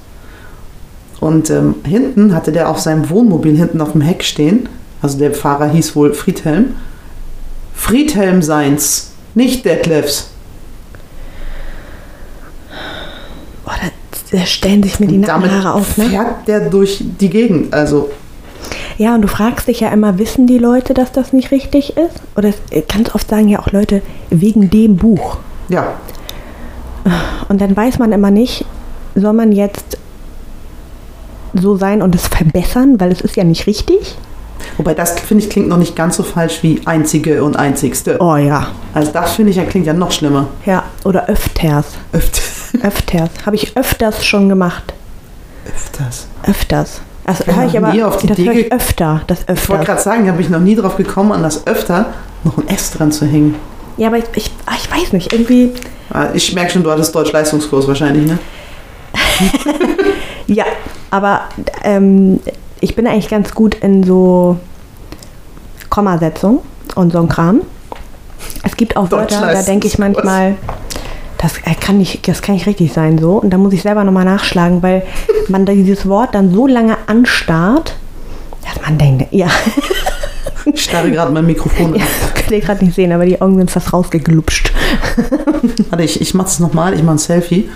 Und 1.20 1.50
ähm, 1.50 1.76
hinten 1.84 2.34
hatte 2.34 2.54
der 2.54 2.70
auf 2.70 2.80
seinem 2.80 3.10
Wohnmobil 3.10 3.58
hinten 3.58 3.82
auf 3.82 3.92
dem 3.92 4.00
Heck 4.02 4.24
stehen, 4.24 4.70
also 5.02 5.18
der 5.20 5.34
Fahrer 5.34 5.68
hieß 5.68 5.96
wohl 5.98 6.14
Friedhelm. 6.14 6.76
Friedhelm 7.76 8.42
seins, 8.42 9.12
nicht 9.36 9.66
Detlefs. 9.66 10.30
Oh, 13.66 13.70
da, 13.70 14.38
da 14.38 14.46
stellen 14.46 14.82
sich 14.84 15.00
mir 15.00 15.08
die 15.08 15.18
Nackenhaare 15.18 15.74
auf, 15.74 15.98
ne? 15.98 16.06
fährt 16.06 16.48
der 16.48 16.70
durch 16.70 17.04
die 17.20 17.30
Gegend. 17.30 17.74
Also, 17.74 18.10
Ja, 19.02 19.16
und 19.16 19.24
du 19.24 19.28
fragst 19.28 19.68
dich 19.68 19.80
ja 19.80 19.90
immer, 19.90 20.20
wissen 20.20 20.46
die 20.46 20.60
Leute, 20.60 20.94
dass 20.94 21.12
das 21.12 21.34
nicht 21.34 21.50
richtig 21.50 21.98
ist? 21.98 22.22
Oder 22.36 22.50
äh, 22.70 22.84
ganz 22.88 23.16
oft 23.16 23.28
sagen 23.28 23.48
ja 23.48 23.58
auch 23.58 23.72
Leute, 23.72 24.04
wegen 24.30 24.70
dem 24.70 24.96
Buch. 24.96 25.40
ja, 25.70 25.96
Und 27.50 27.60
dann 27.62 27.76
weiß 27.76 27.98
man 27.98 28.12
immer 28.12 28.30
nicht, 28.30 28.64
soll 29.16 29.34
man 29.34 29.54
jetzt 29.54 29.98
so 31.56 31.78
sein 31.78 32.04
und 32.04 32.14
es 32.14 32.28
verbessern, 32.28 33.00
weil 33.00 33.12
es 33.12 33.22
ist 33.22 33.36
ja 33.36 33.44
nicht 33.44 33.66
richtig? 33.66 34.18
wobei 34.78 34.94
das, 34.94 35.20
finde 35.20 35.44
ich, 35.44 35.50
klingt 35.50 35.68
noch 35.68 35.78
nicht 35.78 35.96
ganz 35.96 36.18
so 36.18 36.22
falsch 36.22 36.62
wie 36.62 36.80
einzige 36.86 37.44
und 37.44 37.58
einzigste. 37.58 38.18
Oh 38.20 38.36
ja. 38.36 38.68
Also 38.94 39.12
das, 39.12 39.34
finde 39.34 39.50
ich, 39.50 39.58
ja, 39.58 39.64
klingt 39.66 39.88
ja 39.88 39.94
noch 39.94 40.12
schlimmer. 40.12 40.46
Ja, 40.68 40.84
oder 41.06 41.28
öfters. 41.28 41.88
Öfters. 42.12 42.70
Öfters. 42.84 43.30
Habe 43.48 43.56
ich 43.56 43.76
öfters 43.76 44.24
schon 44.24 44.48
gemacht. 44.48 44.94
Öfters. 45.66 46.28
Öfters. 46.44 47.02
Das 47.38 47.46
bin 47.46 47.56
höre 47.56 47.66
ich 47.66 47.78
aber 47.78 48.08
auf 48.08 48.18
die 48.18 48.28
das 48.28 48.38
Idee 48.38 48.52
ich 48.52 48.72
öfter. 48.72 49.22
Das 49.28 49.42
Ich 49.42 49.48
wollte 49.48 49.62
öfter. 49.62 49.78
gerade 49.86 50.02
sagen, 50.02 50.28
habe 50.30 50.42
ich 50.42 50.50
noch 50.50 50.60
nie 50.60 50.76
drauf 50.76 50.98
gekommen, 50.98 51.32
an 51.32 51.44
das 51.44 51.66
öfter 51.68 52.08
noch 52.44 52.58
ein 52.58 52.68
S 52.68 52.92
dran 52.92 53.12
zu 53.12 53.26
hängen. 53.26 53.56
Ja, 53.98 54.08
aber 54.08 54.18
ich, 54.18 54.26
ich, 54.36 54.52
ah, 54.66 54.74
ich 54.78 54.92
weiß 54.92 55.14
nicht, 55.14 55.32
irgendwie. 55.34 55.74
Ah, 56.12 56.28
Ich 56.34 56.54
merke 56.54 56.72
schon, 56.72 56.84
du 56.84 56.92
hattest 56.92 57.14
Deutsch-Leistungskurs 57.14 57.88
wahrscheinlich, 57.88 58.28
ne? 58.28 58.40
Ja, 60.48 60.66
aber 61.12 61.42
ähm, 61.84 62.40
ich 62.82 62.96
bin 62.96 63.08
eigentlich 63.08 63.30
ganz 63.30 63.54
gut 63.54 63.76
in 63.76 64.04
so 64.04 64.58
Kommasetzung 65.90 66.60
und 66.96 67.14
so 67.14 67.20
ein 67.20 67.30
Kram. 67.30 67.62
Es 68.64 68.76
gibt 68.76 68.98
auch 68.98 69.10
Wörter, 69.12 69.42
da 69.54 69.62
denke 69.62 69.88
ich 69.88 69.98
manchmal, 69.98 70.56
das 71.42 71.58
äh, 71.60 71.76
kann 71.80 71.98
nicht, 71.98 72.28
das 72.28 72.42
kann 72.42 72.56
nicht 72.56 72.68
richtig 72.68 72.94
sein 72.94 73.18
so. 73.18 73.34
Und 73.34 73.50
da 73.50 73.58
muss 73.58 73.74
ich 73.74 73.82
selber 73.82 74.04
nochmal 74.04 74.26
nachschlagen, 74.26 74.82
weil 74.84 75.04
man 75.48 75.66
dieses 75.66 76.08
Wort 76.08 76.36
dann 76.36 76.54
so 76.54 76.68
lange 76.68 76.98
anstarrt, 77.08 77.96
dass 78.64 78.82
man 78.86 78.98
denkt, 78.98 79.28
ja, 79.32 79.50
Ich 80.74 80.84
starre 80.84 81.12
gerade 81.12 81.32
mein 81.32 81.46
Mikrofon 81.46 81.96
ja 81.96 82.04
an. 82.04 82.08
das 82.22 82.34
könnt 82.34 82.52
ihr 82.52 82.62
gerade 82.62 82.86
nicht 82.86 82.96
sehen, 82.96 83.12
aber 83.12 83.26
die 83.26 83.42
Augen 83.42 83.58
sind 83.58 83.72
fast 83.72 83.94
rausgeglupscht. 83.94 84.72
Warte, 85.90 86.04
ich, 86.04 86.22
ich 86.22 86.34
mache 86.34 86.48
es 86.48 86.60
nochmal. 86.60 86.94
Ich 86.94 87.02
mache 87.04 87.16
ein 87.16 87.20
Selfie. 87.20 87.70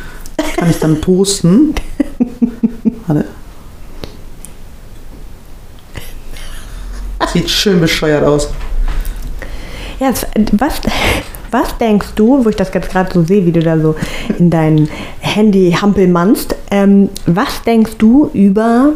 Kann 0.58 0.70
ich 0.70 0.80
dann 0.80 1.02
posten. 1.02 1.74
Warte. 3.08 3.26
sieht 7.34 7.50
schön 7.50 7.82
bescheuert 7.82 8.24
aus. 8.24 8.50
Ja, 10.00 10.14
was, 10.54 10.82
was 11.56 11.78
denkst 11.78 12.08
du, 12.16 12.44
wo 12.44 12.50
ich 12.50 12.56
das 12.58 12.70
jetzt 12.74 12.90
gerade 12.90 13.10
so 13.14 13.24
sehe, 13.24 13.46
wie 13.46 13.52
du 13.54 13.62
da 13.62 13.80
so 13.80 13.96
in 14.38 14.50
dein 14.50 14.90
Handy 15.22 15.72
hampelmannst, 15.80 16.54
ähm, 16.70 17.10
was 17.26 17.64
denkst 17.66 17.94
du 17.98 18.30
über 18.34 18.92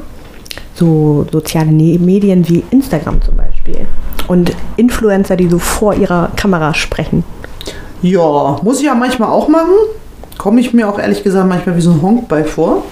so 0.75 1.25
soziale 1.31 1.71
Ne- 1.71 1.97
Medien 1.99 2.47
wie 2.49 2.63
Instagram 2.71 3.21
zum 3.21 3.35
Beispiel 3.37 3.87
und 4.27 4.51
Influencer, 4.75 5.37
die 5.37 5.47
so 5.47 5.57
vor 5.57 5.93
ihrer 5.93 6.31
Kamera 6.35 6.73
sprechen? 6.73 7.23
Ja, 8.01 8.57
muss 8.61 8.79
ich 8.79 8.85
ja 8.85 8.95
manchmal 8.95 9.29
auch 9.29 9.47
machen. 9.47 9.75
Komme 10.37 10.59
ich 10.59 10.73
mir 10.73 10.87
auch 10.89 10.99
ehrlich 10.99 11.23
gesagt 11.23 11.47
manchmal 11.47 11.75
wie 11.77 11.81
so 11.81 11.91
ein 11.91 12.01
Honk 12.01 12.27
bei 12.27 12.43
vor. 12.43 12.83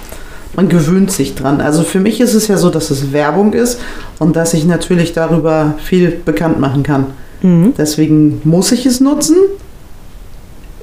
Man 0.56 0.70
gewöhnt 0.70 1.12
sich 1.12 1.36
dran. 1.36 1.62
Also 1.62 1.84
für 1.84 2.00
mich 2.00 2.20
ist 2.22 2.34
es 2.34 2.48
ja 2.48 2.58
so, 2.58 2.70
dass 2.70 2.90
es 2.90 3.12
Werbung 3.12 3.54
ist 3.54 3.80
und 4.20 4.36
dass 4.36 4.54
ich 4.54 4.66
natürlich 4.66 5.14
darüber 5.14 5.76
viel 5.78 6.10
bekannt 6.10 6.60
machen 6.60 6.84
kann. 6.84 7.06
Deswegen 7.78 8.42
muss 8.44 8.72
ich 8.72 8.86
es 8.86 9.00
nutzen. 9.00 9.36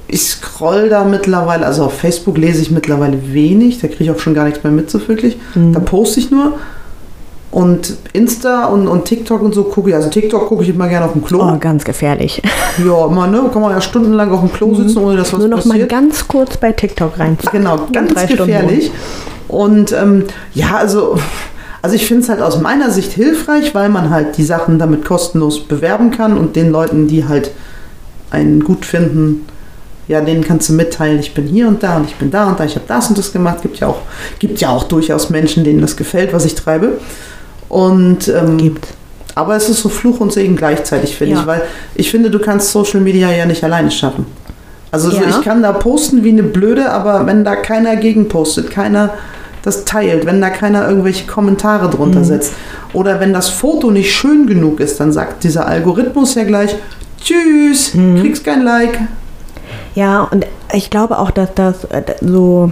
Ich 0.07 0.21
scroll 0.21 0.89
da 0.89 1.03
mittlerweile, 1.03 1.65
also 1.65 1.85
auf 1.85 1.97
Facebook 1.97 2.37
lese 2.37 2.61
ich 2.61 2.71
mittlerweile 2.71 3.33
wenig, 3.33 3.81
da 3.81 3.87
kriege 3.87 4.05
ich 4.05 4.11
auch 4.11 4.19
schon 4.19 4.33
gar 4.33 4.45
nichts 4.45 4.63
mehr 4.63 4.71
mit 4.71 4.89
so 4.89 5.05
wirklich. 5.07 5.37
Da 5.73 5.79
poste 5.79 6.19
ich 6.19 6.31
nur. 6.31 6.53
Und 7.55 7.95
Insta 8.11 8.65
und, 8.65 8.87
und 8.89 9.05
TikTok 9.05 9.41
und 9.41 9.55
so 9.55 9.63
gucke 9.63 9.89
ich. 9.89 9.95
Also 9.95 10.09
TikTok 10.09 10.47
gucke 10.47 10.63
ich 10.63 10.69
immer 10.69 10.89
gerne 10.89 11.05
auf 11.05 11.13
dem 11.13 11.23
Klo. 11.23 11.41
Oh, 11.41 11.57
ganz 11.57 11.85
gefährlich. 11.85 12.41
Ja, 12.85 13.05
immer, 13.05 13.25
ne? 13.27 13.49
Kann 13.53 13.61
man 13.61 13.71
ja 13.71 13.79
stundenlang 13.79 14.29
auf 14.33 14.41
dem 14.41 14.51
Klo 14.51 14.75
sitzen, 14.75 14.97
ohne 14.97 15.15
dass 15.15 15.31
was 15.31 15.39
Nur 15.39 15.47
noch 15.47 15.63
mal 15.63 15.79
ganz 15.87 16.27
kurz 16.27 16.57
bei 16.57 16.73
TikTok 16.73 17.17
rein. 17.17 17.37
Genau, 17.53 17.87
ganz 17.93 18.13
Drei 18.13 18.25
Stunden 18.27 18.47
gefährlich. 18.47 18.91
Und 19.47 19.93
ähm, 19.93 20.25
ja, 20.53 20.75
also, 20.75 21.17
also 21.85 21.95
ich 21.97 22.07
finde 22.07 22.23
es 22.23 22.29
halt 22.29 22.41
aus 22.41 22.59
meiner 22.59 22.89
Sicht 22.89 23.11
hilfreich, 23.11 23.75
weil 23.75 23.89
man 23.89 24.09
halt 24.09 24.37
die 24.37 24.43
Sachen 24.43 24.79
damit 24.79 25.05
kostenlos 25.05 25.59
bewerben 25.67 26.09
kann 26.09 26.35
und 26.35 26.55
den 26.55 26.71
Leuten, 26.71 27.07
die 27.07 27.27
halt 27.27 27.51
einen 28.31 28.63
gut 28.63 28.85
finden, 28.87 29.45
ja, 30.07 30.19
denen 30.21 30.43
kannst 30.43 30.67
du 30.69 30.73
mitteilen, 30.73 31.19
ich 31.19 31.35
bin 31.35 31.45
hier 31.45 31.67
und 31.67 31.83
da 31.83 31.97
und 31.97 32.05
ich 32.09 32.15
bin 32.15 32.31
da 32.31 32.47
und 32.47 32.59
da, 32.59 32.65
ich 32.65 32.73
habe 32.73 32.85
das 32.87 33.09
und 33.09 33.19
das 33.19 33.31
gemacht. 33.31 33.61
Gibt 33.61 33.77
ja 33.79 33.87
auch, 33.87 33.99
gibt 34.39 34.59
ja 34.61 34.69
auch 34.69 34.85
durchaus 34.85 35.29
Menschen, 35.29 35.63
denen 35.63 35.79
das 35.79 35.95
gefällt, 35.95 36.33
was 36.33 36.43
ich 36.45 36.55
treibe. 36.55 36.93
Und 37.69 38.29
ähm, 38.29 38.57
Gibt. 38.57 38.87
aber 39.35 39.55
es 39.55 39.69
ist 39.69 39.81
so 39.81 39.89
Fluch 39.89 40.19
und 40.21 40.33
Segen 40.33 40.55
gleichzeitig, 40.55 41.15
finde 41.15 41.35
Ja. 41.35 41.41
ich, 41.41 41.45
weil 41.47 41.61
ich 41.93 42.09
finde, 42.09 42.31
du 42.31 42.39
kannst 42.39 42.71
Social 42.71 42.99
Media 43.01 43.31
ja 43.31 43.45
nicht 43.45 43.63
alleine 43.63 43.91
schaffen. 43.91 44.25
Also 44.91 45.11
so, 45.11 45.17
Ja. 45.17 45.29
ich 45.29 45.41
kann 45.43 45.61
da 45.61 45.71
posten 45.71 46.23
wie 46.23 46.29
eine 46.29 46.41
Blöde, 46.43 46.89
aber 46.89 47.27
wenn 47.27 47.43
da 47.43 47.55
keiner 47.55 47.95
gegen 47.95 48.27
postet, 48.27 48.71
keiner 48.71 49.11
das 49.65 49.83
teilt, 49.85 50.25
wenn 50.25 50.41
da 50.41 50.49
keiner 50.49 50.87
irgendwelche 50.87 51.25
Kommentare 51.27 51.89
drunter 51.89 52.19
Mhm. 52.19 52.25
setzt 52.25 52.53
oder 52.93 53.19
wenn 53.19 53.33
das 53.33 53.49
Foto 53.49 53.91
nicht 53.91 54.13
schön 54.13 54.47
genug 54.47 54.79
ist, 54.79 54.99
dann 54.99 55.11
sagt 55.11 55.43
dieser 55.43 55.67
Algorithmus 55.67 56.35
ja 56.35 56.43
gleich, 56.43 56.75
tschüss, 57.21 57.93
Mhm. 57.93 58.21
kriegst 58.21 58.43
kein 58.45 58.61
Like. 58.63 58.99
Ja, 59.95 60.21
und 60.31 60.45
ich 60.73 60.89
glaube 60.89 61.17
auch, 61.19 61.31
dass 61.31 61.49
das 61.55 61.85
äh, 61.85 62.03
so, 62.21 62.71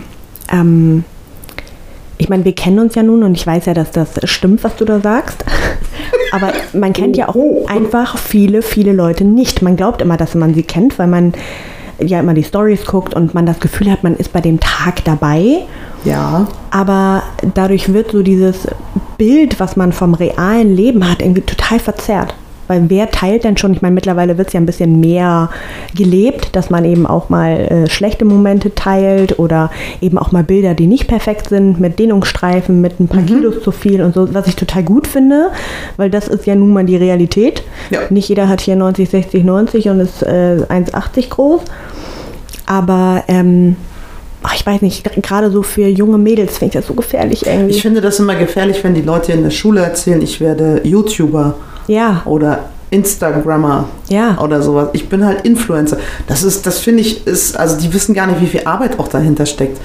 ähm, 0.51 1.03
ich 2.17 2.29
meine, 2.29 2.45
wir 2.45 2.53
kennen 2.53 2.79
uns 2.79 2.95
ja 2.95 3.03
nun 3.03 3.23
und 3.23 3.36
ich 3.36 3.45
weiß 3.47 3.65
ja, 3.65 3.73
dass 3.73 3.91
das 3.91 4.10
stimmt, 4.25 4.63
was 4.63 4.75
du 4.75 4.86
da 4.86 4.99
sagst. 4.99 5.43
Aber 6.32 6.51
man 6.73 6.93
kennt 6.93 7.17
ja 7.17 7.29
auch 7.29 7.36
Oh. 7.36 7.65
einfach 7.67 8.17
viele, 8.17 8.62
viele 8.62 8.91
Leute 8.93 9.23
nicht. 9.23 9.62
Man 9.62 9.75
glaubt 9.75 10.01
immer, 10.01 10.17
dass 10.17 10.34
man 10.36 10.53
sie 10.53 10.63
kennt, 10.63 10.97
weil 10.99 11.08
man 11.08 11.34
ja 11.99 12.19
immer 12.19 12.34
die 12.34 12.43
Stories 12.43 12.86
guckt 12.86 13.13
und 13.13 13.34
man 13.34 13.45
das 13.45 13.60
Gefühl 13.60 13.91
hat, 13.91 14.03
man 14.03 14.15
ist 14.15 14.34
bei 14.34 14.41
dem 14.41 14.60
Tag 14.60 15.03
dabei. 15.06 15.62
Ja, 16.03 16.47
Aber 16.71 17.23
dadurch 17.53 17.93
wird 17.93 18.12
so 18.12 18.23
dieses 18.23 18.67
Bild, 19.17 19.60
was 19.60 19.75
man 19.75 19.93
vom 19.93 20.13
realen 20.13 20.75
Leben 20.75 21.10
hat, 21.10 21.21
irgendwie 21.21 21.41
total 21.41 21.79
verzerrt. 21.79 22.36
Weil 22.67 22.89
wer 22.89 23.12
teilt 23.12 23.43
denn 23.43 23.58
schon? 23.58 23.73
Ich 23.73 23.82
meine, 23.82 23.93
mittlerweile 23.93 24.38
wird 24.38 24.47
es 24.47 24.54
ja 24.54 24.60
ein 24.60 24.65
bisschen 24.65 24.99
mehr 24.99 25.49
gelebt, 25.95 26.56
dass 26.56 26.69
man 26.69 26.86
eben 26.86 27.06
auch 27.06 27.30
mal 27.30 27.52
äh, 27.52 27.89
schlechte 27.89 28.26
Momente 28.26 28.73
teilt 28.73 29.39
oder 29.39 29.71
eben 30.02 30.17
auch 30.17 30.32
mal 30.32 30.43
Bilder, 30.43 30.73
die 30.73 30.88
nicht 30.88 31.08
perfekt 31.08 31.49
sind, 31.49 31.80
mit 31.80 31.99
Dehnungsstreifen, 31.99 32.80
mit 32.82 32.99
ein 32.99 33.08
paar 33.08 33.23
Kilos 33.23 33.62
zu 33.63 33.71
viel 33.71 34.02
und 34.02 34.13
so, 34.13 34.34
was 34.34 34.47
ich 34.47 34.56
total 34.56 34.84
gut 34.84 35.08
finde, 35.08 35.49
weil 35.97 36.10
das 36.10 36.28
ist 36.28 36.45
ja 36.45 36.56
nun 36.56 36.73
mal 36.73 36.86
die 36.86 36.97
Realität. 36.97 37.63
Ja. 37.89 37.99
Nicht 38.10 38.30
jeder 38.30 38.47
hat 38.47 38.62
hier 38.62 38.76
90, 38.76 39.10
60, 39.10 39.43
90 39.43 39.89
und 39.89 39.99
ist 39.99 40.23
äh, 40.23 40.58
1,80 40.69 41.30
groß. 41.30 41.62
Aber 42.65 43.23
ähm, 43.28 43.76
ach, 44.41 44.56
ich 44.56 44.65
weiß 44.65 44.82
nicht, 44.82 45.04
gerade 45.21 45.52
so 45.52 45.63
für 45.63 45.88
junge 45.88 46.17
Mädels 46.17 46.58
finde 46.58 46.65
ich 46.67 46.73
das 46.73 46.88
so 46.88 46.93
gefährlich 46.93 47.45
irgendwie. 47.45 47.71
ich 47.76 47.82
finde 47.82 48.02
das 48.02 48.19
immer 48.19 48.36
gefährlich, 48.36 48.84
wenn 48.84 48.93
die 48.93 49.02
Leute 49.02 49.34
in 49.34 49.43
der 49.43 49.52
Schule 49.52 49.82
erzählen, 49.82 50.21
ich 50.21 50.39
werde 50.39 50.82
YouTuber 50.84 51.56
ja, 51.88 52.22
oder 52.26 52.60
Instagrammer 52.93 53.86
ja. 54.10 54.38
oder 54.39 54.62
sowas. 54.62 54.89
Ich 54.93 55.10
bin 55.10 55.26
halt 55.26 55.41
Influencer. 55.46 55.98
Das 56.28 56.43
ist, 56.43 56.67
das 56.67 56.78
finde 56.78 57.02
ich, 57.02 57.26
ist, 57.26 57.58
also 57.58 57.80
die 57.80 57.91
wissen 57.91 58.13
gar 58.13 58.28
nicht, 58.28 58.39
wie 58.39 58.46
viel 58.46 58.62
Arbeit 58.65 59.00
auch 59.00 59.08
dahinter 59.08 59.48
steckt. 59.48 59.80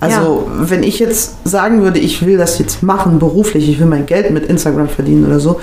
Also, 0.00 0.46
wenn 0.48 0.82
ich 0.82 0.98
jetzt 0.98 1.36
sagen 1.44 1.82
würde, 1.82 1.98
ich 1.98 2.24
will 2.26 2.36
das 2.36 2.58
jetzt 2.58 2.82
machen, 2.82 3.18
beruflich, 3.18 3.68
ich 3.68 3.80
will 3.80 3.86
mein 3.86 4.06
Geld 4.06 4.30
mit 4.30 4.46
Instagram 4.46 4.88
verdienen 4.88 5.26
oder 5.26 5.40
so, 5.40 5.60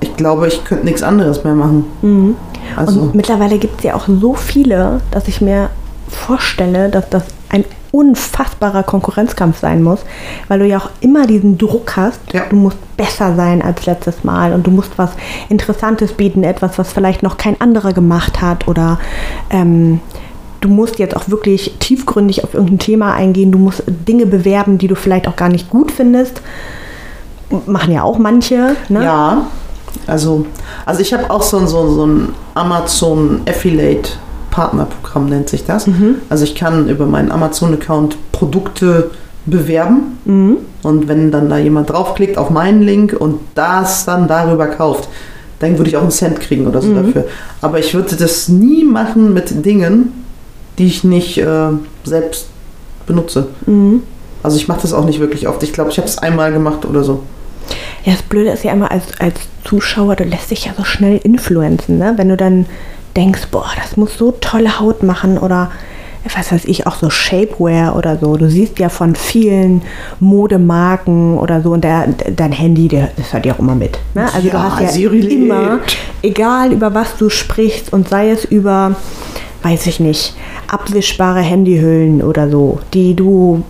ich 0.00 0.16
glaube, 0.16 0.48
ich 0.48 0.64
könnte 0.64 0.84
nichts 0.84 1.02
anderes 1.02 1.44
mehr 1.44 1.54
machen. 1.54 1.84
Mhm. 2.02 2.36
Also, 2.76 3.00
Und 3.00 3.14
mittlerweile 3.14 3.58
gibt 3.58 3.78
es 3.78 3.84
ja 3.84 3.94
auch 3.94 4.06
so 4.08 4.34
viele, 4.34 5.00
dass 5.10 5.28
ich 5.28 5.40
mir 5.40 5.70
vorstelle, 6.08 6.88
dass 6.88 7.08
das 7.08 7.24
ein 7.48 7.64
unfassbarer 7.92 8.82
Konkurrenzkampf 8.82 9.60
sein 9.60 9.82
muss, 9.82 10.00
weil 10.48 10.58
du 10.58 10.66
ja 10.66 10.78
auch 10.78 10.90
immer 11.00 11.26
diesen 11.26 11.58
Druck 11.58 11.96
hast, 11.96 12.18
Ja. 12.32 12.42
du 12.50 12.56
musst 12.56 12.78
besser 12.96 13.36
sein 13.36 13.62
als 13.62 13.86
letztes 13.86 14.24
Mal 14.24 14.52
und 14.54 14.66
du 14.66 14.70
musst 14.72 14.92
was 14.96 15.10
Interessantes 15.48 16.12
bieten, 16.14 16.42
etwas, 16.42 16.78
was 16.78 16.92
vielleicht 16.92 17.22
noch 17.22 17.36
kein 17.36 17.60
anderer 17.60 17.92
gemacht 17.92 18.40
hat 18.40 18.66
oder 18.66 18.98
ähm, 19.50 20.00
du 20.60 20.68
musst 20.68 20.98
jetzt 20.98 21.14
auch 21.16 21.28
wirklich 21.28 21.76
tiefgründig 21.80 22.44
auf 22.44 22.54
irgendein 22.54 22.78
Thema 22.78 23.12
eingehen, 23.14 23.52
du 23.52 23.58
musst 23.58 23.82
Dinge 23.86 24.26
bewerben, 24.26 24.78
die 24.78 24.88
du 24.88 24.94
vielleicht 24.94 25.28
auch 25.28 25.36
gar 25.36 25.48
nicht 25.48 25.68
gut 25.70 25.90
findest. 25.90 26.40
Machen 27.66 27.92
ja 27.92 28.02
auch 28.02 28.18
manche. 28.18 28.76
Ne? 28.88 29.04
ja, 29.04 29.46
also, 30.06 30.46
also 30.86 31.00
ich 31.02 31.12
habe 31.12 31.28
auch 31.30 31.42
so, 31.42 31.58
ein- 31.58 31.66
so, 31.68 31.86
so 31.92 32.06
ein 32.06 32.28
Amazon 32.54 33.42
Affiliate 33.46 34.10
Partnerprogramm 34.52 35.26
nennt 35.26 35.48
sich 35.48 35.64
das. 35.64 35.86
Also 36.28 36.44
ich 36.44 36.54
kann 36.54 36.88
über 36.88 37.06
meinen 37.06 37.32
Amazon-Account 37.32 38.16
Produkte 38.30 39.10
bewerben 39.46 40.18
Mhm. 40.24 40.58
Und 40.84 41.08
wenn 41.08 41.32
dann 41.32 41.48
da 41.48 41.58
jemand 41.58 41.90
draufklickt 41.90 42.38
auf 42.38 42.50
meinen 42.50 42.80
Link 42.82 43.12
und 43.18 43.40
das 43.56 44.04
dann 44.04 44.28
darüber 44.28 44.66
kauft, 44.68 45.08
dann 45.58 45.78
würde 45.78 45.90
ich 45.90 45.96
auch 45.96 46.02
einen 46.02 46.10
Cent 46.12 46.40
kriegen 46.40 46.66
oder 46.68 46.80
so 46.80 46.88
Mhm. 46.88 47.06
dafür. 47.06 47.24
Aber 47.60 47.78
ich 47.80 47.92
würde 47.94 48.14
das 48.16 48.48
nie 48.48 48.84
machen 48.84 49.32
mit 49.34 49.64
Dingen, 49.64 50.12
die 50.78 50.86
ich 50.86 51.02
nicht 51.04 51.38
äh, 51.38 51.70
selbst 52.04 52.46
benutze. 53.06 53.48
Mhm. 53.66 54.02
Also 54.44 54.56
ich 54.56 54.68
mache 54.68 54.82
das 54.82 54.92
auch 54.92 55.04
nicht 55.04 55.18
wirklich 55.20 55.48
oft. 55.48 55.62
Ich 55.64 55.72
glaube, 55.72 55.90
ich 55.90 55.98
habe 55.98 56.06
es 56.08 56.18
einmal 56.18 56.52
gemacht 56.52 56.84
oder 56.84 57.02
so. 57.04 57.22
Ja, 58.04 58.12
das 58.12 58.22
Blöde 58.22 58.50
ist 58.50 58.64
ja 58.64 58.72
immer 58.72 58.90
als, 58.90 59.04
als 59.20 59.34
Zuschauer, 59.64 60.16
du 60.16 60.24
lässt 60.24 60.50
dich 60.50 60.64
ja 60.66 60.72
so 60.76 60.84
schnell 60.84 61.18
influenzen, 61.22 61.98
ne? 61.98 62.14
Wenn 62.16 62.28
du 62.28 62.36
dann 62.36 62.66
denkst, 63.16 63.48
boah, 63.50 63.66
das 63.80 63.96
muss 63.96 64.16
so 64.18 64.32
tolle 64.40 64.78
Haut 64.80 65.02
machen 65.02 65.38
oder 65.38 65.70
was 66.36 66.52
weiß 66.52 66.66
ich, 66.66 66.86
auch 66.86 66.94
so 66.94 67.10
Shapewear 67.10 67.96
oder 67.96 68.16
so. 68.16 68.36
Du 68.36 68.48
siehst 68.48 68.78
ja 68.78 68.88
von 68.88 69.16
vielen 69.16 69.82
Modemarken 70.20 71.36
oder 71.38 71.60
so 71.62 71.72
und 71.72 71.82
der, 71.82 72.06
dein 72.36 72.52
Handy, 72.52 72.88
der, 72.88 73.10
das 73.16 73.32
hört 73.32 73.44
ja 73.44 73.54
auch 73.54 73.58
immer 73.58 73.74
mit. 73.74 73.98
Ne? 74.14 74.24
Also 74.32 74.48
du 74.48 74.54
Ja, 74.54 74.62
hast 74.70 74.80
ja 74.82 74.88
Siri 74.88 75.18
immer, 75.20 75.74
lebt. 75.74 75.96
egal 76.22 76.72
über 76.72 76.94
was 76.94 77.16
du 77.16 77.28
sprichst 77.28 77.92
und 77.92 78.08
sei 78.08 78.30
es 78.30 78.44
über, 78.44 78.94
weiß 79.62 79.86
ich 79.86 79.98
nicht, 80.00 80.34
abwischbare 80.70 81.40
Handyhüllen 81.40 82.22
oder 82.22 82.48
so, 82.48 82.78
die 82.94 83.14
du 83.14 83.62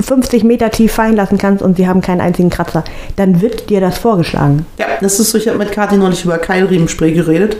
50 0.00 0.44
Meter 0.44 0.70
tief 0.70 0.92
fallen 0.92 1.16
lassen 1.16 1.38
kannst 1.38 1.62
und 1.62 1.76
sie 1.78 1.88
haben 1.88 2.00
keinen 2.02 2.20
einzigen 2.20 2.50
Kratzer, 2.50 2.84
dann 3.16 3.40
wird 3.40 3.70
dir 3.70 3.80
das 3.80 3.98
vorgeschlagen. 3.98 4.64
Ja, 4.78 4.86
das 5.00 5.18
ist 5.18 5.30
so. 5.30 5.38
Ich 5.38 5.48
habe 5.48 5.58
mit 5.58 5.72
Kathi 5.72 5.96
neulich 5.96 6.24
über 6.24 6.38
Keilriemenspray 6.38 7.12
geredet. 7.12 7.56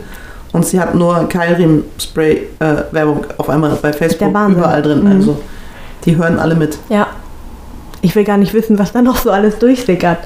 Und 0.51 0.65
sie 0.65 0.79
hat 0.79 0.95
nur 0.95 1.29
Keilriemenspray-Werbung 1.29 3.25
auf 3.37 3.49
einmal 3.49 3.77
bei 3.81 3.93
Facebook 3.93 4.29
überall 4.29 4.81
drin. 4.81 5.03
Mhm. 5.03 5.11
Also 5.11 5.39
die 6.05 6.15
hören 6.17 6.39
alle 6.39 6.55
mit. 6.55 6.77
Ja. 6.89 7.07
Ich 8.01 8.15
will 8.15 8.23
gar 8.23 8.37
nicht 8.37 8.53
wissen, 8.53 8.79
was 8.79 8.93
da 8.93 9.01
noch 9.01 9.17
so 9.17 9.29
alles 9.29 9.59
durchsickert. 9.59 10.19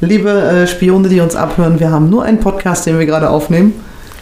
Liebe 0.00 0.30
äh, 0.30 0.66
Spione, 0.66 1.08
die 1.08 1.20
uns 1.20 1.34
abhören, 1.34 1.80
wir 1.80 1.90
haben 1.90 2.08
nur 2.08 2.24
einen 2.24 2.38
Podcast, 2.38 2.86
den 2.86 2.98
wir 2.98 3.06
gerade 3.06 3.28
aufnehmen. 3.28 3.74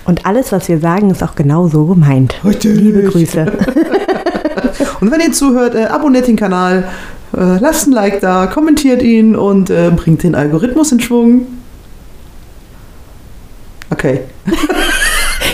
Und 0.05 0.27
alles, 0.27 0.53
was 0.53 0.69
wir 0.69 0.79
sagen, 0.79 1.11
ist 1.11 1.23
auch 1.23 1.35
genau 1.35 1.69
so 1.69 1.87
gemeint. 1.87 2.35
Richtig. 2.45 2.77
Liebe 2.77 3.03
Grüße. 3.05 3.47
Und 5.01 5.11
wenn 5.11 5.21
ihr 5.21 5.33
zuhört, 5.33 5.75
äh, 5.75 5.85
abonniert 5.85 6.29
den 6.29 6.37
Kanal, 6.37 6.85
äh, 7.37 7.59
lasst 7.59 7.87
ein 7.87 7.93
Like 7.93 8.21
da, 8.21 8.47
kommentiert 8.47 9.03
ihn 9.03 9.35
und 9.35 9.71
äh, 9.71 9.91
bringt 9.95 10.23
den 10.23 10.35
Algorithmus 10.35 10.93
in 10.93 11.01
Schwung. 11.01 11.47
Okay. 13.91 14.21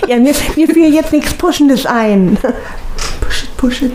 ja, 0.08 0.16
mir, 0.16 0.32
mir 0.56 0.66
fiel 0.68 0.92
jetzt 0.94 1.12
nichts 1.12 1.34
Puschendes 1.34 1.86
ein. 1.86 2.36
Push 3.20 3.44
it, 3.44 3.56
push 3.56 3.82
it. 3.82 3.92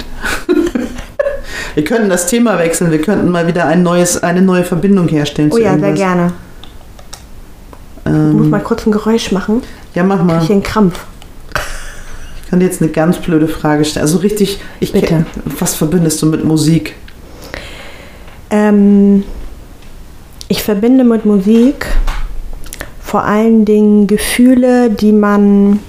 wir 1.76 1.84
könnten 1.84 2.10
das 2.10 2.28
Thema 2.28 2.58
wechseln, 2.60 2.92
wir 2.92 3.02
könnten 3.02 3.30
mal 3.30 3.48
wieder 3.48 3.66
ein 3.66 3.84
neues, 3.84 4.22
eine 4.24 4.42
neue 4.42 4.64
Verbindung 4.64 5.08
herstellen. 5.08 5.50
Oh 5.54 5.58
ja, 5.58 5.72
sehr 5.78 5.90
irgendwas. 5.90 6.00
gerne. 6.00 6.34
Ich 8.06 8.12
muss 8.12 8.44
Ähm, 8.46 8.50
mal 8.50 8.60
kurz 8.62 8.86
ein 8.86 8.92
Geräusch 8.92 9.32
machen. 9.32 9.62
ja, 9.96 10.04
mach 10.04 10.22
mal. 10.24 10.42
Ich 10.44 10.52
einen 10.52 10.62
Krampf. 10.64 11.00
Ich 12.44 12.50
kann 12.50 12.60
dir 12.60 12.66
jetzt 12.66 12.82
eine 12.82 12.92
ganz 12.92 13.18
blöde 13.18 13.48
Frage 13.48 13.84
stellen. 13.86 14.04
Also 14.06 14.20
richtig, 14.20 14.60
ich 14.80 14.92
Bitte. 14.94 15.26
was 15.60 15.74
verbindest 15.74 16.22
du 16.22 16.28
mit 16.28 16.44
Musik? 16.44 16.94
Ähm, 18.52 19.24
ich 20.50 20.62
verbinde 20.62 21.04
mit 21.04 21.26
Musik 21.26 21.88
vor 23.02 23.24
allen 23.24 23.66
Dingen 23.66 24.06
Gefühle, 24.08 24.90
die 24.92 25.12
man 25.12 25.80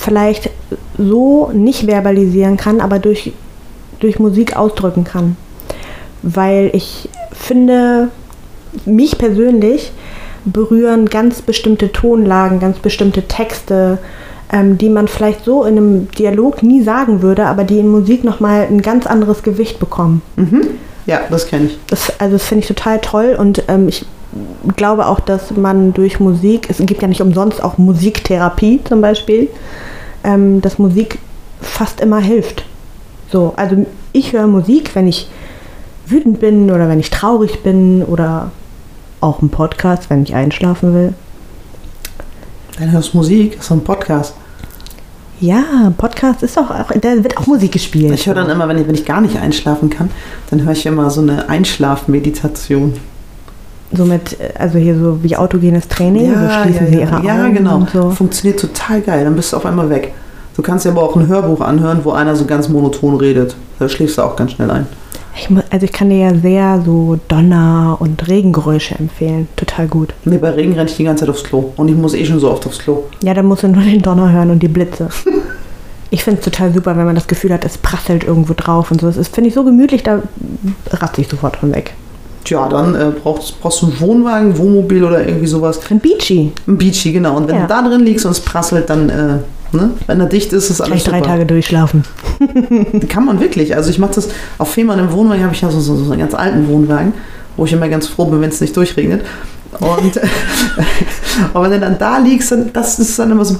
vielleicht 0.00 0.48
so 0.96 1.50
nicht 1.52 1.84
verbalisieren 1.84 2.56
kann, 2.56 2.80
aber 2.80 2.98
durch, 2.98 3.32
durch 4.00 4.18
Musik 4.18 4.56
ausdrücken 4.56 5.04
kann. 5.04 5.36
Weil 6.22 6.70
ich 6.72 7.10
finde, 7.32 8.08
mich 8.86 9.18
persönlich 9.18 9.92
berühren 10.46 11.06
ganz 11.10 11.42
bestimmte 11.42 11.92
Tonlagen, 11.92 12.60
ganz 12.60 12.78
bestimmte 12.78 13.28
Texte, 13.28 13.98
ähm, 14.50 14.78
die 14.78 14.88
man 14.88 15.06
vielleicht 15.06 15.44
so 15.44 15.64
in 15.64 15.76
einem 15.76 16.10
Dialog 16.12 16.62
nie 16.62 16.82
sagen 16.82 17.20
würde, 17.20 17.44
aber 17.44 17.64
die 17.64 17.78
in 17.78 17.88
Musik 17.88 18.24
nochmal 18.24 18.68
ein 18.70 18.80
ganz 18.80 19.06
anderes 19.06 19.42
Gewicht 19.42 19.78
bekommen. 19.78 20.22
Ja, 21.04 21.20
das 21.30 21.46
kenne 21.46 21.66
ich. 21.66 21.78
Das, 21.88 22.18
also 22.18 22.36
das 22.36 22.46
finde 22.46 22.62
ich 22.62 22.68
total 22.68 23.00
toll 23.00 23.36
und 23.38 23.64
ähm, 23.68 23.88
ich 23.88 24.06
glaube 24.76 25.06
auch, 25.06 25.20
dass 25.20 25.50
man 25.50 25.92
durch 25.92 26.20
Musik, 26.20 26.68
es 26.68 26.78
gibt 26.78 27.02
ja 27.02 27.08
nicht 27.08 27.20
umsonst 27.20 27.62
auch 27.62 27.78
Musiktherapie 27.78 28.80
zum 28.84 29.00
Beispiel, 29.00 29.48
ähm, 30.24 30.60
dass 30.60 30.78
Musik 30.78 31.18
fast 31.60 32.00
immer 32.00 32.20
hilft. 32.20 32.64
So, 33.30 33.52
also 33.56 33.86
ich 34.12 34.32
höre 34.32 34.46
Musik, 34.46 34.94
wenn 34.94 35.06
ich 35.06 35.28
wütend 36.06 36.40
bin 36.40 36.70
oder 36.70 36.88
wenn 36.88 37.00
ich 37.00 37.10
traurig 37.10 37.62
bin 37.62 38.02
oder 38.02 38.50
auch 39.20 39.40
einen 39.40 39.50
Podcast, 39.50 40.10
wenn 40.10 40.22
ich 40.22 40.34
einschlafen 40.34 40.94
will. 40.94 41.14
Dann 42.78 42.90
hörst 42.92 43.12
du 43.12 43.18
Musik, 43.18 43.52
das 43.52 43.62
ist 43.62 43.68
so 43.68 43.74
ein 43.74 43.84
Podcast. 43.84 44.34
Ja, 45.40 45.92
Podcast 45.96 46.42
ist 46.42 46.58
auch, 46.58 46.70
auch 46.70 46.90
da 47.00 47.22
wird 47.22 47.38
auch 47.38 47.46
Musik 47.46 47.72
gespielt. 47.72 48.12
Ich 48.12 48.26
höre 48.26 48.34
dann 48.34 48.50
immer, 48.50 48.68
wenn 48.68 48.78
ich, 48.78 48.86
wenn 48.86 48.94
ich 48.94 49.06
gar 49.06 49.20
nicht 49.20 49.36
einschlafen 49.38 49.88
kann, 49.88 50.10
dann 50.50 50.64
höre 50.64 50.72
ich 50.72 50.84
immer 50.84 51.10
so 51.10 51.22
eine 51.22 51.48
Einschlafmeditation. 51.48 52.94
So 53.92 54.04
mit, 54.04 54.38
äh, 54.40 54.52
also 54.58 54.78
hier 54.78 54.96
so 54.98 55.22
wie 55.22 55.36
autogenes 55.36 55.88
Training, 55.88 56.32
so 56.34 56.50
schließen 56.62 56.86
ja, 56.86 56.90
sie 56.90 56.94
ja. 56.94 57.00
ihre 57.00 57.16
Augen 57.16 57.26
ja, 57.26 57.48
genau. 57.48 57.86
so. 57.92 58.10
Funktioniert 58.10 58.60
total 58.60 59.00
geil. 59.00 59.24
Dann 59.24 59.36
bist 59.36 59.52
du 59.52 59.56
auf 59.56 59.66
einmal 59.66 59.90
weg. 59.90 60.12
Du 60.56 60.62
kannst 60.62 60.84
dir 60.84 60.90
aber 60.90 61.02
auch 61.02 61.16
ein 61.16 61.26
Hörbuch 61.28 61.60
anhören, 61.60 62.00
wo 62.02 62.12
einer 62.12 62.36
so 62.36 62.44
ganz 62.44 62.68
monoton 62.68 63.16
redet. 63.16 63.56
Da 63.78 63.88
schläfst 63.88 64.18
du 64.18 64.22
auch 64.22 64.36
ganz 64.36 64.52
schnell 64.52 64.70
ein. 64.70 64.86
Ich, 65.36 65.48
mu- 65.48 65.62
also 65.70 65.84
ich 65.84 65.92
kann 65.92 66.10
dir 66.10 66.18
ja 66.18 66.34
sehr 66.34 66.82
so 66.84 67.18
Donner- 67.28 67.96
und 68.00 68.28
Regengeräusche 68.28 68.96
empfehlen. 68.98 69.48
Total 69.56 69.86
gut. 69.86 70.12
Nee, 70.24 70.38
bei 70.38 70.50
Regen 70.50 70.72
renne 70.72 70.90
ich 70.90 70.96
die 70.96 71.04
ganze 71.04 71.24
Zeit 71.24 71.30
aufs 71.30 71.44
Klo. 71.44 71.72
Und 71.76 71.88
ich 71.88 71.94
muss 71.94 72.14
eh 72.14 72.24
schon 72.26 72.40
so 72.40 72.50
oft 72.50 72.66
aufs 72.66 72.80
Klo. 72.80 73.04
Ja, 73.22 73.32
da 73.32 73.42
musst 73.42 73.62
du 73.62 73.68
nur 73.68 73.82
den 73.82 74.02
Donner 74.02 74.30
hören 74.32 74.50
und 74.50 74.62
die 74.62 74.68
Blitze. 74.68 75.08
Ich 76.12 76.24
finde 76.24 76.40
es 76.40 76.44
total 76.44 76.74
super, 76.74 76.96
wenn 76.96 77.04
man 77.04 77.14
das 77.14 77.28
Gefühl 77.28 77.52
hat, 77.52 77.64
es 77.64 77.78
prasselt 77.78 78.24
irgendwo 78.24 78.52
drauf 78.56 78.90
und 78.90 79.00
so. 79.00 79.06
Das 79.06 79.16
ist, 79.16 79.32
finde 79.32 79.46
ich, 79.46 79.54
so 79.54 79.62
gemütlich, 79.62 80.02
da 80.02 80.20
ratze 80.90 81.20
ich 81.20 81.28
sofort 81.28 81.54
von 81.56 81.72
weg. 81.72 81.94
Tja, 82.44 82.68
dann 82.68 82.94
äh, 82.94 83.10
brauchst, 83.22 83.60
brauchst 83.60 83.82
du 83.82 83.86
einen 83.86 84.00
Wohnwagen, 84.00 84.56
Wohnmobil 84.56 85.04
oder 85.04 85.26
irgendwie 85.26 85.46
sowas. 85.46 85.78
Ein 85.90 86.00
Beachy. 86.00 86.52
Ein 86.66 86.78
Beachy, 86.78 87.12
genau. 87.12 87.36
Und 87.36 87.48
wenn 87.48 87.56
Ja. 87.56 87.62
du 87.62 87.68
da 87.68 87.82
drin 87.82 88.00
liegst 88.00 88.24
und 88.24 88.32
es 88.32 88.40
prasselt, 88.40 88.88
dann, 88.88 89.08
äh, 89.10 89.76
ne? 89.76 89.90
wenn 90.06 90.20
er 90.20 90.26
dicht 90.26 90.52
ist, 90.52 90.70
ist 90.70 90.80
alles 90.80 91.04
Gleich 91.04 91.20
drei. 91.22 91.26
Tage 91.28 91.44
durchschlafen. 91.46 92.04
Kann 93.08 93.26
man 93.26 93.40
wirklich. 93.40 93.76
Also 93.76 93.90
ich 93.90 93.98
mache 93.98 94.14
das 94.14 94.28
auf 94.58 94.70
Fehmarn 94.70 94.98
im 94.98 95.12
Wohnwagen, 95.12 95.42
habe 95.44 95.54
ich 95.54 95.60
ja 95.60 95.70
so, 95.70 95.80
so, 95.80 95.96
so 95.96 96.10
einen 96.12 96.20
ganz 96.20 96.34
alten 96.34 96.66
Wohnwagen, 96.68 97.12
wo 97.56 97.66
ich 97.66 97.72
immer 97.74 97.88
ganz 97.88 98.06
froh 98.06 98.24
bin, 98.24 98.40
wenn 98.40 98.48
es 98.48 98.60
nicht 98.60 98.74
durchregnet. 98.76 99.22
Und 99.78 100.18
aber 101.54 101.64
wenn 101.70 101.72
du 101.72 101.80
dann 101.80 101.98
da 101.98 102.18
liegst, 102.18 102.50
dann, 102.52 102.72
das 102.72 102.98
ist 102.98 103.18
dann 103.18 103.30
immer 103.30 103.44
so. 103.44 103.56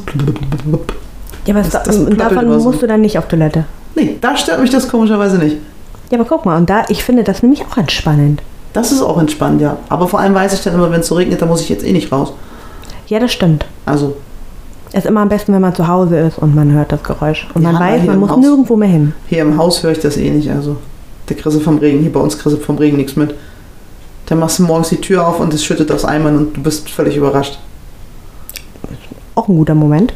Ja, 1.47 1.55
aber 1.55 1.63
Das- 1.63 1.83
das, 1.85 2.05
davon 2.17 2.51
so. 2.61 2.69
musst 2.71 2.83
du 2.83 2.87
dann 2.87 3.01
nicht 3.03 3.19
auf 3.19 3.29
Toilette. 3.29 3.65
Nee, 3.95 4.17
da 4.21 4.37
stört 4.37 4.61
mich 4.61 4.71
das 4.71 4.89
komischerweise 4.89 5.39
nicht. 5.39 5.57
Ja, 6.11 6.19
aber 6.19 6.27
guck 6.29 6.45
mal, 6.45 6.57
und 6.57 6.69
da, 6.71 6.85
ich 6.89 7.05
finde 7.05 7.23
das 7.25 7.43
nämlich 7.43 7.63
auch 7.65 7.77
entspannend. 7.77 8.43
Das 8.73 8.93
ist 8.93 9.03
auch 9.03 9.19
entspannt, 9.19 9.61
ja. 9.61 9.77
Aber 9.89 10.07
vor 10.09 10.21
allem 10.21 10.35
weiß 10.35 10.53
ich 10.55 10.63
dann 10.63 10.75
immer, 10.75 10.91
wenn 10.91 11.01
es 11.01 11.09
so 11.09 11.17
regnet, 11.17 11.41
dann 11.43 11.49
muss 11.49 11.61
ich 11.63 11.69
jetzt 11.69 11.85
eh 11.85 11.93
nicht 11.93 12.13
raus. 12.13 12.33
Ja, 13.09 13.19
das 13.19 13.33
stimmt. 13.33 13.67
Also, 13.87 14.17
Es 14.93 15.05
ist 15.05 15.07
immer 15.07 15.21
am 15.21 15.29
besten, 15.29 15.53
wenn 15.53 15.61
man 15.61 15.75
zu 15.75 15.87
Hause 15.89 16.17
ist 16.19 16.39
und 16.39 16.55
man 16.55 16.73
hört 16.73 16.91
das 16.93 17.03
Geräusch. 17.03 17.49
Und 17.55 17.63
Ja, 17.63 17.73
man 17.73 17.81
weiß, 17.81 18.05
man 18.07 18.19
muss 18.19 18.31
Haus- 18.31 18.39
nirgendwo 18.41 18.77
mehr 18.77 18.89
hin. 18.89 19.13
hier 19.29 19.43
im 19.43 19.57
Haus 19.57 19.83
höre 19.83 19.93
ich 19.93 20.01
das 20.01 20.17
eh 20.17 20.31
nicht. 20.31 20.51
Also, 20.51 20.77
der 21.29 21.37
du 21.59 21.61
vom 21.61 21.79
Regen. 21.79 22.01
Hier 22.01 22.13
bei 22.13 22.21
uns 22.21 22.37
du 22.39 22.51
vom 22.57 22.77
Regen 22.79 22.97
nichts 22.97 23.17
mit. 23.17 23.35
Dann 24.27 24.39
machst 24.39 24.59
du 24.61 24.63
morgens 24.65 24.89
die 24.91 25.01
Tür 25.01 25.27
auf 25.27 25.41
und 25.41 25.53
es 25.55 25.65
schüttet 25.65 25.91
aus 25.91 26.05
Eimern 26.05 26.37
und 26.37 26.57
du 26.57 26.63
bist 26.63 26.89
völlig 26.91 27.17
überrascht. 27.17 27.59
Auch 29.35 29.49
ein 29.49 29.57
guter 29.57 29.75
Moment, 29.75 30.13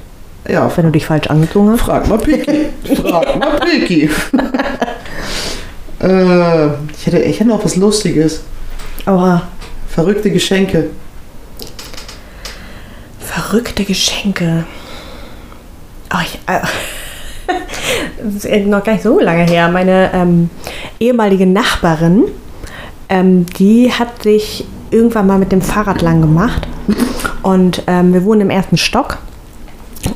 Ja, 0.48 0.70
wenn 0.76 0.84
du 0.86 0.90
dich 0.92 1.06
falsch 1.06 1.26
angezogen 1.28 1.70
hast. 1.70 1.80
Frag 1.80 2.08
mal 2.08 2.18
Piki. 2.18 2.66
Frag 3.02 3.38
mal 3.38 3.58
Piki. 3.60 4.10
äh, 6.04 6.66
ich, 6.96 7.06
hätte, 7.06 7.18
ich 7.18 7.40
hätte 7.40 7.48
noch 7.48 7.64
was 7.64 7.76
Lustiges. 7.76 8.42
Aber 9.06 9.42
Verrückte 9.88 10.30
Geschenke. 10.30 10.90
verrückte 13.34 13.84
Geschenke. 13.84 14.64
Oh, 16.12 16.18
ich, 16.24 16.38
äh, 16.46 16.60
das 18.34 18.44
ist 18.44 18.66
noch 18.66 18.82
gar 18.82 18.92
nicht 18.92 19.02
so 19.02 19.20
lange 19.20 19.44
her. 19.44 19.68
Meine 19.68 20.10
ähm, 20.12 20.50
ehemalige 21.00 21.46
Nachbarin, 21.46 22.24
ähm, 23.08 23.46
die 23.58 23.92
hat 23.92 24.22
sich 24.22 24.66
irgendwann 24.90 25.26
mal 25.26 25.38
mit 25.38 25.52
dem 25.52 25.62
Fahrrad 25.62 26.02
lang 26.02 26.20
gemacht. 26.20 26.66
Und 27.42 27.82
ähm, 27.86 28.12
wir 28.12 28.24
wohnen 28.24 28.42
im 28.42 28.50
ersten 28.50 28.76
Stock. 28.76 29.18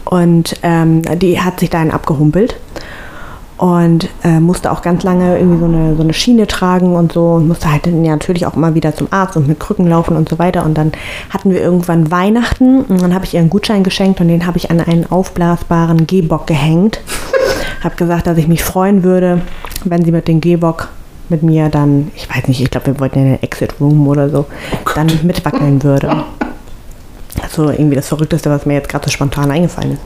Und 0.05 0.57
ähm, 0.63 1.03
die 1.19 1.41
hat 1.41 1.61
sich 1.61 1.71
dahin 1.71 1.91
abgehumpelt. 1.91 2.57
Und 3.59 4.09
äh, 4.23 4.39
musste 4.39 4.71
auch 4.71 4.83
ganz 4.83 5.03
lange 5.03 5.37
irgendwie 5.37 5.59
so 5.59 5.65
eine, 5.65 5.97
so 5.97 6.03
eine 6.03 6.15
Schiene 6.15 6.47
tragen 6.47 6.95
und 6.95 7.13
so. 7.13 7.33
Und 7.35 7.49
musste 7.49 7.71
halt 7.71 7.87
natürlich 7.87 8.47
auch 8.47 8.55
immer 8.55 8.75
wieder 8.75 8.95
zum 8.95 9.09
Arzt 9.11 9.37
und 9.37 9.49
mit 9.49 9.59
Krücken 9.59 9.89
laufen 9.89 10.17
und 10.17 10.29
so 10.29 10.39
weiter. 10.39 10.65
Und 10.65 10.79
dann 10.79 10.93
hatten 11.31 11.51
wir 11.51 11.61
irgendwann 11.61 12.11
Weihnachten. 12.11 12.83
Und 12.83 13.03
dann 13.03 13.15
habe 13.15 13.25
ich 13.25 13.35
ihr 13.35 13.41
einen 13.41 13.51
Gutschein 13.51 13.83
geschenkt 13.83 14.21
und 14.21 14.29
den 14.29 14.47
habe 14.47 14.59
ich 14.59 14.71
an 14.71 14.81
einen 14.81 15.11
aufblasbaren 15.11 16.07
Gehbock 16.07 16.47
gehängt. 16.47 17.01
habe 17.83 17.97
gesagt, 17.97 18.29
dass 18.29 18.39
ich 18.39 18.47
mich 18.47 18.63
freuen 18.63 19.03
würde, 19.03 19.43
wenn 19.85 20.05
sie 20.05 20.13
mit 20.13 20.29
dem 20.29 20.41
Gehbock 20.41 20.89
mit 21.29 21.43
mir 21.43 21.69
dann, 21.69 22.11
ich 22.15 22.29
weiß 22.29 22.49
nicht, 22.49 22.61
ich 22.61 22.71
glaube, 22.71 22.87
wir 22.87 23.01
wollten 23.01 23.19
in 23.19 23.25
den 23.27 23.43
Exit 23.43 23.75
Room 23.81 24.07
oder 24.07 24.31
so, 24.31 24.47
dann 24.95 25.09
mitwackeln 25.23 25.83
würde. 25.83 26.25
Also 27.41 27.71
irgendwie 27.71 27.95
das 27.95 28.09
Verrückteste, 28.09 28.51
was 28.51 28.67
mir 28.67 28.75
jetzt 28.75 28.89
gerade 28.89 29.05
so 29.05 29.13
spontan 29.13 29.51
eingefallen 29.53 29.93
ist. 29.93 30.03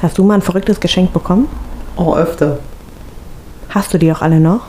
Hast 0.00 0.16
du 0.16 0.22
mal 0.22 0.34
ein 0.34 0.42
verrücktes 0.42 0.78
Geschenk 0.78 1.12
bekommen? 1.12 1.48
Auch 1.96 2.16
öfter. 2.16 2.58
Hast 3.68 3.92
du 3.94 3.98
die 3.98 4.12
auch 4.12 4.22
alle 4.22 4.40
noch? 4.40 4.60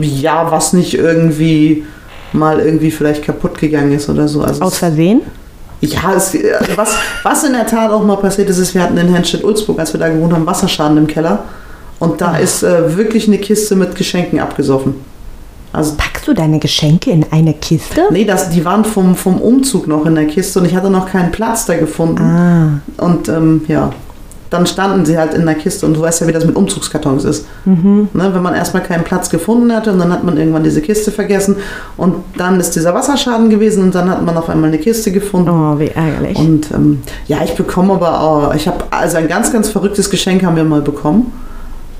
Ja, 0.00 0.50
was 0.50 0.72
nicht 0.72 0.94
irgendwie 0.94 1.84
mal 2.32 2.60
irgendwie 2.60 2.90
vielleicht 2.90 3.24
kaputt 3.24 3.58
gegangen 3.58 3.92
ist 3.92 4.08
oder 4.08 4.26
so. 4.28 4.42
Also 4.42 4.62
Aus 4.62 4.78
Versehen? 4.78 5.22
Ja, 5.80 6.14
es, 6.16 6.34
äh, 6.34 6.54
was, 6.76 6.94
was 7.22 7.44
in 7.44 7.52
der 7.52 7.66
Tat 7.66 7.90
auch 7.90 8.04
mal 8.04 8.16
passiert 8.16 8.48
ist, 8.48 8.58
ist, 8.58 8.74
wir 8.74 8.82
hatten 8.82 8.96
in 8.96 9.08
Hernstedt-Ulzburg, 9.08 9.78
als 9.80 9.92
wir 9.92 10.00
da 10.00 10.08
gewohnt 10.08 10.32
haben, 10.32 10.46
Wasserschaden 10.46 10.96
im 10.96 11.06
Keller. 11.06 11.44
Und 11.98 12.20
da 12.20 12.36
ist 12.36 12.62
äh, 12.62 12.96
wirklich 12.96 13.26
eine 13.28 13.38
Kiste 13.38 13.76
mit 13.76 13.94
Geschenken 13.96 14.38
abgesoffen. 14.40 14.94
Also, 15.72 15.94
Packst 15.96 16.28
du 16.28 16.34
deine 16.34 16.58
Geschenke 16.58 17.10
in 17.10 17.24
eine 17.30 17.54
Kiste? 17.54 18.02
nee, 18.10 18.24
das, 18.24 18.50
die 18.50 18.64
waren 18.64 18.84
vom, 18.84 19.16
vom 19.16 19.40
Umzug 19.40 19.86
noch 19.88 20.04
in 20.06 20.14
der 20.14 20.26
Kiste 20.26 20.58
und 20.60 20.66
ich 20.66 20.74
hatte 20.76 20.90
noch 20.90 21.06
keinen 21.10 21.32
Platz 21.32 21.64
da 21.66 21.76
gefunden. 21.76 22.22
Ah, 22.22 23.04
Und 23.04 23.28
ähm, 23.28 23.62
ja, 23.68 23.90
dann 24.52 24.66
standen 24.66 25.04
sie 25.06 25.16
halt 25.16 25.34
in 25.34 25.46
der 25.46 25.54
Kiste 25.54 25.86
und 25.86 25.94
du 25.94 26.00
weißt 26.02 26.20
ja, 26.20 26.26
wie 26.26 26.32
das 26.32 26.44
mit 26.44 26.56
Umzugskartons 26.56 27.24
ist. 27.24 27.46
Ne, 27.64 28.08
wenn 28.12 28.42
man 28.42 28.54
erstmal 28.54 28.82
keinen 28.82 29.04
Platz 29.04 29.30
gefunden 29.30 29.72
hatte 29.74 29.92
und 29.92 29.98
dann 29.98 30.12
hat 30.12 30.24
man 30.24 30.36
irgendwann 30.36 30.62
diese 30.64 30.82
Kiste 30.82 31.10
vergessen 31.10 31.56
und 31.96 32.16
dann 32.36 32.60
ist 32.60 32.72
dieser 32.76 32.94
Wasserschaden 32.94 33.48
gewesen 33.50 33.82
und 33.84 33.94
dann 33.94 34.10
hat 34.10 34.22
man 34.24 34.36
auf 34.36 34.48
einmal 34.50 34.68
eine 34.68 34.78
Kiste 34.78 35.10
gefunden. 35.12 35.48
oh, 35.50 35.78
wie 35.78 35.88
ärgerlich. 35.88 36.38
Und 36.38 36.70
ähm, 36.72 37.02
ja, 37.26 37.38
ich 37.44 37.54
bekomme 37.54 37.94
aber 37.94 38.20
auch, 38.20 38.54
ich 38.54 38.68
habe, 38.68 38.84
also 38.90 39.16
ein 39.16 39.28
ganz, 39.28 39.52
ganz 39.52 39.68
verrücktes 39.70 40.10
Geschenk 40.10 40.44
haben 40.44 40.56
wir 40.56 40.64
mal 40.64 40.82
bekommen. 40.82 41.32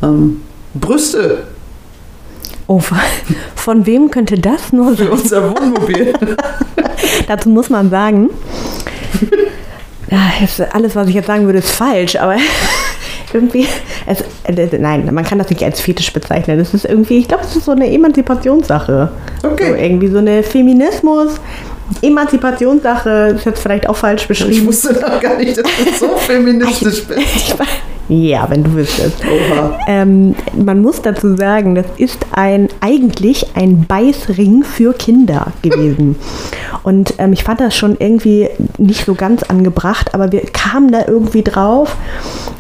Ähm, 0.03 0.41
Brüste 0.75 1.45
Oh, 2.69 2.79
von, 2.79 2.99
von 3.55 3.87
wem 3.87 4.11
könnte 4.11 4.39
das 4.39 4.73
nur 4.73 4.91
für 4.97 5.05
sein? 5.05 5.09
unser 5.13 5.51
Wohnmobil. 5.51 6.13
Dazu 7.29 7.49
muss 7.51 7.69
man 7.69 7.91
sagen, 7.91 8.31
ja, 10.13 10.67
alles, 10.73 10.95
was 10.95 11.09
ich 11.09 11.15
jetzt 11.15 11.27
sagen 11.27 11.47
würde, 11.47 11.59
ist 11.61 11.71
falsch, 11.71 12.17
aber 12.17 12.37
irgendwie, 13.33 13.67
es, 14.07 14.21
äh, 14.45 14.79
nein, 14.79 15.09
man 15.13 15.25
kann 15.25 15.39
das 15.39 15.49
nicht 15.51 15.63
als 15.63 15.81
Fetisch 15.81 16.13
bezeichnen. 16.13 16.59
Das 16.59 16.75
ist 16.75 16.85
irgendwie, 16.85 17.19
ich 17.19 17.29
glaube, 17.29 17.45
es 17.45 17.57
ist 17.57 17.65
so 17.65 17.73
eine 17.73 17.91
Emanzipationssache. 17.91 19.11
Okay. 19.43 19.69
So 19.69 19.75
irgendwie 19.75 20.09
so 20.09 20.19
eine 20.19 20.43
Feminismus, 20.43 21.33
Emanzipationssache, 22.01 23.35
ist 23.37 23.47
jetzt 23.47 23.61
vielleicht 23.61 23.89
auch 23.89 23.97
falsch 23.97 24.23
Ich 24.23 24.29
beschrieben. 24.29 24.67
wusste 24.67 24.93
noch 24.95 25.21
gar 25.21 25.37
nicht, 25.37 25.57
dass 25.57 25.65
du 25.65 26.07
so 26.07 26.17
feministisch 26.17 27.05
bist. 27.09 27.21
Ich, 27.21 27.55
Ja, 28.09 28.49
wenn 28.51 28.65
du 28.65 28.75
wüsstest. 28.75 29.23
Ähm, 29.87 30.35
man 30.55 30.83
muss 30.83 31.01
dazu 31.03 31.37
sagen, 31.37 31.75
das 31.75 31.87
ist 31.97 32.19
ein 32.33 32.69
eigentlich 32.81 33.47
ein 33.55 33.87
Beißring 33.87 34.65
für 34.65 34.93
Kinder 34.93 35.53
gewesen. 35.63 36.17
Und 36.83 37.15
ähm, 37.19 37.33
ich 37.33 37.45
fand 37.45 37.61
das 37.61 37.77
schon 37.77 37.97
irgendwie 37.99 38.49
nicht 38.79 39.05
so 39.05 39.15
ganz 39.15 39.45
angebracht, 39.45 40.15
aber 40.15 40.33
wir 40.33 40.41
kamen 40.41 40.91
da 40.91 41.05
irgendwie 41.07 41.43
drauf, 41.43 41.97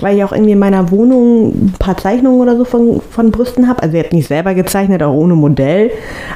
weil 0.01 0.17
ich 0.17 0.25
auch 0.25 0.33
irgendwie 0.33 0.53
in 0.53 0.59
meiner 0.59 0.91
Wohnung 0.91 1.49
ein 1.49 1.75
paar 1.79 1.97
Zeichnungen 1.97 2.41
oder 2.41 2.57
so 2.57 2.65
von, 2.65 3.01
von 3.11 3.31
Brüsten 3.31 3.69
habe. 3.69 3.83
Also 3.83 3.97
jetzt 3.97 4.13
nicht 4.13 4.29
selber 4.29 4.55
gezeichnet, 4.55 5.03
auch 5.03 5.15
ohne 5.15 5.35
Modell, 5.35 5.91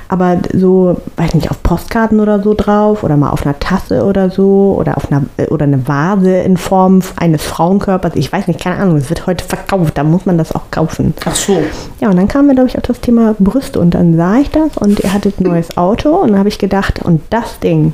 aber 0.09 0.39
so, 0.53 0.97
weiß 1.17 1.35
nicht, 1.35 1.51
auf 1.51 1.63
Postkarten 1.63 2.19
oder 2.19 2.43
so 2.43 2.55
drauf 2.55 3.05
oder 3.05 3.17
mal 3.17 3.31
auf 3.31 3.47
einer 3.47 3.59
Tasse 3.59 4.05
oder 4.05 4.31
so 4.31 4.77
oder 4.79 4.97
auf 4.97 5.11
einer 5.11 5.23
äh, 5.37 5.47
oder 5.47 5.65
eine 5.65 5.87
Vase 5.87 6.39
in 6.39 6.57
Form 6.57 7.03
eines 7.17 7.45
Frauenkörpers. 7.45 8.13
Ich 8.17 8.33
weiß 8.33 8.49
nicht, 8.49 8.61
keine 8.61 8.77
Ahnung, 8.77 8.96
es 8.97 9.09
wird 9.09 9.27
heute 9.27 9.45
verkauft, 9.45 9.97
da 9.99 10.05
muss 10.05 10.27
man 10.27 10.39
das 10.39 10.53
auch 10.53 10.71
kaufen. 10.71 11.15
Ach 11.25 11.35
so. 11.35 11.63
Ja, 12.01 12.11
und 12.11 12.17
dann 12.17 12.29
kamen 12.29 12.49
wir, 12.49 12.55
glaube 12.55 12.69
ich, 12.69 12.77
auf 12.77 12.83
das 12.83 13.01
Thema 13.01 13.35
Brüste 13.39 13.81
und 13.81 13.95
dann 13.95 14.17
sah 14.17 14.37
ich 14.39 14.51
das 14.51 14.77
und 14.77 15.01
ihr 15.01 15.13
hattet 15.13 15.41
ein 15.41 15.45
neues 15.45 15.77
Auto 15.77 16.11
und 16.17 16.31
dann 16.31 16.39
habe 16.39 16.49
ich 16.49 16.59
gedacht, 16.59 17.01
und 17.03 17.23
das 17.31 17.59
Ding, 17.61 17.93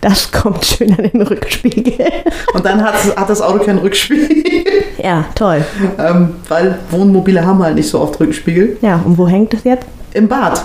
das 0.00 0.30
kommt 0.32 0.64
schön 0.64 0.90
an 0.98 1.10
den 1.12 1.22
Rückspiegel. 1.22 2.06
Und 2.54 2.64
dann 2.64 2.82
hat, 2.82 2.94
hat 3.16 3.30
das 3.30 3.40
Auto 3.40 3.64
kein 3.64 3.78
Rückspiegel, 3.78 4.44
ja, 5.02 5.24
toll. 5.34 5.64
ähm, 5.98 6.34
weil 6.48 6.78
Wohnmobile 6.90 7.44
haben 7.44 7.62
halt 7.62 7.76
nicht 7.76 7.88
so 7.88 8.00
oft 8.00 8.18
Rückspiegel. 8.20 8.78
Ja, 8.82 9.00
und 9.04 9.16
wo 9.16 9.26
hängt 9.28 9.54
es 9.54 9.64
jetzt? 9.64 9.86
Im 10.14 10.28
Bad. 10.28 10.62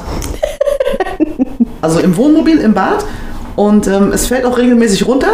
Also 1.82 2.00
im 2.00 2.16
Wohnmobil 2.18 2.60
im 2.60 2.74
Bad. 2.74 3.06
Und 3.58 3.88
ähm, 3.88 4.12
es 4.14 4.28
fällt 4.28 4.46
auch 4.46 4.56
regelmäßig 4.56 5.08
runter. 5.08 5.30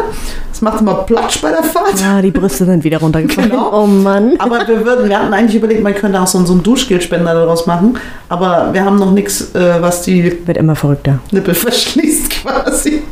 Es 0.50 0.62
macht 0.62 0.80
immer 0.80 1.04
Platsch 1.04 1.42
bei 1.42 1.50
der 1.50 1.62
Fahrt. 1.62 2.00
Ja, 2.00 2.22
die 2.22 2.32
Brüste 2.32 2.64
sind 2.64 2.86
wieder 2.86 3.00
runtergefallen. 3.00 3.50
Genau. 3.50 3.84
Oh 3.84 3.86
Mann. 3.86 4.36
Aber 4.40 4.66
wir, 4.66 4.86
würden, 4.86 5.10
wir 5.10 5.20
hatten 5.20 5.34
eigentlich 5.34 5.58
überlegt, 5.58 5.84
man 5.84 5.94
könnte 5.94 6.22
auch 6.22 6.28
so, 6.28 6.44
so 6.46 6.54
einen 6.54 6.64
Duschgelspender 6.64 7.34
daraus 7.34 7.68
machen. 7.68 7.98
Aber 8.30 8.70
wir 8.72 8.86
haben 8.86 8.98
noch 8.98 9.12
nichts, 9.12 9.54
äh, 9.54 9.82
was 9.82 10.04
die 10.04 10.48
Wird 10.48 10.58
immer 10.58 10.78
verrückter. 10.78 11.20
Nippel 11.32 11.54
verschließt 11.66 12.30
quasi. 12.30 13.04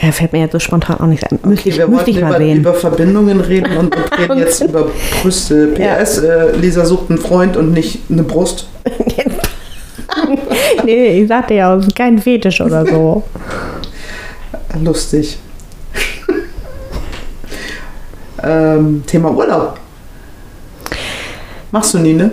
Ja, 0.00 0.12
fällt 0.12 0.32
mir 0.32 0.42
jetzt 0.42 0.52
so 0.52 0.60
spontan 0.60 1.00
auch 1.00 1.06
nicht 1.06 1.28
ein. 1.28 1.40
Müsste 1.44 1.70
ich, 1.70 1.78
wir 1.78 1.88
müsste 1.88 2.10
ich 2.10 2.20
mal 2.20 2.28
über, 2.28 2.38
sehen. 2.38 2.58
über 2.58 2.74
Verbindungen 2.74 3.40
reden 3.40 3.76
und 3.76 3.96
wir 3.96 4.18
reden 4.18 4.38
jetzt 4.38 4.62
über 4.62 4.90
Brüste. 5.22 5.74
PS, 5.74 6.18
äh, 6.18 6.56
Lisa 6.56 6.84
sucht 6.84 7.10
einen 7.10 7.18
Freund 7.18 7.56
und 7.56 7.72
nicht 7.72 7.98
eine 8.08 8.22
Brust. 8.22 8.68
nee, 10.84 11.22
ich 11.22 11.26
sagte 11.26 11.54
ja, 11.54 11.74
es 11.74 11.88
ist 11.88 11.96
kein 11.96 12.20
Fetisch 12.20 12.60
oder 12.60 12.86
so. 12.86 13.24
Lustig. 14.82 15.38
ähm, 18.42 19.02
Thema 19.06 19.30
Urlaub. 19.30 19.78
Machst 21.70 21.94
du 21.94 21.98
nie, 21.98 22.14
ne? 22.14 22.30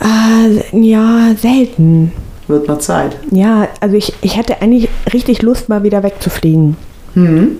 Äh, 0.00 0.78
ja, 0.78 1.34
selten. 1.36 2.12
Wird 2.48 2.68
mal 2.68 2.80
Zeit. 2.80 3.16
Ja, 3.30 3.68
also 3.80 3.96
ich, 3.96 4.12
ich 4.22 4.36
hätte 4.36 4.60
eigentlich 4.60 4.88
richtig 5.12 5.42
Lust, 5.42 5.68
mal 5.68 5.82
wieder 5.82 6.02
wegzufliegen. 6.02 6.76
Mhm. 7.14 7.58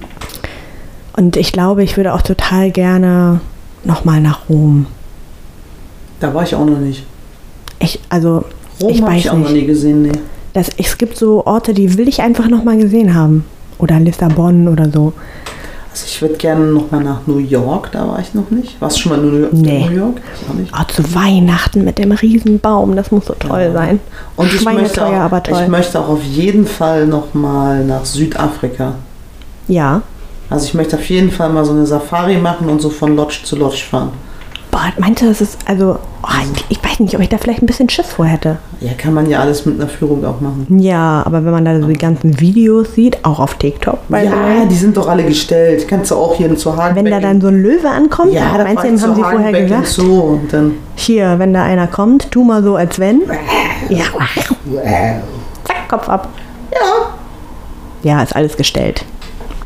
Und 1.17 1.37
ich 1.37 1.53
glaube, 1.53 1.85
ich 1.85 1.97
würde 1.97 2.15
auch 2.15 2.23
total 2.23 2.71
gerne 2.71 3.41
nochmal 3.85 4.21
nach 4.21 4.49
Rom. 4.49 4.87
Da 6.21 6.35
war 6.35 6.43
ich 6.43 6.55
auch 6.55 6.65
noch 6.65 6.79
nicht. 6.79 7.05
Ich, 7.79 8.01
also, 8.09 8.45
Rom 8.81 8.91
ich 8.91 9.03
habe 9.03 9.13
weiß 9.13 9.21
ich 9.21 9.31
auch 9.31 9.35
noch 9.35 9.51
nicht. 9.51 9.63
nie 9.63 9.67
gesehen, 9.67 10.03
nee. 10.03 10.13
Das, 10.53 10.69
es 10.77 10.99
gibt 10.99 11.17
so 11.17 11.47
Orte, 11.47 11.75
die 11.75 11.97
will 11.97 12.09
ich 12.09 12.21
einfach 12.21 12.49
nochmal 12.49 12.77
gesehen 12.77 13.15
haben. 13.15 13.45
Oder 13.83 13.99
Lissabon 13.99 14.69
oder 14.69 14.89
so. 14.91 15.13
Also 15.91 16.05
ich 16.07 16.23
würde 16.23 16.37
gerne 16.37 16.65
noch 16.67 16.91
mal 16.91 17.03
nach 17.03 17.27
New 17.27 17.37
York, 17.39 17.91
da 17.93 18.09
war 18.09 18.19
ich 18.21 18.33
noch 18.33 18.49
nicht. 18.51 18.81
Warst 18.81 18.97
du 18.97 19.01
schon 19.03 19.13
mal 19.13 19.19
in 19.19 19.31
New 19.31 19.39
York? 19.41 19.53
Nee. 19.53 19.87
New 19.91 19.97
York? 19.97 20.21
Oh, 20.73 20.85
zu 20.91 21.15
Weihnachten 21.15 21.85
mit 21.85 21.99
dem 21.99 22.13
Riesen-Baum, 22.13 22.97
das 22.97 23.11
muss 23.11 23.27
so 23.27 23.35
toll 23.39 23.61
Ja. 23.61 23.73
sein. 23.73 24.01
Und 24.37 24.55
ich 24.55 24.65
möchte, 24.65 25.05
auch, 25.05 25.13
aber 25.13 25.43
toll. 25.43 25.61
ich 25.63 25.69
möchte 25.69 26.01
auch 26.01 26.09
auf 26.09 26.23
jeden 26.23 26.65
Fall 26.67 27.07
noch 27.07 27.35
mal 27.35 27.85
nach 27.85 28.05
Südafrika. 28.07 28.95
Ja. 29.69 30.01
Also 30.49 30.65
ich 30.67 30.75
möchte 30.75 30.97
auf 30.97 31.05
jeden 31.11 31.31
Fall 31.31 31.51
mal 31.51 31.65
so 31.65 31.73
eine 31.73 31.85
Safari 31.85 32.39
machen 32.39 32.69
und 32.71 32.81
so 32.81 32.89
von 32.89 33.15
Lodge 33.17 33.41
zu 33.45 33.57
Lodge 33.57 33.83
fahren. 33.91 34.11
Boah, 34.73 34.91
meinte 34.97 35.27
das 35.27 35.43
ist, 35.43 35.59
also, 35.67 35.99
oh, 36.23 36.29
ich, 36.55 36.79
ich 36.79 36.83
weiß 36.83 37.01
nicht, 37.01 37.15
ob 37.15 37.21
ich 37.21 37.29
da 37.29 37.37
vielleicht 37.37 37.63
ein 37.63 37.67
bisschen 37.67 37.91
Schiss 37.91 38.07
vor 38.07 38.25
hätte. 38.25 38.57
Ja, 38.81 38.93
kann 38.97 39.13
man 39.13 39.29
ja 39.29 39.41
alles 39.41 39.67
mit 39.67 39.79
einer 39.79 39.87
Führung 39.87 40.25
auch 40.25 40.41
machen. 40.41 40.67
Ja, 40.79 41.23
aber 41.27 41.45
wenn 41.45 41.53
man 41.53 41.67
da 41.67 41.79
so 41.79 41.87
die 41.87 41.99
ganzen 41.99 42.41
Videos 42.41 42.95
sieht, 42.95 43.23
auch 43.23 43.39
auf 43.39 43.57
TikTok, 43.57 43.99
the 44.09 44.17
Ja, 44.17 44.65
die 44.65 44.75
sind 44.75 44.97
doch 44.97 45.09
alle 45.09 45.25
gestellt. 45.25 45.87
Kannst 45.89 46.11
du 46.11 46.15
auch 46.15 46.37
hier 46.37 46.57
zu 46.57 46.75
Hagen 46.75 46.97
wenn 46.97 47.05
da 47.05 47.21
dann 47.21 47.43
so 47.43 47.49
ein 47.49 47.63
Löwe 47.63 47.91
ankommt, 47.91 48.33
ja, 48.33 48.57
da 48.57 48.65
meinst 48.65 48.83
du, 48.83 48.89
dem 48.89 49.01
haben 49.03 49.15
sie 49.15 49.21
vorher 49.21 49.63
gesagt, 49.63 49.87
Zoo 49.89 50.21
und 50.21 50.51
dann 50.51 50.73
hier, 50.95 51.39
wenn 51.39 51.53
da 51.53 51.65
einer 51.65 51.87
kommt, 51.87 52.31
tu 52.31 52.43
mal 52.43 52.63
so, 52.63 52.75
als 52.77 52.99
wenn. 52.99 53.21
Ja, 53.91 54.05
zack, 55.65 55.89
Kopf 55.91 56.09
ab. 56.09 56.31
ja, 56.73 58.11
Ja, 58.11 58.23
ist 58.23 58.35
alles 58.35 58.57
gestellt. 58.57 59.05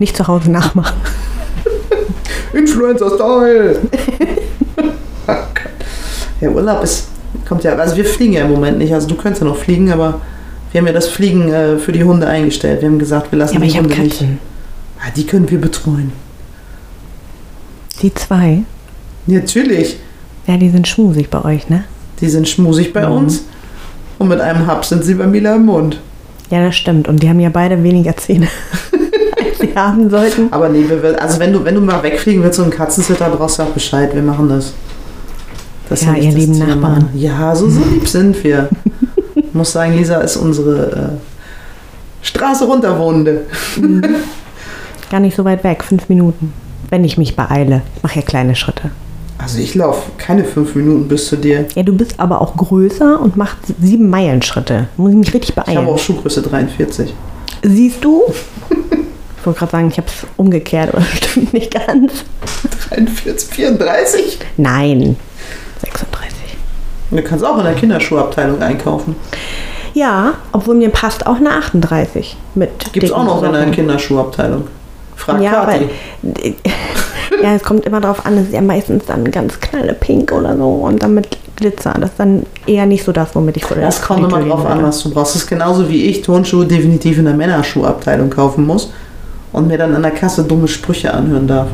Nicht 0.00 0.16
zu 0.16 0.26
Hause 0.26 0.50
nachmachen. 0.50 0.96
Influencer-Style. 2.52 3.78
Ja, 6.40 6.50
Urlaub 6.50 6.82
ist, 6.82 7.08
kommt 7.48 7.64
ja, 7.64 7.74
also 7.74 7.96
wir 7.96 8.04
fliegen 8.04 8.34
ja 8.34 8.44
im 8.44 8.50
Moment 8.52 8.78
nicht. 8.78 8.92
Also 8.92 9.08
du 9.08 9.14
könntest 9.14 9.42
ja 9.42 9.48
noch 9.48 9.56
fliegen, 9.56 9.90
aber 9.92 10.20
wir 10.72 10.80
haben 10.80 10.86
ja 10.86 10.92
das 10.92 11.08
Fliegen 11.08 11.52
äh, 11.52 11.78
für 11.78 11.92
die 11.92 12.04
Hunde 12.04 12.26
eingestellt. 12.26 12.82
Wir 12.82 12.88
haben 12.88 12.98
gesagt, 12.98 13.32
wir 13.32 13.38
lassen 13.38 13.54
Ja, 13.54 13.58
aber 13.58 13.66
die 13.66 13.70
ich 13.72 13.78
Hunde 13.78 13.94
nicht. 14.00 14.10
Katzen. 14.18 14.38
Ah, 15.00 15.10
die 15.14 15.26
können 15.26 15.48
wir 15.50 15.60
betreuen. 15.60 16.12
Die 18.02 18.12
zwei. 18.14 18.62
Natürlich. 19.26 19.96
Ja, 20.46 20.56
die 20.56 20.70
sind 20.70 20.86
schmusig 20.86 21.30
bei 21.30 21.44
euch, 21.44 21.68
ne? 21.68 21.84
Die 22.20 22.28
sind 22.28 22.48
schmusig 22.48 22.92
bei 22.92 23.06
Mhm. 23.06 23.12
uns. 23.16 23.44
Und 24.18 24.28
mit 24.28 24.40
einem 24.40 24.70
Hub 24.70 24.84
sind 24.84 25.04
sie 25.04 25.14
bei 25.14 25.26
Mila 25.26 25.56
im 25.56 25.66
Mund. 25.66 26.00
Ja, 26.50 26.64
das 26.64 26.76
stimmt. 26.76 27.08
Und 27.08 27.22
die 27.22 27.28
haben 27.28 27.40
ja 27.40 27.48
beide 27.50 27.82
weniger 27.82 28.16
Zähne, 28.16 28.46
als 29.38 29.58
sie 29.58 29.74
haben 29.74 30.08
sollten. 30.08 30.52
Aber 30.52 30.68
nee, 30.68 30.84
also 31.18 31.38
wenn 31.40 31.52
du, 31.52 31.64
wenn 31.64 31.74
du 31.74 31.80
mal 31.80 32.02
wegfliegen 32.02 32.42
willst, 32.42 32.56
so 32.56 32.62
einen 32.62 32.70
Katzensitter, 32.70 33.28
brauchst 33.30 33.58
du 33.58 33.64
auch 33.64 33.70
Bescheid. 33.70 34.14
Wir 34.14 34.22
machen 34.22 34.48
das. 34.48 34.72
Das 35.88 36.02
Ja, 36.02 36.14
ihr 36.14 36.32
lieben 36.32 36.54
Thema. 36.54 36.66
Nachbarn. 36.66 37.08
Ja, 37.14 37.54
so, 37.54 37.68
so 37.70 37.80
lieb 37.92 38.08
sind 38.08 38.42
wir. 38.44 38.68
Ich 39.34 39.54
muss 39.54 39.72
sagen, 39.72 39.96
Lisa 39.96 40.16
ist 40.20 40.36
unsere 40.36 40.92
äh, 41.20 42.24
Straße 42.26 42.64
runterwohnende. 42.64 43.46
Gar 45.10 45.20
nicht 45.20 45.36
so 45.36 45.44
weit 45.44 45.62
weg, 45.64 45.84
fünf 45.84 46.08
Minuten. 46.08 46.52
Wenn 46.90 47.04
ich 47.04 47.18
mich 47.18 47.36
beeile. 47.36 47.82
Ich 47.96 48.02
mache 48.02 48.16
ja 48.16 48.22
kleine 48.22 48.54
Schritte. 48.56 48.90
Also 49.38 49.58
ich 49.58 49.74
laufe 49.74 50.10
keine 50.18 50.44
fünf 50.44 50.74
Minuten 50.74 51.08
bis 51.08 51.28
zu 51.28 51.36
dir. 51.36 51.66
Ja, 51.74 51.82
du 51.82 51.92
bist 51.92 52.18
aber 52.18 52.40
auch 52.40 52.56
größer 52.56 53.20
und 53.20 53.36
machst 53.36 53.58
sieben 53.80 54.08
Meilenschritte. 54.08 54.88
Muss 54.96 55.10
ich 55.10 55.16
mich 55.18 55.34
richtig 55.34 55.50
Ich 55.50 55.56
habe 55.56 55.72
beeilen. 55.74 55.86
auch 55.88 55.98
Schuhgröße 55.98 56.42
43. 56.42 57.14
Siehst 57.62 58.04
du? 58.04 58.22
Ich 59.38 59.46
wollte 59.48 59.60
gerade 59.60 59.70
sagen, 59.72 59.88
ich 59.92 59.96
habe 59.98 60.08
es 60.08 60.26
umgekehrt, 60.36 60.92
aber 60.92 61.04
stimmt 61.14 61.52
nicht 61.52 61.72
ganz. 61.72 62.24
43, 62.88 63.48
34? 63.48 64.38
Nein, 64.56 64.98
36. 64.98 65.16
Du 67.10 67.22
kannst 67.22 67.44
auch 67.44 67.58
in 67.58 67.64
der 67.64 67.74
Kinderschuhabteilung 67.74 68.60
einkaufen. 68.60 69.14
Ja, 69.94 70.34
obwohl 70.52 70.74
mir 70.74 70.90
passt 70.90 71.26
auch 71.26 71.36
eine 71.36 71.50
38 71.50 72.36
mit 72.54 72.92
Gibt 72.92 73.06
es 73.06 73.12
auch 73.12 73.24
noch 73.24 73.42
in 73.42 73.52
der. 73.52 73.70
Kinderschuhabteilung. 73.70 74.64
Frag 75.14 75.40
Ja, 75.40 75.62
aber 75.62 75.72
Kathi. 75.72 75.88
ja, 77.42 77.54
es 77.54 77.62
kommt 77.62 77.86
immer 77.86 78.00
darauf 78.00 78.26
an, 78.26 78.36
es 78.36 78.48
ist 78.48 78.52
ja 78.52 78.60
meistens 78.60 79.06
dann 79.06 79.30
ganz 79.30 79.58
knalle 79.58 79.94
Pink 79.94 80.32
oder 80.32 80.54
so 80.56 80.68
und 80.68 81.02
dann 81.02 81.14
mit 81.14 81.38
Glitzer. 81.56 81.94
Das 81.98 82.10
ist 82.10 82.20
dann 82.20 82.44
eher 82.66 82.84
nicht 82.84 83.04
so 83.04 83.12
das, 83.12 83.34
womit 83.34 83.56
ich 83.56 83.64
vor 83.64 83.76
der 83.76 83.86
Das 83.86 84.02
kommt 84.02 84.20
immer 84.20 84.42
drauf 84.42 84.62
gehen 84.62 84.72
an, 84.72 84.82
was 84.82 85.02
du 85.02 85.10
brauchst. 85.10 85.34
Das 85.34 85.42
ist 85.42 85.48
genauso 85.48 85.88
wie 85.88 86.04
ich 86.04 86.20
Turnschuhe 86.20 86.66
definitiv 86.66 87.18
in 87.18 87.24
der 87.24 87.34
Männerschuhabteilung 87.34 88.28
kaufen 88.28 88.66
muss 88.66 88.92
und 89.52 89.68
mir 89.68 89.78
dann 89.78 89.94
an 89.94 90.02
der 90.02 90.10
Kasse 90.10 90.44
dumme 90.44 90.68
Sprüche 90.68 91.14
anhören 91.14 91.46
darf. 91.46 91.68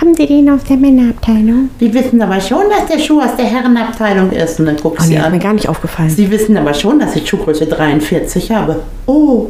Haben 0.00 0.14
Sie 0.14 0.26
den 0.26 0.48
aus 0.50 0.62
der 0.64 0.76
Männerabteilung? 0.76 1.70
Wir 1.78 1.92
wissen 1.94 2.20
aber 2.22 2.40
schon, 2.40 2.64
dass 2.70 2.86
der 2.90 2.98
Schuh 2.98 3.20
aus 3.20 3.34
der 3.36 3.46
Herrenabteilung 3.46 4.30
ist. 4.30 4.60
Und 4.60 4.66
dann 4.66 4.76
guckst 4.76 5.00
Oh, 5.00 5.08
du 5.08 5.08
nee, 5.10 5.16
sie 5.16 5.20
ist 5.22 5.28
mir 5.28 5.34
an. 5.34 5.40
gar 5.40 5.52
nicht 5.54 5.68
aufgefallen. 5.68 6.10
Sie 6.10 6.30
wissen 6.30 6.56
aber 6.56 6.72
schon, 6.74 6.98
dass 7.00 7.16
ich 7.16 7.28
Schuhgröße 7.28 7.66
43 7.66 8.50
habe. 8.52 8.80
Oh. 9.06 9.46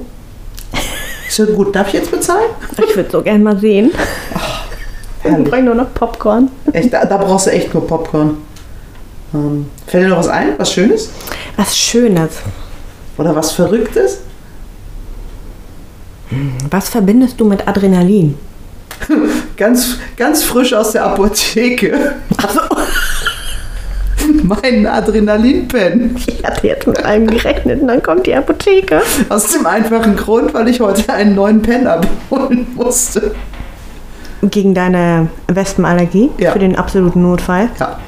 Ist 1.29 1.39
ja 1.39 1.45
gut. 1.47 1.75
Darf 1.77 1.89
ich 1.89 1.95
jetzt 1.95 2.11
bezahlen? 2.11 2.49
Ich 2.89 2.97
würde 2.97 3.11
so 3.11 3.21
gern 3.23 3.43
mal 3.43 3.59
sehen. 3.59 3.91
Ich 5.25 5.25
Herrlich. 5.31 5.51
brauche 5.51 5.63
nur 5.63 5.75
noch 5.75 5.93
Popcorn. 5.93 6.49
Echt, 6.73 6.93
da, 6.93 7.05
da 7.05 7.17
brauchst 7.19 7.47
du 7.47 7.51
echt 7.51 7.75
nur 7.75 7.87
Popcorn. 7.87 8.39
Ähm, 9.35 9.67
fällt 9.87 10.05
dir 10.05 10.09
noch 10.09 10.19
was 10.19 10.29
ein? 10.29 10.51
Was 10.57 10.73
Schönes? 10.73 11.11
Was 11.57 11.77
Schönes. 11.77 12.31
Oder 13.19 13.35
was 13.37 13.53
Verrücktes? 13.53 14.21
Was 16.71 16.89
verbindest 16.89 17.39
du 17.41 17.45
mit 17.45 17.67
Adrenalin? 17.69 18.37
Ganz, 19.57 19.99
ganz 20.17 20.43
frisch 20.43 20.75
aus 20.75 20.93
der 20.93 21.05
Apotheke. 21.05 22.17
mein 24.43 24.87
Adrenalinpen. 24.87 26.17
Ich 26.27 26.45
hatte 26.45 26.67
jetzt 26.67 26.87
mit 26.87 27.05
einem 27.05 27.27
gerechnet 27.27 27.81
und 27.81 27.89
dann 27.89 28.03
kommt 28.03 28.27
die 28.27 28.35
Aus 29.29 29.53
dem 29.53 29.67
einfachen 29.67 30.17
Grund, 30.17 30.55
weil 30.55 30.69
ich 30.69 30.81
heute 30.81 31.13
einen 31.13 31.35
neuen 31.35 31.63
Pen 31.63 31.87
abholen 31.87 32.67
musste. 32.75 33.35
Gegen 34.43 34.75
deine 34.75 35.29
Wespenallergie 35.49 36.31
Ja. 36.39 36.53
für 36.53 36.59
den 36.59 36.77
absoluten 36.77 37.23
Notfall. 37.23 37.69
Ja. 37.81 37.99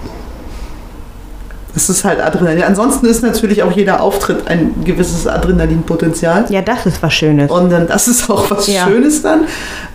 Das 1.74 1.88
ist 1.88 2.04
halt 2.04 2.20
Adrenalin. 2.20 2.64
Ansonsten 2.64 3.06
ist 3.06 3.22
natürlich 3.22 3.62
auch 3.62 3.70
jeder 3.72 4.00
Auftritt 4.02 4.48
ein 4.48 4.74
gewisses 4.84 5.26
Adrenalinpotenzial. 5.26 6.46
Ja, 6.48 6.62
das 6.62 6.84
ist 6.86 7.00
was 7.02 7.12
Schönes. 7.14 7.50
Und 7.50 7.70
dann, 7.70 7.86
das 7.86 8.08
ist 8.08 8.28
auch 8.28 8.50
was 8.50 8.66
Ja. 8.66 8.86
Schönes 8.86 9.22
dann. 9.22 9.42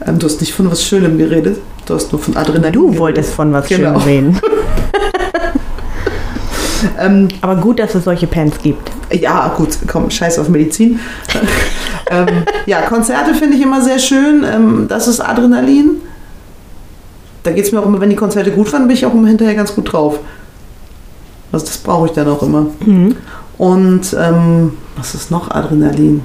Ähm, 0.05 0.17
du 0.19 0.25
hast 0.27 0.39
nicht 0.39 0.53
von 0.53 0.71
was 0.71 0.83
Schönem 0.83 1.17
geredet. 1.17 1.57
Du 1.85 1.93
hast 1.95 2.11
nur 2.13 2.21
von 2.21 2.35
Adrenalin 2.37 2.71
Du 2.73 2.83
geredet. 2.85 2.99
wolltest 2.99 3.33
von 3.33 3.51
was 3.51 3.67
Genau. 3.67 3.99
Schönem 3.99 4.01
reden. 4.03 4.39
Ähm, 6.99 7.29
Aber 7.41 7.55
gut, 7.55 7.79
dass 7.79 7.95
es 7.95 8.03
solche 8.03 8.27
Pens 8.27 8.55
gibt. 8.61 8.91
ja, 9.11 9.51
gut, 9.57 9.69
komm, 9.87 10.09
scheiß 10.11 10.37
auf 10.39 10.49
Medizin. 10.49 10.99
ähm, 12.11 12.27
ja, 12.67 12.81
Konzerte 12.81 13.33
finde 13.33 13.57
ich 13.57 13.63
immer 13.63 13.81
sehr 13.81 13.97
schön. 13.97 14.43
Ähm, 14.43 14.85
das 14.87 15.07
ist 15.07 15.19
Adrenalin. 15.19 16.01
Da 17.43 17.51
geht 17.51 17.65
es 17.65 17.71
mir 17.71 17.79
auch 17.79 17.85
immer, 17.85 17.99
wenn 18.01 18.09
die 18.09 18.15
Konzerte 18.15 18.51
gut 18.51 18.71
waren, 18.71 18.87
bin 18.87 18.95
ich 18.95 19.05
auch 19.05 19.13
immer 19.13 19.27
hinterher 19.27 19.55
ganz 19.55 19.73
gut 19.73 19.91
drauf. 19.91 20.19
Also 21.51 21.65
das 21.65 21.77
brauche 21.77 22.07
ich 22.07 22.11
dann 22.13 22.27
auch 22.27 22.41
immer. 22.43 22.67
Mhm. 22.85 23.15
Und 23.57 24.15
ähm, 24.19 24.73
was 24.97 25.15
ist 25.15 25.31
noch 25.31 25.51
Adrenalin? 25.51 26.21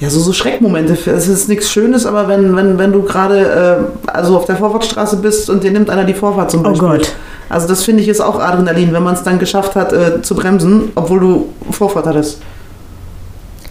Ja, 0.00 0.08
so, 0.08 0.18
so 0.18 0.32
Schreckmomente. 0.32 0.94
Es 1.10 1.28
ist 1.28 1.48
nichts 1.48 1.70
Schönes, 1.70 2.06
aber 2.06 2.26
wenn, 2.26 2.56
wenn, 2.56 2.78
wenn 2.78 2.90
du 2.90 3.02
gerade 3.02 3.90
äh, 4.06 4.10
also 4.10 4.36
auf 4.36 4.46
der 4.46 4.56
Vorfahrtsstraße 4.56 5.16
bist 5.16 5.50
und 5.50 5.62
dir 5.62 5.70
nimmt 5.70 5.90
einer 5.90 6.04
die 6.04 6.14
Vorfahrt 6.14 6.50
zum 6.50 6.60
Oh 6.60 6.70
Beispiel. 6.70 6.88
Gott. 6.88 7.12
Also 7.50 7.68
das 7.68 7.82
finde 7.82 8.02
ich 8.02 8.08
ist 8.08 8.20
auch 8.20 8.40
Adrenalin, 8.40 8.92
wenn 8.92 9.02
man 9.02 9.14
es 9.14 9.22
dann 9.22 9.38
geschafft 9.38 9.76
hat 9.76 9.92
äh, 9.92 10.22
zu 10.22 10.34
bremsen, 10.34 10.92
obwohl 10.94 11.20
du 11.20 11.48
Vorfahrt 11.70 12.06
hattest. 12.06 12.40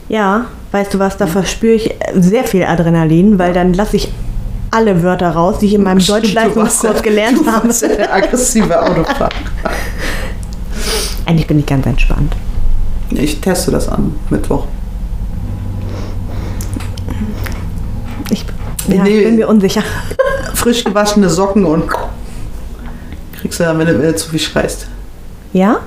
Ja, 0.08 0.46
weißt 0.72 0.94
du 0.94 1.00
was, 1.00 1.18
da 1.18 1.26
verspüre 1.28 1.74
ich 1.74 1.96
sehr 2.16 2.44
viel 2.44 2.64
Adrenalin, 2.64 3.40
weil 3.40 3.54
dann 3.54 3.74
lasse 3.74 3.96
ich 3.96 4.12
alle 4.72 5.02
Wörter 5.04 5.32
raus, 5.32 5.60
die 5.60 5.68
ich 5.68 5.74
in 5.74 5.84
meinem 5.84 6.04
Deutschleistungskurs 6.06 7.02
gelernt 7.02 7.40
du 7.40 7.52
habe. 7.52 7.70
ja 7.70 7.88
der 7.88 8.14
aggressive 8.14 8.82
Autofahrer. 8.82 9.30
Eigentlich 11.26 11.48
bin 11.48 11.60
ich 11.60 11.66
ganz 11.66 11.86
entspannt. 11.86 12.34
Ich 13.12 13.40
teste 13.42 13.72
das 13.72 13.88
an, 13.88 14.16
Mittwoch. 14.30 14.66
Ich, 18.32 18.46
ja, 18.88 19.04
Nee. 19.04 19.18
ich 19.20 19.26
bin 19.26 19.36
mir 19.36 19.48
unsicher. 19.48 19.84
Frisch 20.54 20.84
gewaschene 20.84 21.30
Socken 21.30 21.66
und 21.66 21.86
kriegst 23.40 23.60
du 23.60 23.64
dann, 23.64 23.80
wenn 23.80 23.88
du, 23.88 23.94
wenn 24.00 24.08
du 24.12 24.16
zu 24.16 24.30
viel 24.30 24.40
schreist. 24.40 24.88
Ja? 25.54 25.78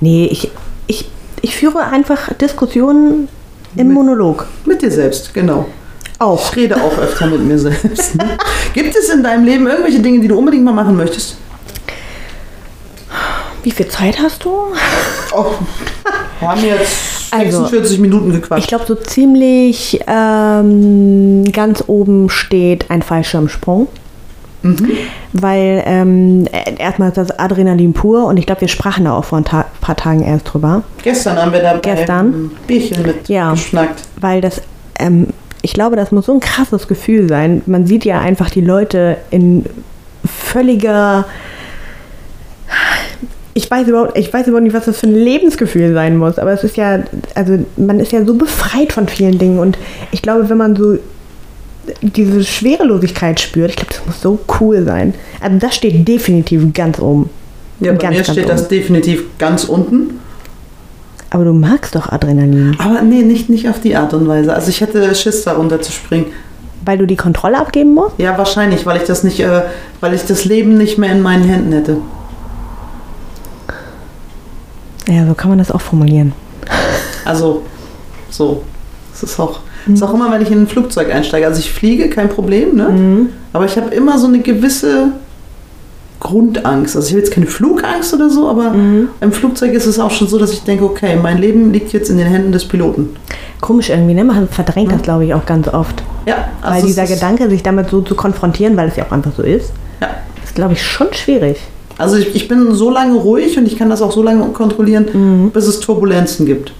Nee, 0.00 0.26
ich, 0.26 0.50
ich, 0.86 1.10
ich 1.42 1.56
führe 1.56 1.80
einfach 1.84 2.32
Diskussionen 2.34 3.28
im 3.76 3.88
Mit- 3.88 3.94
Monolog. 3.96 4.46
Mit 4.64 4.82
dir 4.82 4.90
selbst, 4.90 5.34
genau. 5.34 5.66
Auch. 6.18 6.50
Ich 6.50 6.56
rede 6.56 6.76
auch 6.76 6.98
öfter 6.98 7.26
mit 7.26 7.40
mir 7.42 7.58
selbst. 7.58 8.16
Ne? 8.16 8.24
Gibt 8.74 8.94
es 8.96 9.08
in 9.08 9.22
deinem 9.22 9.44
Leben 9.44 9.66
irgendwelche 9.66 10.00
Dinge, 10.00 10.20
die 10.20 10.28
du 10.28 10.36
unbedingt 10.36 10.64
mal 10.64 10.72
machen 10.72 10.96
möchtest? 10.96 11.36
Wie 13.62 13.70
viel 13.70 13.88
Zeit 13.88 14.18
hast 14.20 14.44
du? 14.44 14.50
Oh, 15.32 15.44
wir 16.40 16.48
haben 16.48 16.64
jetzt 16.64 16.96
Also, 17.32 17.62
46 17.62 17.98
Minuten 17.98 18.30
Ich 18.30 18.40
gequatscht. 18.40 18.68
glaube, 18.68 18.84
so 18.86 18.94
ziemlich 18.94 20.00
ähm, 20.06 21.44
ganz 21.52 21.84
oben 21.86 22.30
steht 22.30 22.90
ein 22.90 23.02
Fallschirmsprung. 23.02 23.88
Mhm. 24.62 24.90
Weil 25.34 25.82
ähm, 25.86 26.46
äh, 26.50 26.74
erstmal 26.78 27.08
ist 27.08 27.16
das 27.18 27.38
Adrenalin 27.38 27.92
pur 27.92 28.26
und 28.26 28.38
ich 28.38 28.46
glaube, 28.46 28.62
wir 28.62 28.68
sprachen 28.68 29.04
da 29.04 29.12
auch 29.16 29.24
vor 29.24 29.38
ein 29.38 29.44
ta 29.44 29.66
paar 29.80 29.94
Tagen 29.96 30.22
erst 30.24 30.52
drüber. 30.52 30.82
Gestern 31.02 31.36
haben 31.40 31.52
wir 31.52 31.60
da 31.62 31.78
Gestern? 31.78 32.18
einem 32.26 32.50
Bierchen 32.66 33.02
mit 33.02 33.28
Ja. 33.28 33.52
geschnackt. 33.52 34.02
Weil 34.20 34.40
das, 34.40 34.60
ähm, 34.98 35.28
ich 35.62 35.72
glaube, 35.72 35.96
das 35.96 36.12
muss 36.12 36.26
so 36.26 36.34
ein 36.34 36.40
krasses 36.40 36.88
Gefühl 36.88 37.28
sein. 37.28 37.62
Man 37.66 37.86
sieht 37.86 38.04
ja 38.04 38.20
einfach 38.20 38.50
die 38.50 38.60
Leute 38.60 39.16
in 39.30 39.64
völliger. 40.24 41.26
Ich 43.54 43.70
weiß, 43.70 43.88
überhaupt, 43.88 44.16
ich 44.16 44.32
weiß 44.32 44.46
überhaupt 44.46 44.64
nicht, 44.64 44.74
was 44.74 44.84
das 44.84 45.00
für 45.00 45.06
ein 45.08 45.14
Lebensgefühl 45.14 45.92
sein 45.92 46.16
muss, 46.16 46.38
aber 46.38 46.52
es 46.52 46.62
ist 46.62 46.76
ja, 46.76 47.00
also 47.34 47.58
man 47.76 47.98
ist 47.98 48.12
ja 48.12 48.24
so 48.24 48.34
befreit 48.34 48.92
von 48.92 49.08
vielen 49.08 49.38
Dingen 49.38 49.58
und 49.58 49.78
ich 50.12 50.22
glaube, 50.22 50.48
wenn 50.48 50.58
man 50.58 50.76
so 50.76 50.98
diese 52.02 52.44
Schwerelosigkeit 52.44 53.40
spürt, 53.40 53.70
ich 53.70 53.76
glaube, 53.76 53.92
das 53.92 54.06
muss 54.06 54.20
so 54.20 54.38
cool 54.60 54.84
sein. 54.84 55.14
Also 55.40 55.58
das 55.58 55.74
steht 55.74 56.06
definitiv 56.06 56.72
ganz 56.72 57.00
oben. 57.00 57.30
Ja, 57.80 57.92
bei 57.92 57.98
Ganz, 57.98 58.16
mir 58.16 58.24
steht 58.24 58.48
das 58.48 58.62
oben. 58.62 58.70
definitiv 58.70 59.24
ganz 59.38 59.64
unten. 59.64 60.20
Aber 61.30 61.44
du 61.44 61.52
magst 61.52 61.94
doch 61.94 62.10
Adrenalin, 62.10 62.76
Aber 62.78 63.02
nee, 63.02 63.22
nicht, 63.22 63.50
nicht 63.50 63.68
auf 63.68 63.80
die 63.80 63.94
Art 63.96 64.14
und 64.14 64.26
Weise. 64.28 64.54
Also 64.54 64.70
ich 64.70 64.80
hätte 64.80 65.14
Schiss, 65.14 65.44
da 65.44 65.52
runterzuspringen. 65.52 66.26
weil 66.84 66.96
du 66.98 67.06
die 67.06 67.16
Kontrolle 67.16 67.58
abgeben 67.58 67.92
musst? 67.94 68.18
Ja, 68.18 68.38
wahrscheinlich, 68.38 68.86
weil 68.86 68.96
ich 68.96 69.02
das 69.04 69.24
nicht, 69.24 69.40
äh, 69.40 69.62
weil 70.00 70.14
ich 70.14 70.24
das 70.24 70.44
Leben 70.46 70.78
nicht 70.78 70.96
mehr 70.96 71.12
in 71.12 71.20
meinen 71.20 71.44
Händen 71.44 71.72
hätte. 71.72 71.98
Ja, 75.06 75.26
so 75.26 75.34
kann 75.34 75.50
man 75.50 75.58
das 75.58 75.70
auch 75.70 75.80
formulieren. 75.80 76.32
Also, 77.24 77.62
so. 78.30 78.62
Es 79.14 79.22
ist 79.22 79.40
auch, 79.40 79.60
es 79.86 79.94
ist 79.94 80.02
auch 80.02 80.14
immer, 80.14 80.30
wenn 80.30 80.42
ich 80.42 80.50
in 80.50 80.62
ein 80.62 80.66
Flugzeug 80.68 81.12
einsteige. 81.12 81.46
Also 81.46 81.58
ich 81.58 81.72
fliege, 81.72 82.08
kein 82.08 82.28
Problem, 82.28 82.76
ne? 82.76 82.88
Mhm. 82.88 83.28
Aber 83.52 83.64
ich 83.64 83.76
habe 83.76 83.92
immer 83.92 84.16
so 84.18 84.28
eine 84.28 84.38
gewisse 84.38 85.08
Grundangst. 86.20 86.96
Also 86.96 87.06
ich 87.08 87.12
habe 87.14 87.20
jetzt 87.20 87.32
keine 87.32 87.46
Flugangst 87.46 88.12
oder 88.14 88.28
so, 88.28 88.48
aber 88.48 88.70
Mhm. 88.70 89.08
im 89.20 89.32
Flugzeug 89.32 89.72
ist 89.72 89.86
es 89.86 89.98
auch 89.98 90.10
schon 90.10 90.26
so, 90.28 90.38
dass 90.38 90.52
ich 90.52 90.62
denke, 90.64 90.84
okay, 90.84 91.16
mein 91.22 91.38
Leben 91.38 91.72
liegt 91.72 91.92
jetzt 91.92 92.10
in 92.10 92.18
den 92.18 92.26
Händen 92.26 92.50
des 92.52 92.64
Piloten. 92.66 93.10
Komisch 93.60 93.90
irgendwie, 93.90 94.14
ne? 94.14 94.24
Man 94.24 94.48
verdrängt 94.48 94.92
das, 94.92 95.02
glaube 95.02 95.24
ich, 95.24 95.34
auch 95.34 95.46
ganz 95.46 95.68
oft. 95.68 96.02
Ja, 96.26 96.48
weil 96.62 96.72
also 96.74 96.86
dieser 96.86 97.04
es 97.04 97.10
ist, 97.10 97.16
Gedanke, 97.20 97.48
sich 97.48 97.62
damit 97.62 97.90
so 97.90 98.00
zu 98.02 98.14
konfrontieren, 98.14 98.76
weil 98.76 98.88
es 98.88 98.96
ja 98.96 99.04
auch 99.06 99.12
einfach 99.12 99.32
so 99.36 99.42
ist, 99.42 99.72
Ja. 100.00 100.08
ist, 100.44 100.54
glaube 100.54 100.74
ich, 100.74 100.82
schon 100.82 101.08
schwierig. 101.12 101.58
Also 101.98 102.16
ich, 102.16 102.34
ich 102.36 102.46
bin 102.48 102.72
so 102.72 102.90
lange 102.90 103.14
ruhig 103.14 103.58
und 103.58 103.66
ich 103.66 103.76
kann 103.76 103.90
das 103.90 104.02
auch 104.02 104.12
so 104.12 104.22
lange 104.22 104.44
kontrollieren, 104.50 105.06
Mhm. 105.12 105.50
bis 105.50 105.66
es 105.66 105.80
Turbulenzen 105.80 106.46
gibt. 106.46 106.72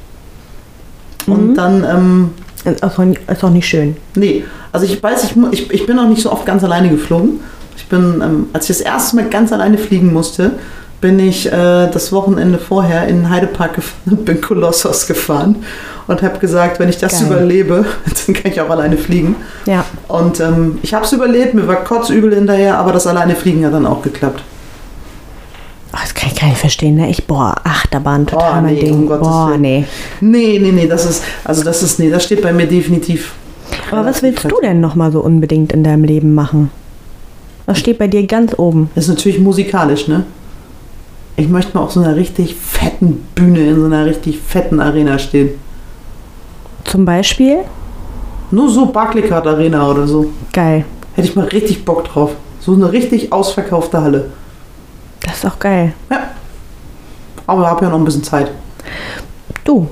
Und 1.26 1.54
dann, 1.54 1.84
ähm, 1.84 2.30
Ist 2.64 2.82
auch, 2.82 2.98
ist 2.98 3.44
auch 3.44 3.50
nicht 3.50 3.66
schön. 3.66 3.96
nee, 4.14 4.44
also 4.72 4.84
ich 4.86 5.02
weiß, 5.02 5.24
ich, 5.24 5.34
ich, 5.52 5.70
ich 5.72 5.86
bin 5.86 5.98
auch 5.98 6.08
nicht 6.08 6.22
so 6.22 6.30
oft 6.32 6.44
ganz 6.46 6.62
alleine 6.64 6.88
geflogen. 6.90 7.40
Ich 7.78 7.86
bin, 7.88 8.20
ähm, 8.22 8.46
als 8.52 8.68
ich 8.68 8.76
das 8.78 8.84
erste 8.84 9.16
Mal 9.16 9.26
ganz 9.30 9.52
alleine 9.52 9.78
fliegen 9.78 10.12
musste, 10.12 10.52
bin 11.00 11.18
ich 11.20 11.46
äh, 11.46 11.50
das 11.90 12.10
Wochenende 12.12 12.58
vorher 12.58 13.06
in 13.06 13.18
den 13.22 13.30
Heidepark 13.30 13.74
gefahren 13.76 14.00
und 14.18 14.24
bin 14.24 14.40
Kolossos 14.40 15.06
gefahren 15.06 15.56
und 16.08 16.22
habe 16.22 16.38
gesagt, 16.40 16.80
wenn 16.80 16.88
ich 16.88 16.98
das 16.98 17.12
Geil. 17.20 17.26
überlebe, 17.28 17.86
dann 18.26 18.34
kann 18.34 18.50
ich 18.52 18.60
auch 18.60 18.68
alleine 18.68 18.96
fliegen. 18.96 19.36
Ja. 19.66 19.84
Und 20.08 20.40
ähm, 20.40 20.78
ich 20.82 20.92
habe 20.94 21.04
es 21.04 21.12
überlebt, 21.12 21.54
mir 21.54 21.68
war 21.68 21.76
kotzübel 21.84 22.34
hinterher, 22.34 22.78
aber 22.78 22.92
das 22.92 23.06
alleine 23.06 23.36
fliegen 23.36 23.64
hat 23.64 23.72
dann 23.72 23.86
auch 23.86 24.02
geklappt. 24.02 24.42
Oh, 25.92 25.98
das 26.02 26.12
kann 26.14 26.30
ich 26.32 26.38
gar 26.38 26.48
nicht 26.48 26.58
verstehen, 26.58 26.96
ne? 26.96 27.08
Ich, 27.08 27.26
boah, 27.26 27.54
Achterbahn, 27.64 28.26
total 28.26 28.58
Oh, 28.58 28.62
mein 28.62 28.74
nee, 28.74 28.80
Ding. 28.80 28.94
um 28.94 29.06
boah, 29.08 29.48
Willen. 29.50 29.60
nee. 29.62 29.84
Nee, 30.20 30.58
nee, 30.60 30.72
nee, 30.72 30.86
das 30.88 31.06
ist, 31.06 31.22
also 31.44 31.62
das 31.64 31.82
ist, 31.82 31.98
nee, 31.98 32.10
das 32.10 32.24
steht 32.24 32.42
bei 32.42 32.52
mir 32.52 32.66
definitiv. 32.66 33.32
Aber 33.90 34.04
was 34.04 34.20
relativ 34.22 34.44
willst 34.44 34.56
du 34.56 34.60
denn 34.60 34.80
nochmal 34.80 35.12
so 35.12 35.20
unbedingt 35.20 35.72
in 35.72 35.84
deinem 35.84 36.04
Leben 36.04 36.34
machen? 36.34 36.70
Was 37.68 37.78
steht 37.80 37.98
bei 37.98 38.08
dir 38.08 38.26
ganz 38.26 38.58
oben? 38.58 38.88
Das 38.94 39.04
ist 39.04 39.10
natürlich 39.10 39.38
musikalisch, 39.40 40.08
ne? 40.08 40.24
Ich 41.36 41.48
möchte 41.50 41.76
mal 41.76 41.84
auf 41.84 41.92
so 41.92 42.00
einer 42.00 42.16
richtig 42.16 42.54
fetten 42.54 43.26
Bühne 43.34 43.60
in 43.60 43.76
so 43.78 43.84
einer 43.84 44.06
richtig 44.06 44.38
fetten 44.38 44.80
Arena 44.80 45.18
stehen. 45.18 45.50
Zum 46.84 47.04
Beispiel? 47.04 47.58
Nur 48.50 48.70
so 48.70 48.86
Barclaycard 48.86 49.46
Arena 49.46 49.86
oder 49.86 50.06
so. 50.06 50.30
Geil. 50.54 50.86
Hätte 51.12 51.28
ich 51.28 51.36
mal 51.36 51.44
richtig 51.44 51.84
Bock 51.84 52.04
drauf. 52.04 52.30
So 52.58 52.72
eine 52.72 52.90
richtig 52.90 53.30
ausverkaufte 53.34 54.00
Halle. 54.00 54.30
Das 55.20 55.36
ist 55.36 55.44
auch 55.44 55.58
geil. 55.58 55.92
Ja. 56.10 56.20
Aber 57.46 57.62
ich 57.64 57.68
habe 57.68 57.84
ja 57.84 57.90
noch 57.90 57.98
ein 57.98 58.04
bisschen 58.06 58.24
Zeit. 58.24 58.50
Du, 59.64 59.88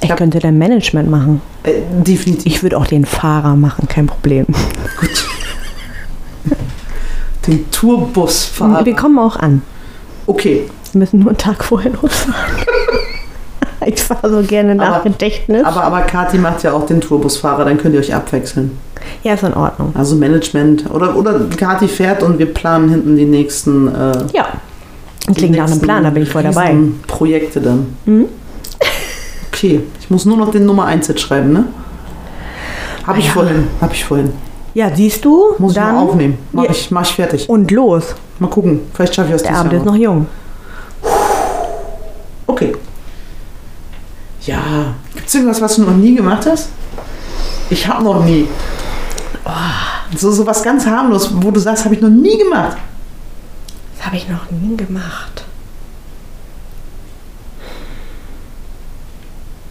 ich 0.00 0.08
Ja. 0.10 0.14
könnte 0.14 0.38
dein 0.38 0.58
Management 0.58 1.10
machen. 1.10 1.42
Äh, 1.64 1.72
definitiv. 1.90 2.46
Ich 2.46 2.62
würde 2.62 2.78
auch 2.78 2.86
den 2.86 3.04
Fahrer 3.04 3.56
machen, 3.56 3.88
kein 3.88 4.06
Problem. 4.06 4.46
Gut. 5.00 5.26
Den 7.46 7.70
Tourbusfahrer. 7.70 8.84
Wir 8.84 8.94
kommen 8.96 9.18
auch 9.18 9.36
an. 9.36 9.62
Okay, 10.26 10.64
Wir 10.92 10.98
müssen 11.00 11.20
nur 11.20 11.28
einen 11.28 11.38
Tag 11.38 11.62
vorher 11.64 11.92
losfahren. 11.92 12.34
ich 13.86 14.02
fahre 14.02 14.30
so 14.30 14.42
gerne 14.42 14.74
nach 14.74 14.96
Aber- 14.96 15.04
Gedächtnis. 15.04 15.64
aber, 15.64 15.84
aber 15.84 16.00
Kathi 16.02 16.38
macht 16.38 16.62
ja 16.64 16.72
auch 16.72 16.86
den 16.86 17.00
Tourbusfahrer, 17.00 17.64
dann 17.64 17.78
könnt 17.78 17.94
ihr 17.94 18.00
euch 18.00 18.14
abwechseln. 18.14 18.76
ja, 19.22 19.34
ist 19.34 19.44
in 19.44 19.54
Ordnung. 19.54 19.92
Also 19.94 20.16
Management. 20.16 20.90
Oder, 20.92 21.14
oder 21.16 21.38
Kathi 21.56 21.86
fährt 21.86 22.22
und 22.22 22.38
wir 22.38 22.52
planen 22.52 22.88
hinten 22.88 23.16
die 23.16 23.24
nächsten. 23.26 23.88
Äh, 23.88 24.12
Ja. 24.32 24.46
Klingt 25.34 25.56
nach 25.56 25.68
einem 25.70 25.80
Plan, 25.80 26.04
da 26.04 26.10
bin 26.10 26.22
ich 26.22 26.28
voll 26.30 26.44
dabei. 26.44 26.74
Projekte 27.08 27.60
dann. 27.60 27.96
Mhm. 28.04 28.26
Okay, 29.52 29.80
ich 30.00 30.08
muss 30.10 30.24
nur 30.24 30.36
noch 30.36 30.50
den 30.52 30.66
Nummer 30.66 30.84
1 30.84 31.08
jetzt 31.08 31.20
schreiben, 31.20 31.52
ne? 31.52 31.64
Hab 33.06 33.18
ich 33.18 33.26
Ja. 33.26 33.32
vorhin, 33.32 33.66
hab 33.80 33.92
ich 33.92 34.04
vorhin. 34.04 34.30
Ja, 34.76 34.94
siehst 34.94 35.24
du? 35.24 35.54
Muss 35.56 35.72
ich 35.72 35.78
dann 35.78 35.94
mal 35.94 36.02
aufnehmen. 36.02 36.36
Mach, 36.52 36.64
Ja. 36.64 36.70
ich, 36.70 36.90
mach 36.90 37.00
ich 37.00 37.14
fertig. 37.14 37.48
Und 37.48 37.70
los. 37.70 38.14
Mal 38.38 38.50
gucken, 38.50 38.80
vielleicht 38.92 39.14
schaffe 39.14 39.28
ich 39.28 39.32
das 39.32 39.42
Der 39.42 39.56
Abend 39.56 39.72
Jahr 39.72 39.80
ist 39.80 39.86
noch 39.86 39.94
jung. 39.96 40.26
Okay. 42.46 42.76
Ja, 44.42 44.58
gibt's 45.14 45.34
irgendwas, 45.34 45.62
was 45.62 45.76
du 45.76 45.82
noch 45.84 45.96
nie 45.96 46.14
gemacht 46.14 46.44
hast? 46.44 46.68
Ich 47.70 47.88
hab 47.88 48.02
noch 48.02 48.22
nie. 48.22 48.46
So, 50.14 50.30
so 50.30 50.46
was 50.46 50.62
ganz 50.62 50.84
harmlos, 50.84 51.30
wo 51.36 51.50
du 51.50 51.58
sagst, 51.58 51.86
habe 51.86 51.94
ich 51.94 52.02
noch 52.02 52.10
nie 52.10 52.36
gemacht. 52.36 52.76
Das 53.96 54.04
habe 54.08 54.16
ich 54.16 54.28
noch 54.28 54.50
nie 54.50 54.76
gemacht. 54.76 55.42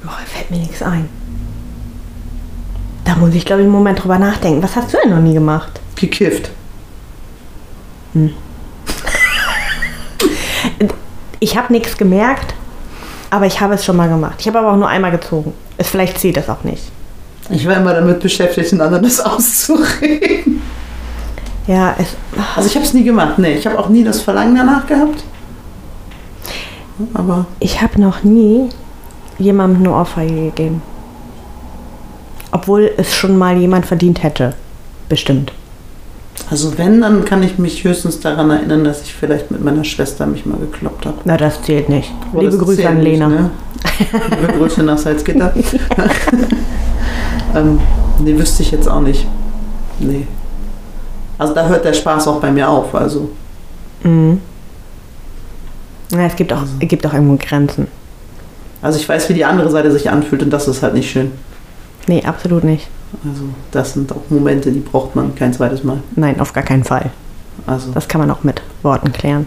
Boah, 0.04 0.18
fällt 0.26 0.50
mir 0.50 0.58
nichts 0.58 0.82
ein. 0.82 1.08
Da 3.06 3.16
muss 3.16 3.34
ich, 3.34 3.46
glaube 3.46 3.62
ich, 3.62 3.66
einen 3.66 3.74
Moment 3.74 4.04
drüber 4.04 4.20
nachdenken. 4.20 4.62
Was 4.62 4.76
hast 4.76 4.92
du 4.94 4.98
denn 5.02 5.12
noch 5.12 5.22
nie 5.22 5.34
gemacht? 5.34 5.80
Gekifft. 5.96 6.50
Ich 11.40 11.58
habe 11.58 11.72
nichts 11.72 11.98
gemerkt, 11.98 12.54
aber 13.30 13.46
ich 13.46 13.60
habe 13.62 13.76
es 13.76 13.86
schon 13.86 13.96
mal 13.98 14.10
gemacht. 14.10 14.36
Ich 14.40 14.48
habe 14.48 14.60
aber 14.60 14.72
auch 14.72 14.78
nur 14.78 14.88
einmal 14.88 15.12
gezogen. 15.12 15.54
Es, 15.78 15.90
vielleicht 15.90 16.20
zählt 16.20 16.38
das 16.38 16.50
auch 16.50 16.64
nicht. 16.64 16.84
Ich 17.50 17.68
war 17.68 17.78
immer 17.78 17.94
damit 17.94 18.20
beschäftigt, 18.22 18.72
den 18.72 18.82
anderen 18.82 19.04
das 19.04 19.20
auszureden. 19.26 20.62
Ja, 21.68 21.96
es, 21.98 22.16
Also 22.56 22.68
ich 22.68 22.76
habe 22.76 22.86
es 22.86 22.94
nie 22.94 23.04
gemacht. 23.04 23.38
Nee, 23.38 23.54
ich 23.56 23.66
habe 23.66 23.78
auch 23.78 23.90
nie 23.90 24.04
das 24.04 24.22
Verlangen 24.22 24.56
danach 24.56 24.88
gehabt. 24.88 25.24
Aber 27.14 27.46
ich 27.60 27.82
habe 27.82 28.00
noch 28.00 28.24
nie 28.24 28.70
jemandem 29.38 29.84
eine 29.84 29.94
Ohrfeige 29.96 30.34
gegeben. 30.34 30.82
Obwohl 32.56 32.92
es 32.96 33.14
schon 33.14 33.38
mal 33.38 33.58
jemand 33.58 33.86
verdient 33.86 34.24
hätte. 34.24 34.54
Bestimmt. 35.10 35.52
also 36.50 36.78
wenn, 36.78 37.02
dann 37.02 37.26
kann 37.26 37.44
ich 37.44 37.60
mich 37.60 37.84
höchstens 37.84 38.22
daran 38.22 38.50
erinnern, 38.50 38.86
dass 38.86 39.02
ich 39.02 39.14
vielleicht 39.14 39.52
mit 39.52 39.64
meiner 39.64 39.84
Schwester 39.84 40.26
mich 40.26 40.46
mal 40.46 40.58
gekloppt 40.58 41.06
habe. 41.06 41.18
Na, 41.26 41.36
das 41.36 41.62
zählt 41.64 41.90
nicht. 41.90 42.14
Aber 42.32 42.44
Liebe 42.44 42.58
Grüße 42.58 42.88
an 42.88 43.00
nicht, 43.00 43.12
Lena. 43.12 43.28
Ne? 43.28 43.50
Liebe 44.42 44.54
Grüße 44.58 44.84
nach 44.84 44.98
Salzgitter. 44.98 45.54
ähm, 47.56 47.80
nee, 48.20 48.38
wüsste 48.38 48.64
ich 48.64 48.72
jetzt 48.72 48.88
auch 48.88 49.02
nicht. 49.02 49.28
Nee. 50.00 50.26
Also 51.38 51.54
da 51.54 51.68
hört 51.68 51.84
der 51.84 51.94
Spaß 51.94 52.26
auch 52.30 52.40
bei 52.40 52.52
mir 52.52 52.70
auf. 52.70 52.96
Also 52.96 53.32
Mhm. 54.06 54.40
Ja, 56.12 56.28
es 56.28 56.36
gibt 56.36 56.54
auch, 56.54 56.62
es 56.80 56.88
gibt 56.88 57.06
auch 57.06 57.14
irgendwo 57.14 57.36
Grenzen. 57.38 57.88
Also 58.82 59.00
ich 59.00 59.10
weiß, 59.10 59.28
wie 59.30 59.34
die 59.34 59.44
andere 59.44 59.70
Seite 59.72 59.92
sich 59.92 60.10
anfühlt 60.10 60.44
und 60.44 60.52
das 60.52 60.68
ist 60.68 60.84
halt 60.84 60.94
nicht 60.94 61.10
schön. 61.10 61.32
Nee, 62.08 62.24
absolut 62.24 62.64
nicht. 62.64 62.88
Also 63.28 63.44
das 63.72 63.94
sind 63.94 64.12
auch 64.12 64.22
Momente, 64.30 64.72
die 64.72 64.80
braucht 64.80 65.16
man 65.16 65.34
kein 65.36 65.54
zweites 65.54 65.84
Mal. 65.84 66.02
Nein, 66.16 66.40
auf 66.40 66.54
gar 66.54 66.64
keinen 66.64 66.84
Fall. 66.84 67.12
Also 67.66 67.92
Das 67.92 68.08
kann 68.08 68.20
man 68.22 68.30
auch 68.32 68.44
mit 68.44 68.62
Worten 68.84 69.12
klären. 69.12 69.46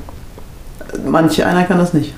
manche 1.07 1.47
einer 1.47 1.65
kann 1.65 1.79
das 1.79 1.93
nicht. 1.95 2.15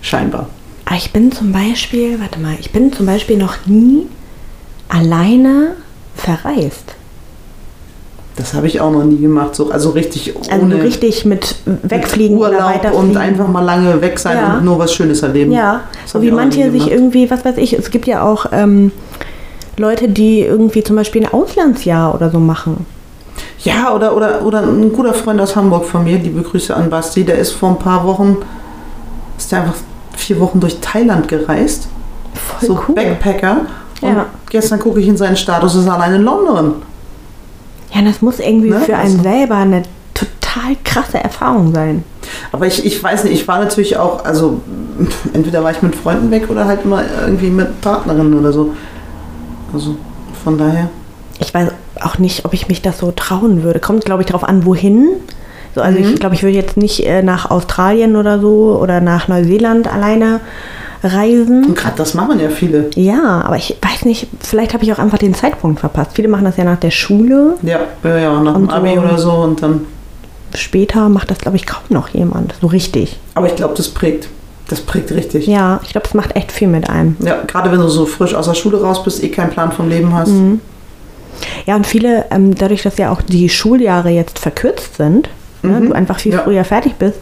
Scheinbar. 0.00 0.48
Aber 0.86 0.96
ich 0.96 1.12
bin 1.12 1.30
zum 1.32 1.52
Beispiel, 1.52 2.18
warte 2.20 2.38
mal, 2.40 2.56
ich 2.58 2.72
bin 2.72 2.92
zum 2.92 3.06
Beispiel 3.06 3.36
noch 3.36 3.66
nie 3.66 4.06
alleine 4.88 5.74
verreist. 6.16 6.94
Das 8.38 8.54
habe 8.54 8.68
ich 8.68 8.80
auch 8.80 8.90
noch 8.92 9.02
nie 9.04 9.18
gemacht. 9.18 9.54
So, 9.56 9.70
also 9.70 9.90
richtig 9.90 10.34
Also 10.50 10.64
ohne 10.64 10.80
richtig 10.82 11.24
mit 11.24 11.56
wegfliegen 11.66 12.38
oder 12.38 12.50
Urlaub 12.52 12.62
weiterfliegen. 12.76 13.10
und 13.10 13.16
einfach 13.16 13.48
mal 13.48 13.62
lange 13.64 14.00
weg 14.00 14.18
sein 14.18 14.36
Ja. 14.36 14.54
und 14.58 14.64
nur 14.64 14.78
was 14.78 14.92
Schönes 14.94 15.22
erleben. 15.22 15.50
Ja, 15.52 15.80
so 16.06 16.22
wie 16.22 16.30
manche 16.30 16.70
sich 16.70 16.88
irgendwie, 16.90 17.30
was 17.30 17.44
weiß 17.44 17.56
ich, 17.56 17.72
es 17.72 17.90
gibt 17.90 18.06
ja 18.06 18.22
auch 18.22 18.46
ähm, 18.52 18.92
Leute, 19.76 20.08
die 20.08 20.40
irgendwie 20.40 20.84
zum 20.84 20.94
Beispiel 20.96 21.26
ein 21.26 21.32
Auslandsjahr 21.32 22.14
oder 22.14 22.30
so 22.30 22.38
machen. 22.38 22.86
Ja, 23.64 23.92
oder, 23.92 24.16
oder, 24.16 24.42
oder 24.44 24.62
ein 24.62 24.92
guter 24.92 25.14
Freund 25.14 25.40
aus 25.40 25.56
Hamburg 25.56 25.84
von 25.84 26.04
mir, 26.04 26.18
liebe 26.18 26.42
Grüße 26.42 26.74
an 26.74 26.90
Basti, 26.90 27.24
der 27.24 27.38
ist 27.38 27.52
vor 27.52 27.70
ein 27.70 27.78
paar 27.78 28.04
Wochen, 28.06 28.36
ist 29.36 29.50
der 29.50 29.62
einfach 29.62 29.74
vier 30.16 30.38
Wochen 30.38 30.60
durch 30.60 30.78
Thailand 30.80 31.26
gereist. 31.26 31.88
Voll 32.34 32.68
so 32.68 32.80
cool. 32.88 32.94
Backpacker. 32.94 33.62
Und 34.00 34.08
Ja. 34.14 34.26
gestern 34.48 34.78
gucke 34.78 35.00
ich 35.00 35.08
in 35.08 35.16
seinen 35.16 35.36
Status, 35.36 35.74
ist 35.74 35.88
allein 35.88 36.14
in 36.14 36.22
London. 36.22 36.74
Ja, 37.94 38.02
das 38.02 38.20
muss 38.22 38.38
irgendwie 38.40 38.70
Ne? 38.70 38.80
für 38.80 38.96
einen 38.96 39.18
Also- 39.18 39.22
selber 39.22 39.56
eine 39.56 39.82
total 40.14 40.76
krasse 40.84 41.18
Erfahrung 41.18 41.72
sein. 41.74 42.04
Aber 42.52 42.66
ich, 42.66 42.84
ich 42.84 43.02
weiß 43.02 43.24
nicht, 43.24 43.34
ich 43.34 43.48
war 43.48 43.58
natürlich 43.60 43.96
auch, 43.96 44.24
also 44.24 44.60
entweder 45.32 45.62
war 45.64 45.70
ich 45.70 45.80
mit 45.82 45.94
Freunden 45.94 46.30
weg 46.30 46.50
oder 46.50 46.66
halt 46.66 46.80
immer 46.84 47.02
irgendwie 47.22 47.50
mit 47.50 47.80
Partnerinnen 47.80 48.38
oder 48.38 48.52
so. 48.52 48.74
Also 49.72 49.96
von 50.44 50.58
daher. 50.58 50.90
Ich 51.40 51.54
weiß 51.54 51.68
auch 52.02 52.18
nicht, 52.18 52.44
ob 52.44 52.52
ich 52.52 52.68
mich 52.68 52.82
das 52.82 52.98
so 52.98 53.12
trauen 53.12 53.62
würde. 53.62 53.78
Kommt, 53.80 54.04
glaube 54.04 54.22
ich, 54.22 54.26
darauf 54.26 54.44
an, 54.44 54.64
wohin. 54.66 55.06
So, 55.74 55.80
also 55.82 55.98
Mhm. 55.98 56.04
ich 56.14 56.20
glaube, 56.20 56.34
ich 56.34 56.42
würde 56.42 56.56
jetzt 56.56 56.76
nicht 56.76 57.04
äh, 57.06 57.22
nach 57.22 57.50
Australien 57.50 58.16
oder 58.16 58.40
so 58.40 58.78
oder 58.82 59.00
nach 59.00 59.28
Neuseeland 59.28 59.92
alleine 59.92 60.40
reisen. 61.02 61.64
Und 61.66 61.76
gerade 61.76 61.96
das 61.96 62.14
machen 62.14 62.40
ja 62.40 62.48
viele. 62.48 62.90
Ja, 62.94 63.42
aber 63.44 63.56
ich 63.56 63.76
weiß 63.80 64.04
nicht, 64.04 64.26
vielleicht 64.40 64.74
habe 64.74 64.84
ich 64.84 64.92
auch 64.92 64.98
einfach 64.98 65.18
den 65.18 65.34
Zeitpunkt 65.34 65.80
verpasst. 65.80 66.10
Viele 66.14 66.28
machen 66.28 66.44
das 66.44 66.56
ja 66.56 66.64
nach 66.64 66.78
der 66.78 66.90
Schule. 66.90 67.54
Ja, 67.62 67.80
ja, 68.04 68.18
ja 68.18 68.40
nach 68.40 68.54
dem 68.54 68.62
Und 68.64 68.70
so- 68.70 68.76
Abi 68.76 68.98
oder 68.98 69.18
so 69.18 69.32
und 69.32 69.62
dann. 69.62 69.82
Später 70.54 71.08
macht 71.10 71.30
das, 71.30 71.38
glaube 71.38 71.56
ich, 71.58 71.66
kaum 71.66 71.82
noch 71.90 72.08
jemand. 72.08 72.54
So 72.60 72.68
richtig. 72.68 73.18
Aber 73.34 73.46
ich 73.46 73.56
glaube, 73.56 73.74
das 73.76 73.88
prägt. 73.90 74.28
Das 74.68 74.80
prägt 74.80 75.10
richtig. 75.12 75.46
Ja, 75.46 75.80
ich 75.82 75.90
glaube, 75.90 76.06
es 76.06 76.14
macht 76.14 76.36
echt 76.36 76.52
viel 76.52 76.68
mit 76.68 76.88
einem. 76.90 77.16
Ja, 77.20 77.36
gerade 77.46 77.70
wenn 77.72 77.78
du 77.80 77.88
so 77.88 78.04
frisch 78.06 78.34
aus 78.34 78.46
der 78.46 78.54
Schule 78.54 78.80
raus 78.80 79.02
bist, 79.02 79.22
eh 79.22 79.28
keinen 79.28 79.50
Plan 79.50 79.72
vom 79.72 79.88
Leben 79.88 80.14
hast. 80.14 80.28
Mhm. 80.28 80.60
Ja, 81.66 81.76
und 81.76 81.86
viele, 81.86 82.26
ähm, 82.30 82.54
dadurch, 82.54 82.82
dass 82.82 82.98
ja 82.98 83.10
auch 83.12 83.22
die 83.22 83.48
Schuljahre 83.48 84.10
jetzt 84.10 84.38
verkürzt 84.38 84.96
sind, 84.96 85.28
ne, 85.62 85.80
Mhm. 85.80 85.88
du 85.88 85.92
einfach 85.94 86.18
viel 86.18 86.32
Ja. 86.32 86.40
früher 86.40 86.64
fertig 86.64 86.94
bist 86.96 87.18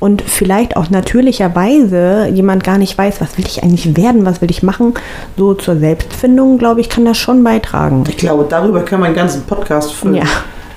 und 0.00 0.22
vielleicht 0.22 0.76
auch 0.76 0.90
natürlicherweise 0.90 2.26
jemand 2.32 2.64
gar 2.64 2.78
nicht 2.78 2.96
weiß, 2.96 3.20
was 3.20 3.36
will 3.38 3.44
ich 3.46 3.62
eigentlich 3.62 3.96
werden, 3.96 4.24
was 4.24 4.40
will 4.40 4.50
ich 4.50 4.62
machen, 4.62 4.94
so 5.36 5.54
zur 5.54 5.76
Selbstfindung, 5.78 6.58
glaube 6.58 6.80
ich, 6.80 6.88
kann 6.88 7.04
das 7.04 7.18
schon 7.18 7.44
beitragen. 7.44 8.04
Ich 8.08 8.16
glaube, 8.16 8.46
darüber 8.48 8.80
können 8.80 9.02
wir 9.02 9.06
einen 9.06 9.14
ganzen 9.16 9.42
Podcast 9.42 9.92
füllen. 9.92 10.16
Ja. 10.16 10.22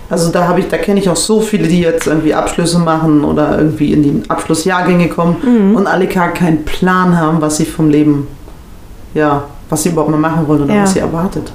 Also 0.09 0.31
da 0.31 0.47
habe 0.47 0.59
ich, 0.59 0.67
da 0.67 0.77
kenne 0.77 0.99
ich 0.99 1.09
auch 1.09 1.15
so 1.15 1.39
viele, 1.39 1.67
die 1.67 1.79
jetzt 1.79 2.05
irgendwie 2.07 2.33
Abschlüsse 2.35 2.77
machen 2.77 3.23
oder 3.23 3.57
irgendwie 3.57 3.93
in 3.93 4.03
die 4.03 4.29
Abschlussjahrgänge 4.29 5.07
kommen 5.07 5.37
Mhm. 5.41 5.75
und 5.75 5.87
alle 5.87 6.05
gar 6.07 6.29
keinen 6.33 6.65
Plan 6.65 7.17
haben, 7.17 7.41
was 7.41 7.57
sie 7.57 7.65
vom 7.65 7.89
Leben, 7.89 8.27
ja, 9.13 9.45
was 9.69 9.83
sie 9.83 9.89
überhaupt 9.89 10.11
mal 10.11 10.17
machen 10.19 10.47
wollen 10.47 10.63
oder 10.63 10.73
Ja. 10.75 10.83
was 10.83 10.93
sie 10.93 10.99
erwartet. 10.99 11.51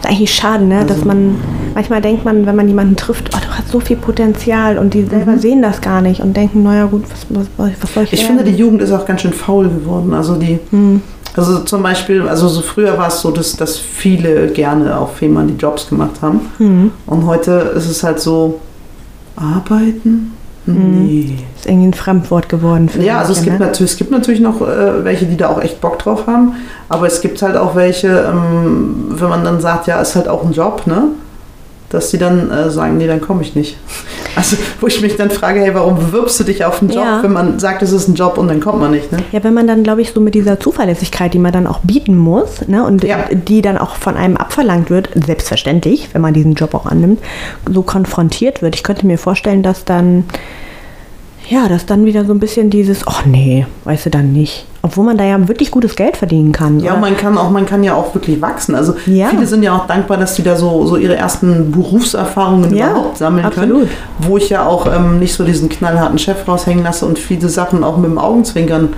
ist 0.00 0.06
eigentlich 0.08 0.34
schade, 0.34 0.64
ne? 0.64 0.80
dass 0.84 0.96
Also- 0.98 1.04
man, 1.06 1.36
manchmal 1.78 2.00
denkt 2.00 2.24
man, 2.24 2.44
wenn 2.44 2.56
man 2.56 2.66
jemanden 2.66 2.96
trifft, 2.96 3.30
oh, 3.32 3.38
du 3.40 3.56
hast 3.56 3.68
so 3.68 3.78
viel 3.78 3.96
Potenzial 3.96 4.78
und 4.78 4.94
die 4.94 5.04
selber 5.04 5.38
sehen 5.38 5.62
das 5.62 5.80
gar 5.80 6.00
nicht 6.00 6.20
und 6.20 6.36
denken, 6.36 6.64
naja 6.64 6.86
gut, 6.86 7.04
was, 7.08 7.46
was, 7.56 7.70
was 7.80 7.94
soll 7.94 8.02
ich 8.02 8.14
Ich 8.14 8.22
werden? 8.24 8.38
finde, 8.38 8.50
die 8.50 8.58
Jugend 8.58 8.82
ist 8.82 8.90
auch 8.90 9.06
ganz 9.06 9.20
schön 9.20 9.32
faul 9.32 9.68
geworden. 9.68 10.12
Also 10.12 10.34
die, 10.34 10.58
Hm. 10.70 11.00
also 11.36 11.60
zum 11.60 11.84
Beispiel, 11.84 12.26
also 12.28 12.48
so 12.48 12.62
früher 12.62 12.98
war 12.98 13.06
es 13.06 13.20
so, 13.20 13.30
dass, 13.30 13.54
dass 13.54 13.78
viele 13.78 14.48
gerne 14.48 14.98
auf 14.98 15.18
Fehmarn 15.18 15.46
die 15.46 15.54
Jobs 15.54 15.88
gemacht 15.88 16.20
haben. 16.20 16.40
Hm. 16.56 16.90
Und 17.06 17.26
heute 17.26 17.52
ist 17.76 17.88
es 17.88 18.02
halt 18.02 18.18
so, 18.18 18.58
arbeiten? 19.36 20.32
Nee. 20.66 21.36
Ist 21.56 21.66
irgendwie 21.66 21.86
ein 21.86 21.94
Fremdwort 21.94 22.48
geworden 22.48 22.88
für 22.88 23.00
Ja, 23.02 23.20
also 23.20 23.30
es 23.32 23.38
manche, 23.38 23.50
gibt, 23.52 23.60
ne? 23.60 23.66
natürlich, 23.66 23.92
es 23.92 23.98
gibt 23.98 24.10
natürlich 24.10 24.40
noch 24.40 24.60
äh, 24.60 25.04
welche, 25.04 25.26
die 25.26 25.36
da 25.36 25.48
auch 25.48 25.62
echt 25.62 25.80
Bock 25.80 26.00
drauf 26.00 26.26
haben. 26.26 26.54
Aber 26.88 27.06
es 27.06 27.20
gibt 27.20 27.40
halt 27.40 27.56
auch 27.56 27.76
welche, 27.76 28.08
ähm, 28.28 29.06
wenn 29.10 29.28
man 29.28 29.44
dann 29.44 29.60
sagt, 29.60 29.86
ja, 29.86 30.00
ist 30.00 30.16
halt 30.16 30.26
auch 30.26 30.44
ein 30.44 30.52
Job, 30.52 30.82
ne? 30.86 31.04
Dass 31.90 32.10
die 32.10 32.18
dann 32.18 32.50
äh, 32.50 32.68
sagen, 32.68 32.98
nee, 32.98 33.06
dann 33.06 33.20
komme 33.22 33.40
ich 33.40 33.54
nicht. 33.54 33.78
Also, 34.36 34.56
wo 34.80 34.86
ich 34.88 35.00
mich 35.00 35.16
dann 35.16 35.30
frage, 35.30 35.60
hey, 35.60 35.74
warum 35.74 35.96
bewirbst 35.98 36.38
du 36.38 36.44
dich 36.44 36.62
auf 36.64 36.80
einen 36.82 36.90
Job, 36.90 37.02
Ja. 37.02 37.22
wenn 37.22 37.32
man 37.32 37.58
sagt, 37.58 37.80
es 37.80 37.92
ist 37.92 38.08
ein 38.08 38.14
Job 38.14 38.36
und 38.36 38.48
dann 38.48 38.60
kommt 38.60 38.78
man 38.80 38.90
nicht, 38.90 39.10
ne? 39.10 39.18
Ja, 39.32 39.42
wenn 39.42 39.54
man 39.54 39.66
dann, 39.66 39.82
glaube 39.84 40.02
ich, 40.02 40.12
so 40.12 40.20
mit 40.20 40.34
dieser 40.34 40.60
Zuverlässigkeit, 40.60 41.32
die 41.32 41.38
man 41.38 41.50
dann 41.52 41.66
auch 41.66 41.78
bieten 41.80 42.14
muss, 42.16 42.66
ne, 42.68 42.84
und 42.84 43.04
Ja. 43.04 43.24
die 43.32 43.62
dann 43.62 43.78
auch 43.78 43.96
von 43.96 44.16
einem 44.16 44.36
abverlangt 44.36 44.90
wird, 44.90 45.08
selbstverständlich, 45.14 46.10
wenn 46.12 46.20
man 46.20 46.34
diesen 46.34 46.54
Job 46.54 46.74
auch 46.74 46.84
annimmt, 46.84 47.20
so 47.72 47.80
konfrontiert 47.82 48.60
wird. 48.60 48.74
Ich 48.74 48.82
könnte 48.82 49.06
mir 49.06 49.16
vorstellen, 49.16 49.62
dass 49.62 49.84
dann, 49.86 50.24
ja, 51.48 51.68
dass 51.68 51.86
dann 51.86 52.04
wieder 52.04 52.24
so 52.24 52.32
ein 52.32 52.38
bisschen 52.38 52.70
dieses, 52.70 53.06
ach 53.06 53.24
nee, 53.24 53.66
weißt 53.84 54.06
du 54.06 54.10
dann 54.10 54.32
nicht. 54.32 54.66
Obwohl 54.82 55.04
man 55.04 55.18
da 55.18 55.24
ja 55.24 55.48
wirklich 55.48 55.70
gutes 55.70 55.96
Geld 55.96 56.16
verdienen 56.16 56.52
kann. 56.52 56.78
Ja, 56.80 56.92
oder? 56.92 57.00
man 57.00 57.16
kann 57.16 57.36
auch, 57.36 57.50
man 57.50 57.66
kann 57.66 57.82
ja 57.84 57.94
auch 57.94 58.14
wirklich 58.14 58.40
wachsen. 58.40 58.74
Also 58.74 58.94
Ja. 59.06 59.28
viele 59.28 59.46
sind 59.46 59.62
ja 59.62 59.74
auch 59.76 59.86
dankbar, 59.86 60.16
dass 60.18 60.34
die 60.34 60.42
da 60.42 60.56
so, 60.56 60.86
so 60.86 60.96
ihre 60.96 61.16
ersten 61.16 61.70
Berufserfahrungen 61.72 62.74
Ja, 62.74 62.90
überhaupt 62.90 63.18
sammeln 63.18 63.44
absolut. 63.44 63.78
können. 63.80 63.90
Wo 64.20 64.36
ich 64.36 64.50
ja 64.50 64.66
auch 64.66 64.86
ähm, 64.86 65.18
nicht 65.18 65.34
so 65.34 65.44
diesen 65.44 65.68
knallharten 65.68 66.18
Chef 66.18 66.46
raushängen 66.46 66.84
lasse 66.84 67.06
und 67.06 67.18
viele 67.18 67.48
Sachen 67.48 67.82
auch 67.84 67.96
mit 67.96 68.10
dem 68.10 68.18
Augenzwinkern 68.18 68.90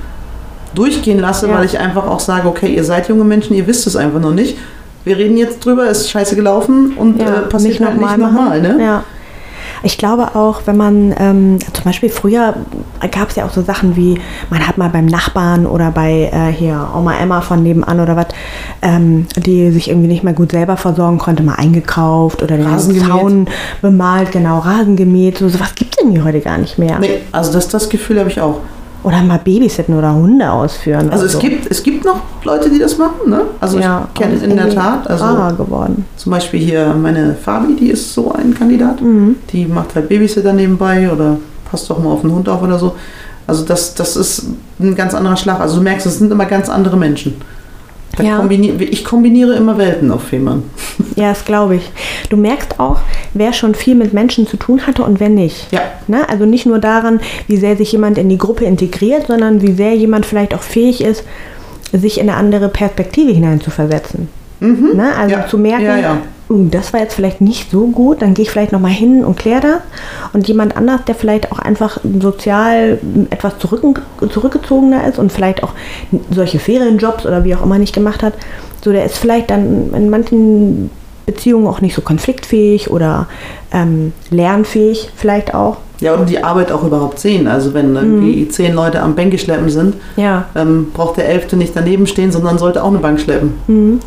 durchgehen 0.74 1.18
lasse, 1.18 1.48
Ja. 1.48 1.54
weil 1.58 1.64
ich 1.64 1.78
einfach 1.78 2.06
auch 2.06 2.20
sage, 2.20 2.46
okay, 2.48 2.74
ihr 2.74 2.84
seid 2.84 3.08
junge 3.08 3.24
Menschen, 3.24 3.54
ihr 3.56 3.66
wisst 3.66 3.86
es 3.86 3.96
einfach 3.96 4.20
noch 4.20 4.34
nicht. 4.34 4.56
Wir 5.04 5.16
reden 5.16 5.36
jetzt 5.38 5.64
drüber, 5.64 5.88
ist 5.88 6.10
scheiße 6.10 6.36
gelaufen 6.36 6.92
und 6.96 7.20
äh, 7.20 7.24
passiert 7.48 7.80
halt 7.80 7.92
nicht 7.96 8.00
machen. 8.02 8.20
nochmal. 8.20 8.60
Ne? 8.60 8.76
Ja. 8.80 9.04
Ich 9.82 9.98
glaube 9.98 10.34
auch, 10.34 10.62
wenn 10.66 10.76
man 10.76 11.14
ähm, 11.18 11.58
zum 11.72 11.84
Beispiel 11.84 12.10
früher 12.10 12.54
gab 13.10 13.30
es 13.30 13.36
ja 13.36 13.44
auch 13.46 13.52
so 13.52 13.62
Sachen 13.62 13.96
wie, 13.96 14.20
man 14.50 14.66
hat 14.66 14.78
mal 14.78 14.90
beim 14.90 15.06
Nachbarn 15.06 15.66
oder 15.66 15.90
bei 15.90 16.30
äh, 16.32 16.52
hier 16.52 16.88
Oma 16.94 17.14
Emma 17.16 17.40
von 17.40 17.62
nebenan 17.62 18.00
oder 18.00 18.16
was, 18.16 18.26
ähm, 18.82 19.26
die 19.36 19.70
sich 19.70 19.88
irgendwie 19.88 20.08
nicht 20.08 20.22
mehr 20.22 20.34
gut 20.34 20.52
selber 20.52 20.76
versorgen 20.76 21.18
konnte, 21.18 21.42
mal 21.42 21.54
eingekauft 21.54 22.42
oder 22.42 22.56
den. 22.56 22.66
Zaun 23.00 23.48
bemalt, 23.80 24.32
genau, 24.32 24.58
Rasen 24.58 24.96
gemäht. 24.96 25.38
So 25.38 25.48
sowas 25.48 25.74
gibt 25.74 25.94
es 25.94 26.02
irgendwie 26.02 26.22
heute 26.22 26.40
gar 26.40 26.58
nicht 26.58 26.78
mehr. 26.78 26.98
Nee, 26.98 27.20
also 27.32 27.52
das, 27.52 27.68
das 27.68 27.88
Gefühl 27.88 28.18
habe 28.18 28.30
ich 28.30 28.40
auch. 28.40 28.60
Oder 29.02 29.22
mal 29.22 29.38
babysitten 29.38 29.96
oder 29.96 30.14
Hunde 30.14 30.50
ausführen. 30.50 31.10
Also 31.10 31.24
oder 31.24 31.32
es 31.32 31.38
gibt, 31.38 31.70
es 31.70 31.82
gibt 31.82 32.04
noch 32.04 32.20
Leute, 32.44 32.68
die 32.68 32.78
das 32.78 32.98
machen, 32.98 33.30
ne? 33.30 33.42
Also 33.60 33.78
ja, 33.78 34.08
ich 34.12 34.20
kenne 34.20 34.34
in 34.36 34.56
der 34.56 34.70
Tat, 34.70 35.08
also 35.08 35.24
geworden. 35.56 36.04
zum 36.16 36.32
Beispiel 36.32 36.60
hier 36.60 36.94
meine 36.94 37.34
Fabi, 37.34 37.76
die 37.76 37.90
ist 37.90 38.12
so 38.12 38.32
ein 38.32 38.54
Kandidat. 38.54 39.00
Mhm. 39.00 39.36
Die 39.52 39.66
macht 39.66 39.94
halt 39.94 40.08
Babysitter 40.08 40.52
nebenbei 40.52 41.10
oder 41.10 41.38
passt 41.70 41.88
doch 41.88 41.98
mal 41.98 42.10
auf 42.10 42.20
den 42.20 42.32
Hund 42.32 42.48
auf 42.48 42.62
oder 42.62 42.78
so. 42.78 42.94
Also 43.46 43.64
das, 43.64 43.94
das 43.94 44.16
ist 44.16 44.44
ein 44.78 44.94
ganz 44.94 45.14
anderer 45.14 45.36
Schlag. 45.36 45.60
Also 45.60 45.78
du 45.78 45.82
merkst, 45.82 46.06
es 46.06 46.18
sind 46.18 46.30
immer 46.30 46.44
ganz 46.44 46.68
andere 46.68 46.96
Menschen. 46.96 47.34
Ja. 48.18 48.36
kombini 48.38 48.72
ich 48.82 49.04
kombiniere 49.04 49.54
immer 49.54 49.78
Welten 49.78 50.10
auf 50.10 50.24
Fehmarn. 50.24 50.62
Ja, 51.16 51.30
das 51.30 51.44
glaube 51.44 51.76
ich. 51.76 51.90
Du 52.30 52.36
merkst 52.36 52.78
auch, 52.80 53.00
wer 53.34 53.52
schon 53.52 53.74
viel 53.74 53.94
mit 53.94 54.14
Menschen 54.14 54.46
zu 54.46 54.56
tun 54.56 54.86
hatte 54.86 55.02
und 55.02 55.20
wer 55.20 55.28
nicht. 55.28 55.70
Ja. 55.70 55.80
Ne? 56.06 56.26
Also 56.28 56.46
nicht 56.46 56.64
nur 56.66 56.78
daran, 56.78 57.20
wie 57.46 57.56
sehr 57.58 57.76
sich 57.76 57.92
jemand 57.92 58.16
in 58.16 58.28
die 58.30 58.38
Gruppe 58.38 58.64
integriert, 58.64 59.26
sondern 59.26 59.60
wie 59.60 59.72
sehr 59.72 59.94
jemand 59.94 60.24
vielleicht 60.24 60.54
auch 60.54 60.62
fähig 60.62 61.02
ist, 61.02 61.24
sich 61.92 62.18
in 62.20 62.28
eine 62.30 62.38
andere 62.38 62.68
Perspektive 62.68 63.32
hineinzuversetzen. 63.32 64.28
Ne? 64.60 65.12
Also 65.18 65.34
Ja. 65.34 65.46
zu 65.46 65.58
merken, 65.58 65.84
Ja, 65.84 65.96
ja. 65.98 66.12
"Uh, 66.14 66.16
das 66.50 66.92
war 66.92 67.00
jetzt 67.00 67.14
vielleicht 67.14 67.40
nicht 67.40 67.70
so 67.70 67.86
gut, 67.86 68.22
dann 68.22 68.34
gehe 68.34 68.42
ich 68.42 68.50
vielleicht 68.50 68.72
nochmal 68.72 68.90
hin 68.90 69.24
und 69.24 69.38
kläre 69.38 69.60
das. 69.60 69.80
Und 70.32 70.48
jemand 70.48 70.76
anders, 70.76 71.04
der 71.06 71.14
vielleicht 71.14 71.52
auch 71.52 71.60
einfach 71.60 71.98
sozial 72.20 72.98
etwas 73.30 73.58
zurück, 73.58 74.02
zurückgezogener 74.30 75.06
ist 75.06 75.18
und 75.18 75.30
vielleicht 75.30 75.62
auch 75.62 75.74
solche 76.30 76.58
Ferienjobs 76.58 77.24
oder 77.24 77.44
wie 77.44 77.54
auch 77.54 77.62
immer 77.62 77.78
nicht 77.78 77.94
gemacht 77.94 78.22
hat, 78.24 78.34
so 78.82 78.90
der 78.90 79.04
ist 79.04 79.18
vielleicht 79.18 79.50
dann 79.50 79.94
in 79.94 80.10
manchen 80.10 80.90
Beziehungen 81.32 81.66
auch 81.66 81.80
nicht 81.80 81.94
so 81.94 82.02
konfliktfähig 82.02 82.90
oder 82.90 83.26
ähm, 83.72 84.12
lernfähig 84.30 85.10
vielleicht 85.16 85.54
auch. 85.54 85.76
Ja, 86.00 86.14
und 86.14 86.30
die 86.30 86.42
Arbeit 86.42 86.72
auch 86.72 86.82
überhaupt 86.82 87.18
sehen. 87.18 87.46
Also 87.46 87.74
wenn 87.74 87.94
irgendwie 87.94 88.44
Mhm. 88.44 88.50
zehn 88.50 88.74
Leute 88.74 89.00
am 89.02 89.14
Bänke 89.14 89.36
schleppen 89.36 89.68
sind, 89.68 89.96
Ja. 90.16 90.46
ähm, 90.56 90.90
braucht 90.94 91.18
der 91.18 91.28
Elfte 91.28 91.56
nicht 91.58 91.72
daneben 91.76 92.06
stehen, 92.06 92.32
sondern 92.32 92.56
sollte 92.56 92.82
auch 92.82 92.88
eine 92.88 92.98
Bank 93.00 93.20
schleppen. 93.20 93.52
Mhm. 93.66 94.00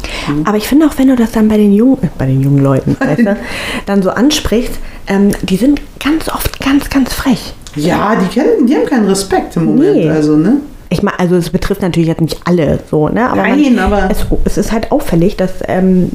Aber 0.44 0.58
ich 0.58 0.68
finde 0.68 0.88
auch, 0.88 0.98
wenn 0.98 1.08
du 1.10 1.16
das 1.16 1.32
dann 1.34 1.48
bei 1.50 1.58
den 1.58 1.72
jungen, 1.72 1.98
äh, 2.02 2.08
bei 2.18 2.26
den 2.26 2.42
jungen 2.42 2.64
Leuten, 2.64 2.98
weißt 3.00 3.20
du, 3.20 3.38
dann 3.86 4.02
so 4.02 4.10
ansprichst, 4.10 4.74
ähm, 5.08 5.30
die 5.44 5.56
sind 5.58 5.82
ganz 6.04 6.30
oft 6.30 6.60
ganz, 6.60 6.90
ganz 6.90 7.14
frech. 7.14 7.54
Ja, 7.76 8.16
die 8.16 8.26
kennen, 8.28 8.66
die 8.68 8.76
haben 8.76 8.86
keinen 8.88 9.08
Respekt 9.08 9.56
im 9.56 9.66
Moment. 9.66 9.96
Nee. 9.96 10.10
Also, 10.10 10.36
ne? 10.36 10.58
Ich 10.90 11.02
meine, 11.04 11.20
also 11.20 11.36
es 11.36 11.50
betrifft 11.52 11.82
natürlich 11.84 12.08
jetzt 12.10 12.22
nicht 12.22 12.38
alle 12.46 12.80
so, 12.90 13.08
ne? 13.10 13.28
Aber 13.30 13.42
Nein, 13.44 13.76
man, 13.76 13.80
aber- 13.94 14.10
es, 14.12 14.26
es 14.46 14.58
ist 14.58 14.72
halt 14.72 14.92
auffällig, 14.92 15.38
dass 15.38 15.52
ähm, 15.68 16.12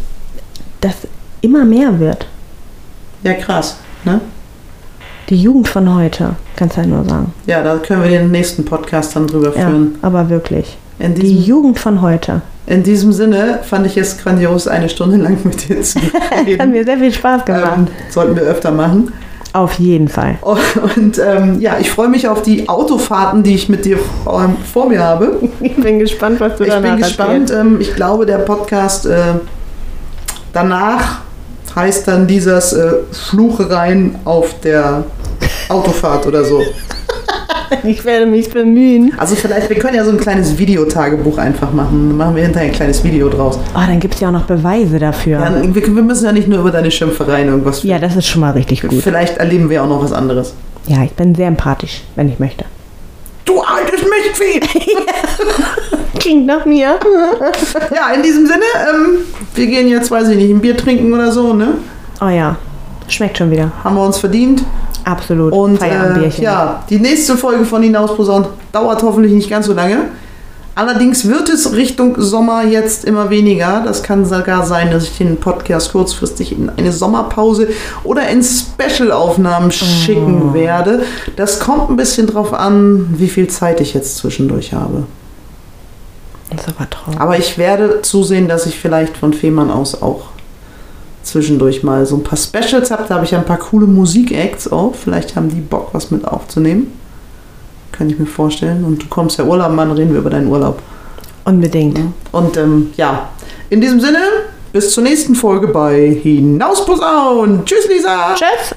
das 0.81 0.95
immer 1.41 1.64
mehr 1.64 1.99
wird. 2.01 2.26
Ja, 3.22 3.35
krass. 3.35 3.76
Ne? 4.05 4.20
Die 5.29 5.37
Jugend 5.37 5.68
von 5.68 5.95
heute, 5.95 6.37
kannst 6.57 6.76
du 6.76 6.81
halt 6.81 6.89
nur 6.91 7.05
sagen. 7.05 7.33
Ja, 7.47 7.62
da 7.62 7.76
können 7.76 8.03
wir 8.03 8.11
den 8.11 8.31
nächsten 8.31 8.64
Podcast 8.64 9.14
dann 9.14 9.26
drüber 9.26 9.49
Ja, 9.57 9.68
führen. 9.68 9.99
aber 10.03 10.29
wirklich. 10.31 10.76
In 10.99 11.14
Die 11.14 11.20
diesem, 11.22 11.45
Jugend 11.45 11.79
von 11.79 12.01
heute. 12.03 12.41
in 12.66 12.83
diesem 12.83 13.12
Sinne 13.12 13.61
fand 13.62 13.87
ich 13.87 13.97
es 13.97 14.18
grandios, 14.18 14.66
eine 14.66 14.89
Stunde 14.89 15.16
lang 15.22 15.39
mit 15.45 15.68
dir 15.68 15.83
zu 15.83 15.99
Hat 16.31 16.47
reden. 16.47 16.70
mir 16.72 16.85
sehr 16.85 16.99
viel 16.99 17.12
Spaß 17.12 17.45
gemacht. 17.45 17.72
ähm, 17.76 17.87
sollten 18.11 18.37
wir 18.37 18.43
öfter 18.45 18.70
machen. 18.70 19.12
Auf 19.55 19.74
jeden 19.74 20.09
Fall. 20.09 20.37
Und 20.43 21.18
ähm, 21.18 21.59
ja, 21.61 21.79
ich 21.81 21.91
freue 21.91 22.09
mich 22.09 22.29
auf 22.29 22.43
die 22.43 22.68
Autofahrten, 22.68 23.43
die 23.43 23.55
ich 23.55 23.68
mit 23.68 23.85
dir 23.85 23.99
vor, 24.24 24.53
vor 24.72 24.89
mir 24.89 25.01
habe. 25.03 25.39
Ich 25.61 25.74
bin 25.76 25.99
gespannt, 25.99 26.39
was 26.41 26.57
du 26.57 26.64
Ich 26.64 26.70
danach 26.70 26.91
bin 26.95 26.99
gespannt. 27.03 27.51
Ähm, 27.51 27.79
ich 27.81 27.95
glaube, 27.95 28.26
der 28.26 28.39
Podcast 28.39 29.07
äh, 29.07 29.35
danach 30.59 31.21
heißt 31.77 32.09
dann 32.09 32.27
dieses 32.27 32.73
äh, 32.73 32.95
Fluchereien 33.13 34.17
auf 34.25 34.61
der 34.61 35.05
Autofahrt 35.69 36.27
oder 36.27 36.45
so. 36.45 36.63
Ich 37.85 38.03
werde 38.07 38.25
mich 38.25 38.51
bemühen. 38.51 39.13
Also 39.19 39.37
vielleicht, 39.37 39.69
wir 39.69 39.79
können 39.79 39.95
ja 39.95 40.03
so 40.03 40.11
ein 40.11 40.17
kleines 40.17 40.57
Videotagebuch 40.57 41.37
einfach 41.37 41.71
machen. 41.71 42.09
Dann 42.09 42.17
machen 42.17 42.35
wir 42.35 42.43
hinterher 42.43 42.71
ein 42.71 42.75
kleines 42.75 43.05
Video 43.05 43.29
draus. 43.29 43.59
Oh, 43.75 43.81
dann 43.87 44.01
gibt 44.01 44.15
es 44.15 44.21
ja 44.21 44.29
auch 44.29 44.33
noch 44.33 44.47
Beweise 44.47 44.99
dafür. 44.99 45.39
Ja, 45.39 45.51
Ja, 45.55 45.75
wir, 45.75 45.83
wir 45.95 46.03
müssen 46.03 46.25
ja 46.25 46.33
nicht 46.33 46.49
nur 46.49 46.61
über 46.61 46.71
deine 46.71 46.91
Schimpfereien 46.91 47.49
irgendwas 47.49 47.83
das 47.99 48.17
ist 48.17 48.27
schon 48.27 48.41
mal 48.41 48.53
richtig 48.53 48.81
gut. 48.81 49.03
Vielleicht 49.03 49.37
erleben 49.37 49.69
wir 49.69 49.85
auch 49.85 49.89
noch 49.89 50.03
was 50.03 50.15
anderes. 50.15 50.55
Ja, 50.87 51.03
ich 51.05 51.13
bin 51.13 51.35
sehr 51.35 51.49
empathisch, 51.49 52.05
wenn 52.17 52.31
ich 52.31 52.39
möchte. 52.39 52.65
Du 53.49 53.61
altes 53.61 54.03
Mistvieh! 54.03 54.61
Klingt 56.19 56.45
nach 56.45 56.67
mir. 56.67 56.99
ja, 57.95 58.13
in 58.15 58.23
diesem 58.23 58.47
Sinne, 58.47 58.65
ähm, 58.77 59.21
wir 59.55 59.67
gehen 59.67 59.89
jetzt, 59.89 60.11
weiß 60.11 60.29
ich 60.29 60.37
nicht, 60.37 60.51
ein 60.51 60.61
Bier 60.61 60.77
trinken 60.77 61.15
oder 61.15 61.33
so, 61.33 61.55
ne? 61.55 61.79
Oh 62.21 62.29
ja, 62.29 62.57
schmeckt 63.09 63.39
schon 63.39 63.51
wieder. 63.51 63.73
Haben 63.83 63.97
wir 63.97 64.05
uns 64.05 64.19
verdient. 64.19 64.63
Absolut. 65.05 65.55
Und 65.55 65.81
äh, 65.81 66.29
ja, 66.41 66.85
die 66.91 66.99
nächste 66.99 67.39
Folge 67.39 67.65
von 67.65 67.83
Hinausposaunt 67.83 68.49
dauert 68.71 69.03
hoffentlich 69.03 69.33
nicht 69.33 69.49
ganz 69.49 69.65
so 69.65 69.73
lange. 69.73 70.11
Allerdings 70.79 71.26
wird 71.26 71.49
es 71.49 71.72
Richtung 71.72 72.20
Sommer 72.20 72.62
jetzt 72.62 73.05
immer 73.05 73.31
weniger. 73.31 73.83
Das 73.85 74.05
kann 74.05 74.24
sogar 74.24 74.64
sein, 74.64 74.93
dass 74.93 75.03
ich 75.03 75.18
den 75.18 75.37
Podcast 75.39 75.91
kurzfristig 75.91 76.53
in 76.53 76.70
eine 76.70 76.93
Sommerpause 76.93 77.70
oder 78.05 78.29
in 78.29 78.45
Special-Aufnahmen 78.45 79.72
schicken 79.72 80.55
werde. 80.55 81.03
Das 81.35 81.59
kommt 81.59 81.91
ein 81.91 81.97
bisschen 81.97 82.29
drauf 82.29 82.55
an, 82.55 83.12
wie 83.18 83.26
viel 83.26 83.49
Zeit 83.49 83.81
ich 83.81 83.93
jetzt 83.93 84.18
zwischendurch 84.18 84.72
habe. 84.72 85.03
Das 86.51 86.61
ist 86.61 86.68
aber 86.68 86.89
traurig. 86.89 87.20
Aber 87.20 87.37
ich 87.37 87.59
werde 87.59 88.01
zusehen, 88.03 88.47
dass 88.47 88.64
ich 88.66 88.79
vielleicht 88.79 89.16
von 89.16 89.33
Fehmarn 89.33 89.72
aus 89.72 90.01
auch 90.01 90.26
zwischendurch 91.24 91.83
mal 91.83 92.07
so 92.07 92.14
ein 92.14 92.22
paar 92.22 92.39
Specials 92.39 92.93
habe. 92.93 93.03
Da 93.09 93.16
habe 93.16 93.24
ich 93.24 93.33
ja 93.33 93.39
ein 93.39 93.47
paar 93.47 93.59
coole 93.59 93.89
Musik-Acts 93.89 94.70
auch. 94.70 94.95
Vielleicht 94.95 95.35
haben 95.35 95.49
die 95.49 95.61
Bock, 95.61 95.89
was 95.91 96.12
mit 96.12 96.24
aufzunehmen. 96.24 96.98
Kann 97.93 98.11
ich 98.11 98.18
mir 98.18 98.26
vorstellen. 98.26 98.84
Und 98.84 99.03
du 99.03 99.07
kommst 99.09 99.39
ja 99.39 99.45
Urlaub, 99.45 99.72
Mann, 99.72 99.93
reden 99.93 100.12
wir 100.12 100.20
über 100.20 100.30
deinen 100.30 100.49
Urlaub. 100.49 100.82
Unbedingt. 101.45 101.99
Und 102.32 102.57
ähm, 102.57 102.91
ja, 102.97 103.28
in 103.70 103.80
diesem 103.80 104.01
Sinne, 104.01 104.18
bis 104.72 104.93
zur 104.93 105.03
nächsten 105.03 105.34
Folge 105.34 105.68
bei 105.68 106.20
Hinausposaun. 106.22 107.64
Tschüss, 107.64 107.89
Lisa. 107.89 108.34
Tschüss. 108.34 108.74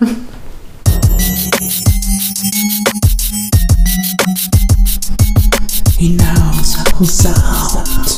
Hinausposaun. 5.97 8.10